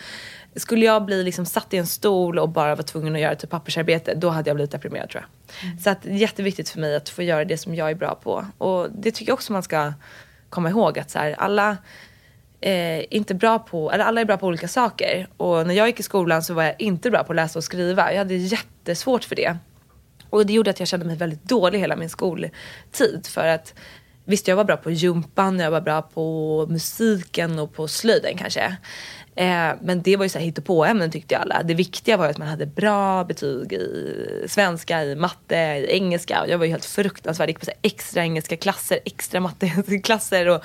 Skulle 0.57 0.85
jag 0.85 1.05
bli 1.05 1.23
liksom 1.23 1.47
satt 1.47 1.75
i 1.75 1.77
en 1.77 1.87
stol 1.87 2.39
och 2.39 2.49
bara 2.49 2.75
vara 2.75 2.83
tvungen 2.83 3.15
att 3.15 3.21
göra 3.21 3.35
typ 3.35 3.51
pappersarbete, 3.51 4.15
då 4.15 4.29
hade 4.29 4.51
jag 4.51 4.57
blivit 4.57 4.71
deprimerad 4.71 5.11
tror 5.11 5.25
jag. 5.25 5.81
Så 5.81 5.91
att 5.91 6.03
det 6.03 6.11
är 6.11 6.15
jätteviktigt 6.15 6.69
för 6.69 6.81
mig 6.81 6.97
att 6.97 7.09
få 7.09 7.23
göra 7.23 7.45
det 7.45 7.57
som 7.57 7.75
jag 7.75 7.91
är 7.91 7.95
bra 7.95 8.15
på. 8.15 8.47
Och 8.59 8.91
det 8.93 9.11
tycker 9.11 9.31
jag 9.31 9.35
också 9.35 9.53
man 9.53 9.63
ska 9.63 9.93
komma 10.49 10.71
ihåg 10.71 10.99
att 10.99 11.11
så 11.11 11.19
här, 11.19 11.33
alla 11.33 11.77
eh, 12.61 13.15
inte 13.15 13.35
bra 13.35 13.59
på, 13.59 13.93
eller 13.93 14.05
alla 14.05 14.21
är 14.21 14.25
bra 14.25 14.37
på 14.37 14.47
olika 14.47 14.69
saker. 14.69 15.27
Och 15.37 15.67
när 15.67 15.75
jag 15.75 15.87
gick 15.87 16.01
i 16.01 16.03
skolan 16.03 16.43
så 16.43 16.55
var 16.55 16.63
jag 16.63 16.75
inte 16.79 17.11
bra 17.11 17.25
på 17.25 17.33
att 17.33 17.37
läsa 17.37 17.59
och 17.59 17.65
skriva. 17.65 18.13
Jag 18.13 18.19
hade 18.19 18.35
jättesvårt 18.35 19.25
för 19.25 19.37
det. 19.37 19.57
Och 20.31 20.47
det 20.47 20.53
gjorde 20.53 20.71
att 20.71 20.79
jag 20.79 20.89
kände 20.89 21.07
mig 21.07 21.17
väldigt 21.17 21.45
dålig 21.45 21.79
hela 21.79 21.97
min 21.97 22.11
skoltid. 22.11 23.27
För 23.27 23.47
att 23.47 23.75
visst, 24.31 24.49
jag 24.49 24.57
var 24.57 24.65
bra 24.65 24.77
på 24.77 24.91
jumpan, 24.91 25.59
jag 25.59 25.71
var 25.71 25.81
bra 25.81 26.03
på 26.03 26.67
musiken 26.71 27.59
och 27.59 27.75
på 27.75 27.89
slöjden 27.89 28.37
kanske. 28.39 28.77
Eh, 29.35 29.73
men 29.83 30.03
det 30.03 30.17
var 30.17 30.25
ju 30.25 30.29
så 30.29 30.39
här 30.39 30.47
hittepåämnen 30.47 31.11
tyckte 31.11 31.35
jag 31.35 31.43
alla. 31.43 31.63
Det 31.63 31.75
viktiga 31.75 32.17
var 32.17 32.25
ju 32.25 32.31
att 32.31 32.39
man 32.39 32.49
hade 32.49 32.67
bra 32.67 33.25
betyg 33.25 33.73
i 33.73 34.45
svenska, 34.49 35.05
i 35.05 35.17
matte, 35.17 35.57
i 35.57 35.87
engelska. 35.91 36.43
Och 36.43 36.49
jag 36.49 36.59
var 36.59 36.65
ju 36.65 36.71
helt 36.71 36.85
fruktansvärd. 36.85 37.49
Jag 37.49 37.51
gick 37.51 37.59
på 37.59 37.65
så 37.65 37.71
här 37.71 37.81
extra 37.83 38.23
engelska 38.23 38.57
klasser, 38.57 38.99
extra 39.05 39.41
matteklasser. 39.41 40.49
Och, 40.49 40.65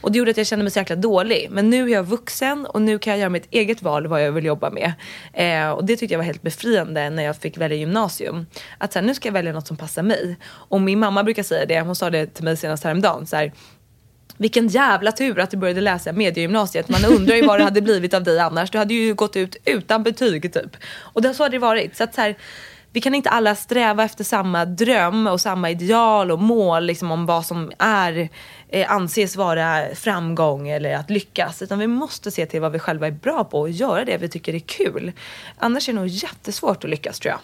och 0.00 0.12
det 0.12 0.18
gjorde 0.18 0.30
att 0.30 0.36
jag 0.36 0.46
kände 0.46 0.62
mig 0.62 0.70
så 0.70 0.78
jäkla 0.78 0.96
dålig. 0.96 1.48
Men 1.50 1.70
nu 1.70 1.84
är 1.84 1.88
jag 1.88 2.04
vuxen 2.04 2.66
och 2.66 2.82
nu 2.82 2.98
kan 2.98 3.10
jag 3.10 3.20
göra 3.20 3.30
mitt 3.30 3.46
eget 3.50 3.82
val 3.82 4.06
vad 4.06 4.24
jag 4.24 4.32
vill 4.32 4.44
jobba 4.44 4.70
med. 4.70 4.92
Eh, 5.32 5.70
och 5.70 5.84
det 5.84 5.96
tyckte 5.96 6.14
jag 6.14 6.18
var 6.18 6.24
helt 6.24 6.42
befriande 6.42 7.10
när 7.10 7.22
jag 7.22 7.36
fick 7.36 7.58
välja 7.58 7.78
gymnasium. 7.78 8.46
Att 8.78 8.92
så 8.92 8.98
här, 8.98 9.06
nu 9.06 9.14
ska 9.14 9.28
jag 9.28 9.32
välja 9.32 9.52
något 9.52 9.66
som 9.66 9.76
passar 9.76 10.02
mig. 10.02 10.36
Och 10.46 10.80
min 10.80 10.98
mamma 10.98 11.24
brukar 11.24 11.42
säga 11.42 11.66
det, 11.66 11.80
hon 11.80 11.96
sa 11.96 12.10
det 12.10 12.26
till 12.26 12.44
mig 12.44 12.56
senast 12.56 12.84
häromdagen. 12.84 13.26
Så 13.26 13.36
här, 13.36 13.52
vilken 14.40 14.68
jävla 14.68 15.12
tur 15.12 15.38
att 15.38 15.50
du 15.50 15.56
började 15.56 15.80
läsa 15.80 16.12
mediegymnasiet. 16.12 16.88
Man 16.88 17.04
undrar 17.04 17.36
ju 17.36 17.46
vad 17.46 17.60
det 17.60 17.64
hade 17.64 17.80
blivit 17.80 18.14
av 18.14 18.22
dig 18.22 18.38
annars. 18.38 18.70
Du 18.70 18.78
hade 18.78 18.94
ju 18.94 19.14
gått 19.14 19.36
ut 19.36 19.56
utan 19.64 20.02
betyg 20.02 20.52
typ. 20.52 20.76
Och 20.96 21.22
det, 21.22 21.34
så 21.34 21.42
hade 21.42 21.54
det 21.54 21.58
varit. 21.58 21.96
Så 21.96 22.04
att 22.04 22.14
så 22.14 22.20
här, 22.20 22.36
vi 22.92 23.00
kan 23.00 23.14
inte 23.14 23.30
alla 23.30 23.54
sträva 23.54 24.04
efter 24.04 24.24
samma 24.24 24.64
dröm 24.64 25.26
och 25.26 25.40
samma 25.40 25.70
ideal 25.70 26.30
och 26.30 26.38
mål 26.38 26.84
liksom, 26.84 27.10
om 27.10 27.26
vad 27.26 27.46
som 27.46 27.72
är, 27.78 28.28
eh, 28.68 28.92
anses 28.92 29.36
vara 29.36 29.94
framgång 29.94 30.68
eller 30.68 30.94
att 30.94 31.10
lyckas. 31.10 31.62
Utan 31.62 31.78
vi 31.78 31.86
måste 31.86 32.30
se 32.30 32.46
till 32.46 32.60
vad 32.60 32.72
vi 32.72 32.78
själva 32.78 33.06
är 33.06 33.10
bra 33.10 33.44
på 33.44 33.60
och 33.60 33.70
göra 33.70 34.04
det 34.04 34.16
vi 34.16 34.28
tycker 34.28 34.54
är 34.54 34.58
kul. 34.58 35.12
Annars 35.58 35.88
är 35.88 35.92
det 35.92 35.98
nog 35.98 36.08
jättesvårt 36.08 36.84
att 36.84 36.90
lyckas 36.90 37.20
tror 37.20 37.30
jag. 37.30 37.40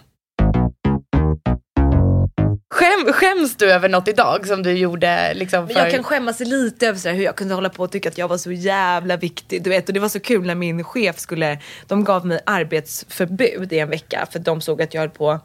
Skäm, 2.87 3.13
skäms 3.13 3.55
du 3.55 3.71
över 3.71 3.89
något 3.89 4.07
idag 4.07 4.47
som 4.47 4.63
du 4.63 4.71
gjorde 4.71 5.33
liksom 5.33 5.67
för... 5.67 5.73
Men 5.73 5.83
jag 5.83 5.91
kan 5.91 6.03
skämmas 6.03 6.39
lite 6.39 6.87
över 6.87 6.99
så 6.99 7.09
här, 7.09 7.15
hur 7.15 7.23
jag 7.23 7.35
kunde 7.35 7.53
hålla 7.53 7.69
på 7.69 7.83
och 7.83 7.91
tycka 7.91 8.09
att 8.09 8.17
jag 8.17 8.27
var 8.27 8.37
så 8.37 8.51
jävla 8.51 9.17
viktig. 9.17 9.63
Du 9.63 9.69
vet, 9.69 9.87
och 9.87 9.93
det 9.93 9.99
var 9.99 10.09
så 10.09 10.19
kul 10.19 10.45
när 10.45 10.55
min 10.55 10.83
chef 10.83 11.19
skulle, 11.19 11.59
de 11.87 12.03
gav 12.03 12.25
mig 12.25 12.39
arbetsförbud 12.45 13.73
i 13.73 13.79
en 13.79 13.89
vecka 13.89 14.27
för 14.31 14.39
de 14.39 14.61
såg 14.61 14.81
att 14.81 14.93
jag 14.93 15.01
höll 15.01 15.09
på 15.09 15.39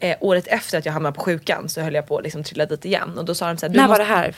eh, 0.00 0.16
året 0.20 0.46
efter 0.46 0.78
att 0.78 0.86
jag 0.86 0.92
hamnade 0.92 1.14
på 1.14 1.22
sjukan 1.22 1.68
så 1.68 1.80
höll 1.80 1.94
jag 1.94 2.08
på 2.08 2.18
att 2.18 2.24
liksom 2.24 2.44
trilla 2.44 2.66
dit 2.66 2.84
igen. 2.84 3.18
Och 3.18 3.24
då 3.24 3.34
sa 3.34 3.46
de 3.46 3.56
så 3.56 3.66
här, 3.66 3.74
När 3.74 3.88
måste... 3.88 3.90
var 3.90 3.98
det 3.98 4.04
här? 4.04 4.34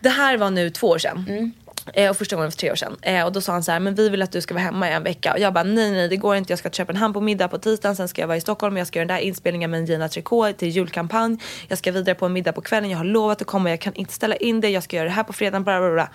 Det 0.00 0.08
här 0.08 0.36
var 0.36 0.50
nu 0.50 0.70
två 0.70 0.88
år 0.88 0.98
sedan. 0.98 1.26
Mm. 1.28 1.52
Eh, 1.94 2.10
och 2.10 2.16
första 2.16 2.36
gången 2.36 2.50
för 2.50 2.58
tre 2.58 2.70
år 2.72 2.76
sedan. 2.76 2.96
Eh, 3.02 3.24
och 3.24 3.32
då 3.32 3.40
sa 3.40 3.52
han 3.52 3.62
så 3.62 3.72
här, 3.72 3.80
men 3.80 3.94
vi 3.94 4.08
vill 4.08 4.22
att 4.22 4.32
du 4.32 4.40
ska 4.40 4.54
vara 4.54 4.64
hemma 4.64 4.88
i 4.90 4.92
en 4.92 5.02
vecka. 5.02 5.32
Och 5.32 5.38
jag 5.38 5.52
bara, 5.52 5.64
nej 5.64 5.90
nej 5.90 6.08
det 6.08 6.16
går 6.16 6.36
inte. 6.36 6.52
Jag 6.52 6.58
ska 6.58 6.70
till 6.70 6.76
Köpenhamn 6.76 7.14
på 7.14 7.20
middag 7.20 7.48
på 7.48 7.58
tisdagen. 7.58 7.96
Sen 7.96 8.08
ska 8.08 8.20
jag 8.20 8.28
vara 8.28 8.36
i 8.36 8.40
Stockholm. 8.40 8.76
Jag 8.76 8.86
ska 8.86 8.98
göra 8.98 9.06
den 9.08 9.16
där 9.16 9.22
inspelningen 9.22 9.70
med 9.70 9.88
Gina 9.88 10.08
Tricot 10.08 10.58
till 10.58 10.68
julkampanj. 10.68 11.38
Jag 11.68 11.78
ska 11.78 11.92
vidare 11.92 12.14
på 12.14 12.26
en 12.26 12.32
middag 12.32 12.52
på 12.52 12.60
kvällen. 12.60 12.90
Jag 12.90 12.98
har 12.98 13.04
lovat 13.04 13.40
att 13.40 13.46
komma. 13.46 13.70
Jag 13.70 13.80
kan 13.80 13.94
inte 13.94 14.12
ställa 14.14 14.36
in 14.36 14.60
det. 14.60 14.68
Jag 14.68 14.82
ska 14.82 14.96
göra 14.96 15.08
det 15.08 15.14
här 15.14 15.24
på 15.24 15.32
fredagen. 15.32 15.64
Bla, 15.64 15.80
bla, 15.80 15.90
bla. 15.92 16.08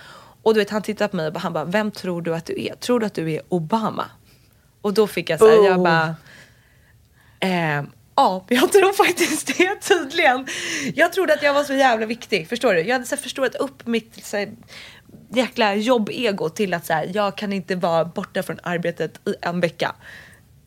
Och 0.43 0.53
du 0.53 0.59
vet, 0.59 0.69
han 0.69 0.81
tittade 0.81 1.07
på 1.07 1.15
mig 1.15 1.27
och 1.27 1.41
han 1.41 1.53
bara, 1.53 1.65
vem 1.65 1.91
tror 1.91 2.21
du 2.21 2.35
att 2.35 2.45
du 2.45 2.65
är? 2.65 2.75
Tror 2.75 2.99
du 2.99 3.05
att 3.05 3.13
du 3.13 3.31
är 3.33 3.41
Obama? 3.49 4.05
Och 4.81 4.93
då 4.93 5.07
fick 5.07 5.29
jag 5.29 5.39
så 5.39 5.47
här, 5.47 5.65
jag 5.65 5.77
Oh. 5.77 5.83
bara, 5.83 6.15
Eh, 7.39 7.83
ja, 8.15 8.45
jag 8.47 8.71
tror 8.71 8.93
faktiskt 8.93 9.57
det 9.57 9.75
tydligen. 9.75 10.47
Jag 10.95 11.13
trodde 11.13 11.33
att 11.33 11.43
jag 11.43 11.53
var 11.53 11.63
så 11.63 11.73
jävla 11.73 12.05
viktig, 12.05 12.49
förstår 12.49 12.73
du? 12.73 12.81
Jag 12.81 12.93
hade 12.93 13.05
så 13.05 13.15
här, 13.15 13.21
förstorat 13.23 13.55
upp 13.55 13.87
mitt 13.87 14.25
så 14.25 14.37
här, 14.37 14.49
jäkla 15.29 15.75
jobbego 15.75 16.49
till 16.49 16.73
att 16.73 16.85
så 16.85 16.93
här, 16.93 17.11
jag 17.13 17.37
kan 17.37 17.53
inte 17.53 17.75
vara 17.75 18.05
borta 18.05 18.43
från 18.43 18.59
arbetet 18.63 19.19
i 19.27 19.33
en 19.41 19.59
vecka. 19.59 19.95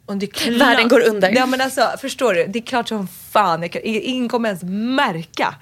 Och 0.07 0.17
det 0.17 0.27
klart, 0.27 0.61
Världen 0.61 0.89
går 0.89 1.09
under. 1.09 1.31
Ja 1.31 1.47
men 1.47 1.61
alltså 1.61 1.91
förstår 2.01 2.35
du, 2.35 2.47
det 2.47 2.59
är 2.59 2.63
klart 2.63 2.89
som 2.89 3.09
fan, 3.09 3.63
jag 3.63 3.73
kan, 3.73 3.83
ingen 3.85 4.29
kommer 4.29 4.49
ens 4.49 4.63
märka 4.97 5.55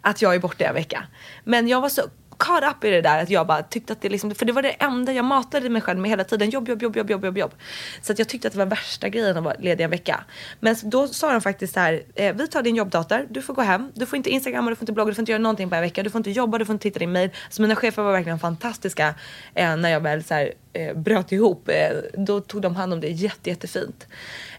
att 0.00 0.22
jag 0.22 0.34
är 0.34 0.38
borta 0.38 0.64
en 0.64 0.74
vecka. 0.74 1.06
Men 1.44 1.68
jag 1.68 1.80
var 1.80 1.88
så 1.88 2.02
caught 2.38 2.64
up 2.70 2.84
i 2.84 2.90
det 2.90 3.00
där 3.00 3.22
att 3.22 3.30
jag 3.30 3.46
bara 3.46 3.62
tyckte 3.62 3.92
att 3.92 4.00
det 4.02 4.08
liksom, 4.08 4.34
för 4.34 4.44
det 4.46 4.52
var 4.52 4.62
det 4.62 4.70
enda 4.70 5.12
jag 5.12 5.24
matade 5.24 5.68
mig 5.68 5.82
själv 5.82 5.98
med 5.98 6.10
hela 6.10 6.24
tiden. 6.24 6.50
Jobb, 6.50 6.68
jobb, 6.68 6.82
jobb, 6.82 6.96
jobb, 6.96 7.10
jobb, 7.10 7.24
jobb, 7.24 7.38
jobb. 7.38 7.54
Så 8.02 8.12
att 8.12 8.18
jag 8.18 8.28
tyckte 8.28 8.48
att 8.48 8.52
det 8.52 8.58
var 8.58 8.66
värsta 8.66 9.08
grejen 9.08 9.36
att 9.36 9.44
vara 9.44 9.54
ledig 9.58 9.84
en 9.84 9.90
vecka. 9.90 10.24
Men 10.60 10.76
då 10.82 11.08
sa 11.08 11.32
de 11.32 11.40
faktiskt 11.40 11.74
så 11.74 11.80
här, 11.80 12.02
eh, 12.14 12.34
vi 12.34 12.48
tar 12.48 12.62
din 12.62 12.76
jobbdator, 12.76 13.26
du 13.30 13.42
får 13.42 13.54
gå 13.54 13.62
hem, 13.62 13.92
du 13.94 14.06
får 14.06 14.16
inte 14.16 14.30
instagramma, 14.30 14.70
du 14.70 14.76
får 14.76 14.82
inte 14.82 14.92
blogga, 14.92 15.10
du 15.10 15.14
får 15.14 15.22
inte 15.22 15.32
göra 15.32 15.42
någonting 15.42 15.68
på 15.68 15.74
en 15.74 15.82
vecka, 15.82 16.02
du 16.02 16.10
får 16.10 16.18
inte 16.18 16.30
jobba, 16.30 16.58
du 16.58 16.64
får 16.64 16.72
inte 16.72 16.82
titta 16.82 16.98
din 16.98 17.12
mail. 17.12 17.30
Så 17.50 17.62
mina 17.62 17.76
chefer 17.76 18.02
var 18.02 18.12
verkligen 18.12 18.38
fantastiska 18.38 19.14
eh, 19.54 19.76
när 19.76 19.90
jag 19.90 20.00
väl 20.00 20.24
så 20.24 20.34
här, 20.34 20.52
eh, 20.72 20.96
bröt 20.96 21.32
ihop. 21.32 21.68
Eh, 21.68 21.96
då 22.18 22.40
tog 22.40 22.62
de 22.62 22.76
hand 22.76 22.92
om 22.92 23.00
det 23.00 23.08
jätte, 23.08 23.50
jättefint. 23.50 24.06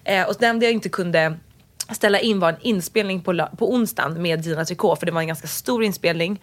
Eh, 0.03 0.27
och 0.27 0.35
det 0.39 0.45
enda 0.45 0.65
jag 0.65 0.73
inte 0.73 0.89
kunde 0.89 1.38
ställa 1.91 2.19
in 2.19 2.39
var 2.39 2.49
en 2.49 2.61
inspelning 2.61 3.21
på, 3.21 3.47
på 3.57 3.73
onsdagen 3.73 4.21
med 4.21 4.45
Gina 4.45 4.65
Tricot 4.65 4.99
för 4.99 5.05
det 5.05 5.11
var 5.11 5.21
en 5.21 5.27
ganska 5.27 5.47
stor 5.47 5.83
inspelning. 5.83 6.39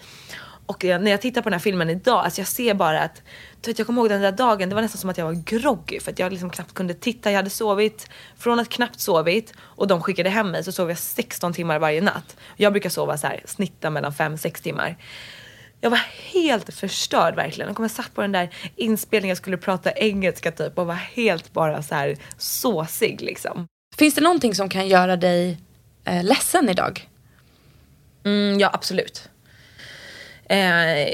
Och 0.73 0.85
jag, 0.85 1.03
när 1.03 1.11
jag 1.11 1.21
tittar 1.21 1.43
på 1.43 1.49
den 1.49 1.53
här 1.53 1.61
filmen 1.61 1.91
idag, 1.91 2.25
alltså 2.25 2.41
jag 2.41 2.49
ser 2.49 2.75
bara 2.75 3.01
att, 3.01 3.23
du 3.61 3.71
vet, 3.71 3.79
jag 3.79 3.87
kommer 3.87 4.01
ihåg 4.01 4.11
den 4.11 4.21
där 4.21 4.33
dagen, 4.33 4.69
det 4.69 4.75
var 4.75 4.83
nästan 4.83 5.01
som 5.01 5.11
att 5.11 5.19
jag 5.19 5.25
var 5.25 5.33
groggy 5.33 6.01
för 6.01 6.13
att 6.13 6.19
jag 6.19 6.33
liksom 6.33 6.51
knappt 6.51 6.75
kunde 6.75 6.95
titta. 6.95 7.31
Jag 7.31 7.37
hade 7.37 7.51
sovit, 7.51 8.09
från 8.37 8.61
att 8.61 8.69
knappt 8.69 9.01
sovit 9.01 9.55
och 9.59 9.87
de 9.87 10.03
skickade 10.03 10.31
hem 10.31 10.51
mig 10.51 10.65
så 10.65 10.73
sov 10.73 10.89
jag 10.89 10.99
16 10.99 11.53
timmar 11.53 11.79
varje 11.79 12.01
natt. 12.01 12.37
Jag 12.57 12.73
brukar 12.73 12.91
sova 12.91 13.19
så 13.19 13.27
här, 13.27 13.43
snitta 13.45 13.91
mellan 13.91 14.13
5-6 14.13 14.63
timmar. 14.63 14.97
Jag 15.81 15.91
var 15.91 16.01
helt 16.33 16.75
förstörd 16.75 17.35
verkligen. 17.35 17.69
Jag 17.69 17.77
kom 17.77 17.85
och 17.85 17.91
satt 17.91 18.15
på 18.15 18.21
den 18.21 18.33
där 18.33 18.55
inspelningen, 18.77 19.29
jag 19.29 19.39
skulle 19.39 19.57
prata 19.57 19.93
engelska 19.93 20.53
typ 20.53 20.79
och 20.79 20.87
var 20.87 20.95
helt 20.95 21.53
bara 21.53 21.83
så 21.83 21.95
här 21.95 22.17
såsig 22.39 23.21
liksom. 23.21 23.67
Finns 23.97 24.15
det 24.15 24.21
någonting 24.21 24.55
som 24.55 24.69
kan 24.69 24.89
göra 24.89 25.17
dig 25.17 25.59
eh, 26.05 26.25
ledsen 26.25 26.69
idag? 26.69 27.09
Mm, 28.25 28.61
ja, 28.61 28.71
absolut. 28.73 29.29
Eh, 30.53 31.09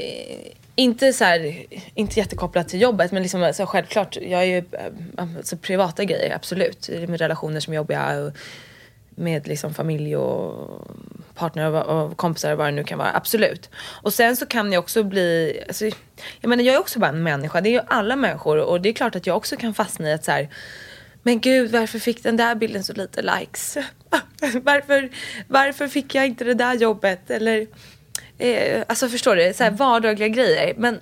inte 0.75 1.13
så 1.13 1.23
här, 1.23 1.65
inte 1.93 2.19
jättekopplat 2.19 2.69
till 2.69 2.81
jobbet 2.81 3.11
men 3.11 3.21
liksom, 3.23 3.51
så 3.53 3.65
självklart, 3.65 4.17
jag 4.21 4.41
är 4.41 4.45
ju 4.45 4.57
eh, 4.57 4.91
alltså, 5.37 5.57
privata 5.57 6.03
grejer, 6.03 6.35
absolut. 6.35 6.89
Med 7.07 7.19
relationer 7.19 7.59
som 7.59 7.73
är 7.73 7.77
jobbiga 7.77 8.19
och 8.19 8.31
med 9.09 9.47
liksom 9.47 9.73
familj 9.73 10.15
och 10.15 10.87
partner 11.35 11.71
och, 11.71 12.05
och 12.05 12.17
kompisar 12.17 12.51
och 12.51 12.57
vad 12.57 12.67
det 12.67 12.71
nu 12.71 12.83
kan 12.83 12.97
vara, 12.97 13.11
absolut. 13.13 13.69
Och 13.75 14.13
sen 14.13 14.37
så 14.37 14.45
kan 14.45 14.73
jag 14.73 14.79
också 14.79 15.03
bli, 15.03 15.59
alltså, 15.67 15.85
jag 16.41 16.49
menar 16.49 16.63
jag 16.63 16.75
är 16.75 16.79
också 16.79 16.99
bara 16.99 17.09
en 17.09 17.23
människa, 17.23 17.61
det 17.61 17.69
är 17.69 17.73
ju 17.73 17.81
alla 17.87 18.15
människor 18.15 18.57
och 18.57 18.81
det 18.81 18.89
är 18.89 18.93
klart 18.93 19.15
att 19.15 19.27
jag 19.27 19.37
också 19.37 19.55
kan 19.55 19.73
fastna 19.73 20.09
i 20.09 20.13
att 20.13 20.23
så 20.23 20.31
här, 20.31 20.49
men 21.23 21.39
gud 21.39 21.71
varför 21.71 21.99
fick 21.99 22.23
den 22.23 22.37
där 22.37 22.55
bilden 22.55 22.83
så 22.83 22.93
lite 22.93 23.21
likes? 23.21 23.77
varför, 24.63 25.09
varför 25.47 25.87
fick 25.87 26.15
jag 26.15 26.25
inte 26.25 26.43
det 26.43 26.53
där 26.53 26.73
jobbet? 26.73 27.31
Eller, 27.31 27.67
eh, 28.39 28.83
alltså 28.87 29.09
förstår 29.09 29.35
du, 29.35 29.53
så 29.53 29.63
här 29.63 29.71
vardagliga 29.71 30.27
grejer. 30.27 30.73
Men 30.77 30.99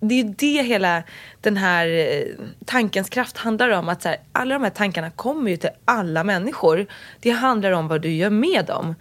det 0.00 0.14
är 0.14 0.24
ju 0.24 0.34
det 0.38 0.62
hela 0.62 1.02
den 1.40 1.56
här 1.56 1.88
eh, 1.88 2.22
tankens 2.66 3.08
kraft 3.08 3.36
handlar 3.36 3.70
om. 3.70 3.88
Att 3.88 4.02
så 4.02 4.08
här, 4.08 4.18
alla 4.32 4.54
de 4.54 4.62
här 4.62 4.70
tankarna 4.70 5.10
kommer 5.10 5.50
ju 5.50 5.56
till 5.56 5.70
alla 5.84 6.24
människor. 6.24 6.86
Det 7.20 7.30
handlar 7.30 7.72
om 7.72 7.88
vad 7.88 8.02
du 8.02 8.10
gör 8.12 8.30
med 8.30 8.64
dem. 8.66 8.94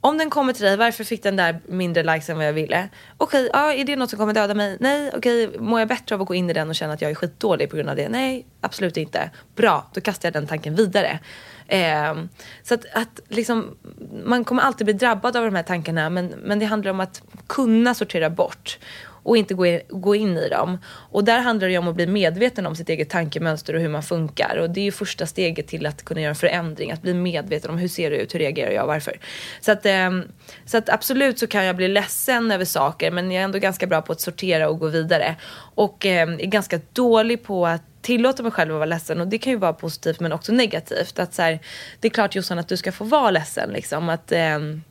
Om 0.00 0.18
den 0.18 0.30
kommer 0.30 0.52
till 0.52 0.64
dig, 0.64 0.76
varför 0.76 1.04
fick 1.04 1.22
den 1.22 1.36
där 1.36 1.60
mindre 1.66 2.02
likes 2.02 2.30
än 2.30 2.36
vad 2.36 2.46
jag 2.46 2.52
ville? 2.52 2.88
Okej, 3.16 3.50
ja, 3.52 3.72
är 3.72 3.84
det 3.84 3.96
något 3.96 4.10
som 4.10 4.18
kommer 4.18 4.34
döda 4.34 4.54
mig? 4.54 4.76
Nej, 4.80 5.10
okej, 5.14 5.58
mår 5.58 5.78
jag 5.78 5.88
bättre 5.88 6.14
av 6.14 6.22
att 6.22 6.28
gå 6.28 6.34
in 6.34 6.50
i 6.50 6.52
den 6.52 6.68
och 6.68 6.74
känna 6.74 6.92
att 6.92 7.02
jag 7.02 7.10
är 7.10 7.14
skitdålig 7.14 7.70
på 7.70 7.76
grund 7.76 7.88
av 7.88 7.96
det? 7.96 8.08
Nej, 8.08 8.46
absolut 8.60 8.96
inte. 8.96 9.30
Bra, 9.56 9.90
då 9.94 10.00
kastar 10.00 10.26
jag 10.26 10.32
den 10.32 10.46
tanken 10.46 10.74
vidare. 10.74 11.18
Eh, 11.68 12.14
så 12.62 12.74
att, 12.74 12.84
att 12.94 13.20
liksom, 13.28 13.76
man 14.24 14.44
kommer 14.44 14.62
alltid 14.62 14.84
bli 14.84 14.94
drabbad 14.94 15.36
av 15.36 15.44
de 15.44 15.54
här 15.54 15.62
tankarna 15.62 16.10
men, 16.10 16.26
men 16.26 16.58
det 16.58 16.66
handlar 16.66 16.90
om 16.90 17.00
att 17.00 17.22
kunna 17.46 17.94
sortera 17.94 18.30
bort 18.30 18.78
och 19.22 19.36
inte 19.36 19.54
gå 19.54 19.66
in, 19.66 19.80
gå 19.88 20.14
in 20.14 20.36
i 20.36 20.48
dem. 20.48 20.78
Och 20.86 21.24
där 21.24 21.38
handlar 21.40 21.68
det 21.68 21.72
ju 21.72 21.78
om 21.78 21.88
att 21.88 21.94
bli 21.94 22.06
medveten 22.06 22.66
om 22.66 22.76
sitt 22.76 22.88
eget 22.88 23.10
tankemönster 23.10 23.74
och 23.74 23.80
hur 23.80 23.88
man 23.88 24.02
funkar. 24.02 24.56
Och 24.56 24.70
det 24.70 24.80
är 24.80 24.84
ju 24.84 24.92
första 24.92 25.26
steget 25.26 25.66
till 25.66 25.86
att 25.86 26.04
kunna 26.04 26.20
göra 26.20 26.30
en 26.30 26.36
förändring. 26.36 26.92
Att 26.92 27.02
bli 27.02 27.14
medveten 27.14 27.70
om 27.70 27.78
hur 27.78 27.88
ser 27.88 28.10
det 28.10 28.16
ut, 28.16 28.34
hur 28.34 28.38
reagerar 28.38 28.70
jag, 28.70 28.86
varför. 28.86 29.20
Så 29.60 29.72
att, 29.72 29.86
ehm, 29.86 30.24
så 30.66 30.78
att 30.78 30.88
absolut 30.88 31.38
så 31.38 31.46
kan 31.46 31.64
jag 31.64 31.76
bli 31.76 31.88
ledsen 31.88 32.50
över 32.50 32.64
saker 32.64 33.10
men 33.10 33.30
jag 33.30 33.40
är 33.40 33.44
ändå 33.44 33.58
ganska 33.58 33.86
bra 33.86 34.02
på 34.02 34.12
att 34.12 34.20
sortera 34.20 34.68
och 34.68 34.78
gå 34.78 34.86
vidare. 34.86 35.36
Och 35.74 36.06
ehm, 36.06 36.40
är 36.40 36.46
ganska 36.46 36.80
dålig 36.92 37.42
på 37.42 37.66
att 37.66 37.82
tillåta 38.02 38.42
mig 38.42 38.52
själv 38.52 38.70
att 38.70 38.78
vara 38.78 38.86
ledsen 38.86 39.20
och 39.20 39.28
det 39.28 39.38
kan 39.38 39.52
ju 39.52 39.58
vara 39.58 39.72
positivt 39.72 40.20
men 40.20 40.32
också 40.32 40.52
negativt. 40.52 41.18
Att 41.18 41.34
så 41.34 41.42
här, 41.42 41.58
det 42.00 42.08
är 42.08 42.10
klart 42.10 42.34
Jossan 42.34 42.58
att 42.58 42.68
du 42.68 42.76
ska 42.76 42.92
få 42.92 43.04
vara 43.04 43.30
ledsen 43.30 43.70
liksom. 43.70 44.08
Att, 44.08 44.32
ehm, 44.32 44.82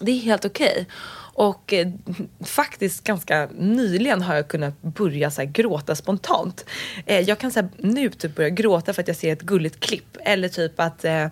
det 0.00 0.12
är 0.12 0.20
helt 0.20 0.44
okej. 0.44 0.86
Och 1.34 1.72
eh, 1.72 1.88
faktiskt 2.44 3.04
ganska 3.04 3.48
nyligen 3.58 4.22
har 4.22 4.34
jag 4.34 4.48
kunnat 4.48 4.82
börja 4.82 5.30
så 5.30 5.40
här, 5.40 5.48
gråta 5.48 5.94
spontant. 5.94 6.64
Eh, 7.06 7.20
jag 7.20 7.38
kan 7.38 7.50
så 7.50 7.60
här, 7.60 7.68
nu 7.76 8.10
typ 8.10 8.36
börja 8.36 8.50
gråta 8.50 8.92
för 8.92 9.02
att 9.02 9.08
jag 9.08 9.16
ser 9.16 9.32
ett 9.32 9.42
gulligt 9.42 9.80
klipp. 9.80 10.16
Eller 10.24 10.48
typ 10.48 10.80
att 10.80 11.04
eh, 11.04 11.28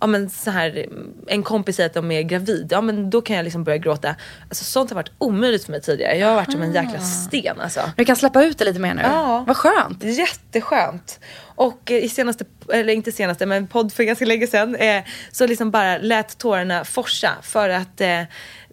ja, 0.00 0.06
men 0.06 0.30
så 0.30 0.50
här, 0.50 0.86
en 1.26 1.42
kompis 1.42 1.76
säger 1.76 1.88
att 1.88 1.94
de 1.94 2.10
är 2.10 2.22
gravid. 2.22 2.68
Ja 2.70 2.80
men 2.80 3.10
då 3.10 3.20
kan 3.20 3.36
jag 3.36 3.44
liksom 3.44 3.64
börja 3.64 3.78
gråta. 3.78 4.16
Alltså, 4.48 4.64
sånt 4.64 4.90
har 4.90 4.94
varit 4.94 5.12
omöjligt 5.18 5.64
för 5.64 5.72
mig 5.72 5.80
tidigare. 5.80 6.16
Jag 6.16 6.28
har 6.28 6.34
varit 6.34 6.52
som 6.52 6.62
en 6.62 6.72
jäkla 6.72 7.00
sten 7.00 7.60
alltså. 7.60 7.80
Du 7.96 8.04
kan 8.04 8.16
släppa 8.16 8.44
ut 8.44 8.58
det 8.58 8.64
lite 8.64 8.80
mer 8.80 8.94
nu. 8.94 9.02
Ja. 9.02 9.44
Vad 9.46 9.56
skönt. 9.56 10.04
Jätteskönt. 10.04 11.20
Och 11.54 11.90
eh, 11.90 12.04
i 12.04 12.08
senaste, 12.08 12.44
eller 12.72 12.92
inte 12.92 13.12
senaste, 13.12 13.46
men 13.46 13.66
podd 13.66 13.92
för 13.92 14.02
ganska 14.02 14.24
länge 14.24 14.46
sedan, 14.46 14.74
eh, 14.74 15.02
så 15.32 15.46
liksom 15.46 15.70
bara 15.70 15.98
lät 15.98 16.38
tårarna 16.38 16.84
forsa 16.84 17.30
för 17.42 17.68
att 17.68 18.00
eh, 18.00 18.22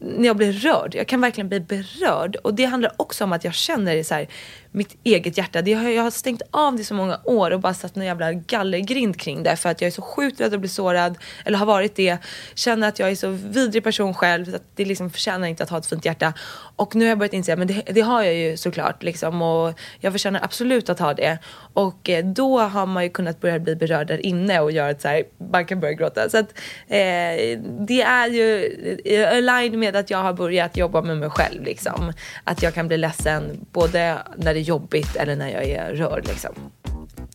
när 0.01 0.27
jag 0.27 0.38
blir 0.38 0.53
rörd, 0.53 0.95
jag 0.95 1.07
kan 1.07 1.21
verkligen 1.21 1.49
bli 1.49 1.60
berörd. 1.60 2.36
Och 2.36 2.53
det 2.53 2.65
handlar 2.65 2.91
också 2.97 3.23
om 3.23 3.33
att 3.33 3.43
jag 3.43 3.53
känner 3.53 4.03
så 4.03 4.13
här, 4.13 4.27
mitt 4.71 4.97
eget 5.03 5.38
hjärta. 5.38 5.62
Det 5.62 5.71
jag 5.71 6.03
har 6.03 6.12
stängt 6.12 6.41
av 6.51 6.75
det 6.75 6.81
i 6.81 6.86
så 6.86 6.93
många 6.93 7.19
år 7.23 7.51
och 7.51 7.60
bara 7.60 7.73
satt 7.73 7.95
någon 7.95 8.05
jävla 8.05 8.33
gallergrind 8.33 9.19
kring 9.19 9.43
det 9.43 9.55
för 9.55 9.69
att 9.69 9.81
jag 9.81 9.88
är 9.88 9.91
så 9.91 10.01
sjukt 10.01 10.41
rädd 10.41 10.53
att 10.53 10.60
bli 10.60 10.69
sårad, 10.69 11.17
eller 11.45 11.57
har 11.57 11.65
varit 11.65 11.95
det. 11.95 12.17
Känner 12.55 12.88
att 12.88 12.99
jag 12.99 13.12
är 13.12 13.15
så 13.15 13.29
vidrig 13.29 13.83
person 13.83 14.13
själv, 14.13 14.45
så 14.45 14.55
att 14.55 14.63
det 14.75 14.86
liksom 14.86 15.10
förtjänar 15.10 15.47
inte 15.47 15.63
att 15.63 15.69
ha 15.69 15.77
ett 15.77 15.86
fint 15.86 16.05
hjärta. 16.05 16.33
Och 16.75 16.95
nu 16.95 17.05
har 17.05 17.10
jag 17.10 17.17
börjat 17.17 17.33
inse 17.33 17.53
att 17.53 17.67
det, 17.67 17.81
det 17.86 18.01
har 18.01 18.23
jag 18.23 18.33
ju 18.33 18.57
såklart 18.57 19.03
liksom 19.03 19.41
och 19.41 19.79
jag 19.99 20.13
förtjänar 20.13 20.39
absolut 20.43 20.89
att 20.89 20.99
ha 20.99 21.13
det. 21.13 21.38
Och 21.73 22.10
eh, 22.10 22.25
då 22.25 22.60
har 22.60 22.86
man 22.86 23.03
ju 23.03 23.10
kunnat 23.10 23.41
börja 23.41 23.60
bli 23.60 23.75
berörd 23.75 24.07
där 24.07 24.25
inne 24.25 24.60
och 24.60 24.71
göra 24.71 24.89
att 24.89 25.01
så 25.01 25.07
här, 25.07 25.23
man 25.51 25.65
kan 25.65 25.79
börja 25.79 25.93
gråta. 25.93 26.29
Så 26.29 26.38
att 26.38 26.49
eh, 26.88 27.60
det 27.88 28.01
är 28.01 28.27
ju 28.27 28.65
eh, 29.05 29.38
align 29.38 29.79
med 29.88 30.00
att 30.00 30.10
jag 30.10 30.17
har 30.17 30.34
börjat 30.34 30.78
jobba 30.78 31.02
med 31.02 31.17
mig 31.17 31.30
själv 31.30 31.63
liksom. 31.63 32.13
Att 32.43 32.63
jag 32.63 32.73
kan 32.73 32.88
bli 32.88 32.97
ledsen 32.97 33.65
både 33.71 34.17
när 34.38 34.54
det 34.54 34.60
är 34.60 34.62
jobbigt 34.62 35.15
eller 35.15 35.36
när 35.36 35.50
jag 35.50 35.63
är 35.63 35.93
rörd 35.93 36.28
liksom. 36.28 36.52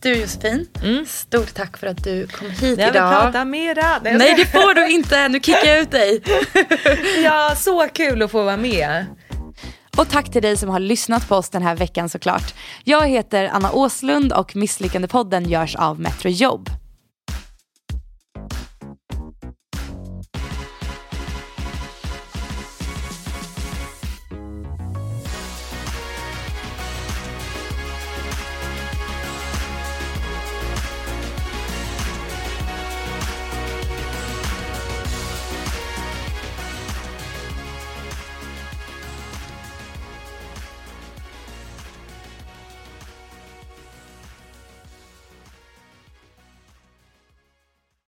Du 0.01 0.15
Josefin, 0.15 0.67
mm. 0.83 1.05
stort 1.05 1.53
tack 1.53 1.77
för 1.77 1.87
att 1.87 2.03
du 2.03 2.27
kom 2.27 2.49
hit 2.49 2.61
jag 2.61 2.71
idag. 2.71 2.95
Jag 2.95 3.23
vill 3.23 3.31
prata 3.31 3.45
mera. 3.45 3.99
Nej, 4.03 4.17
Nej 4.17 4.35
det 4.37 4.45
får 4.45 4.73
du 4.73 4.89
inte, 4.89 5.27
nu 5.27 5.39
kickar 5.39 5.65
jag 5.65 5.79
ut 5.79 5.91
dig. 5.91 6.21
ja, 7.23 7.53
så 7.55 7.87
kul 7.93 8.21
att 8.21 8.31
få 8.31 8.43
vara 8.43 8.57
med. 8.57 9.05
Och 9.97 10.09
tack 10.09 10.31
till 10.31 10.41
dig 10.41 10.57
som 10.57 10.69
har 10.69 10.79
lyssnat 10.79 11.27
på 11.29 11.35
oss 11.35 11.49
den 11.49 11.61
här 11.61 11.75
veckan 11.75 12.09
såklart. 12.09 12.53
Jag 12.83 13.07
heter 13.07 13.49
Anna 13.53 13.71
Åslund 13.71 14.33
och 14.33 14.55
Misslyckandepodden 14.55 15.49
görs 15.49 15.75
av 15.75 15.99
Metro 15.99 16.29
Jobb. 16.29 16.69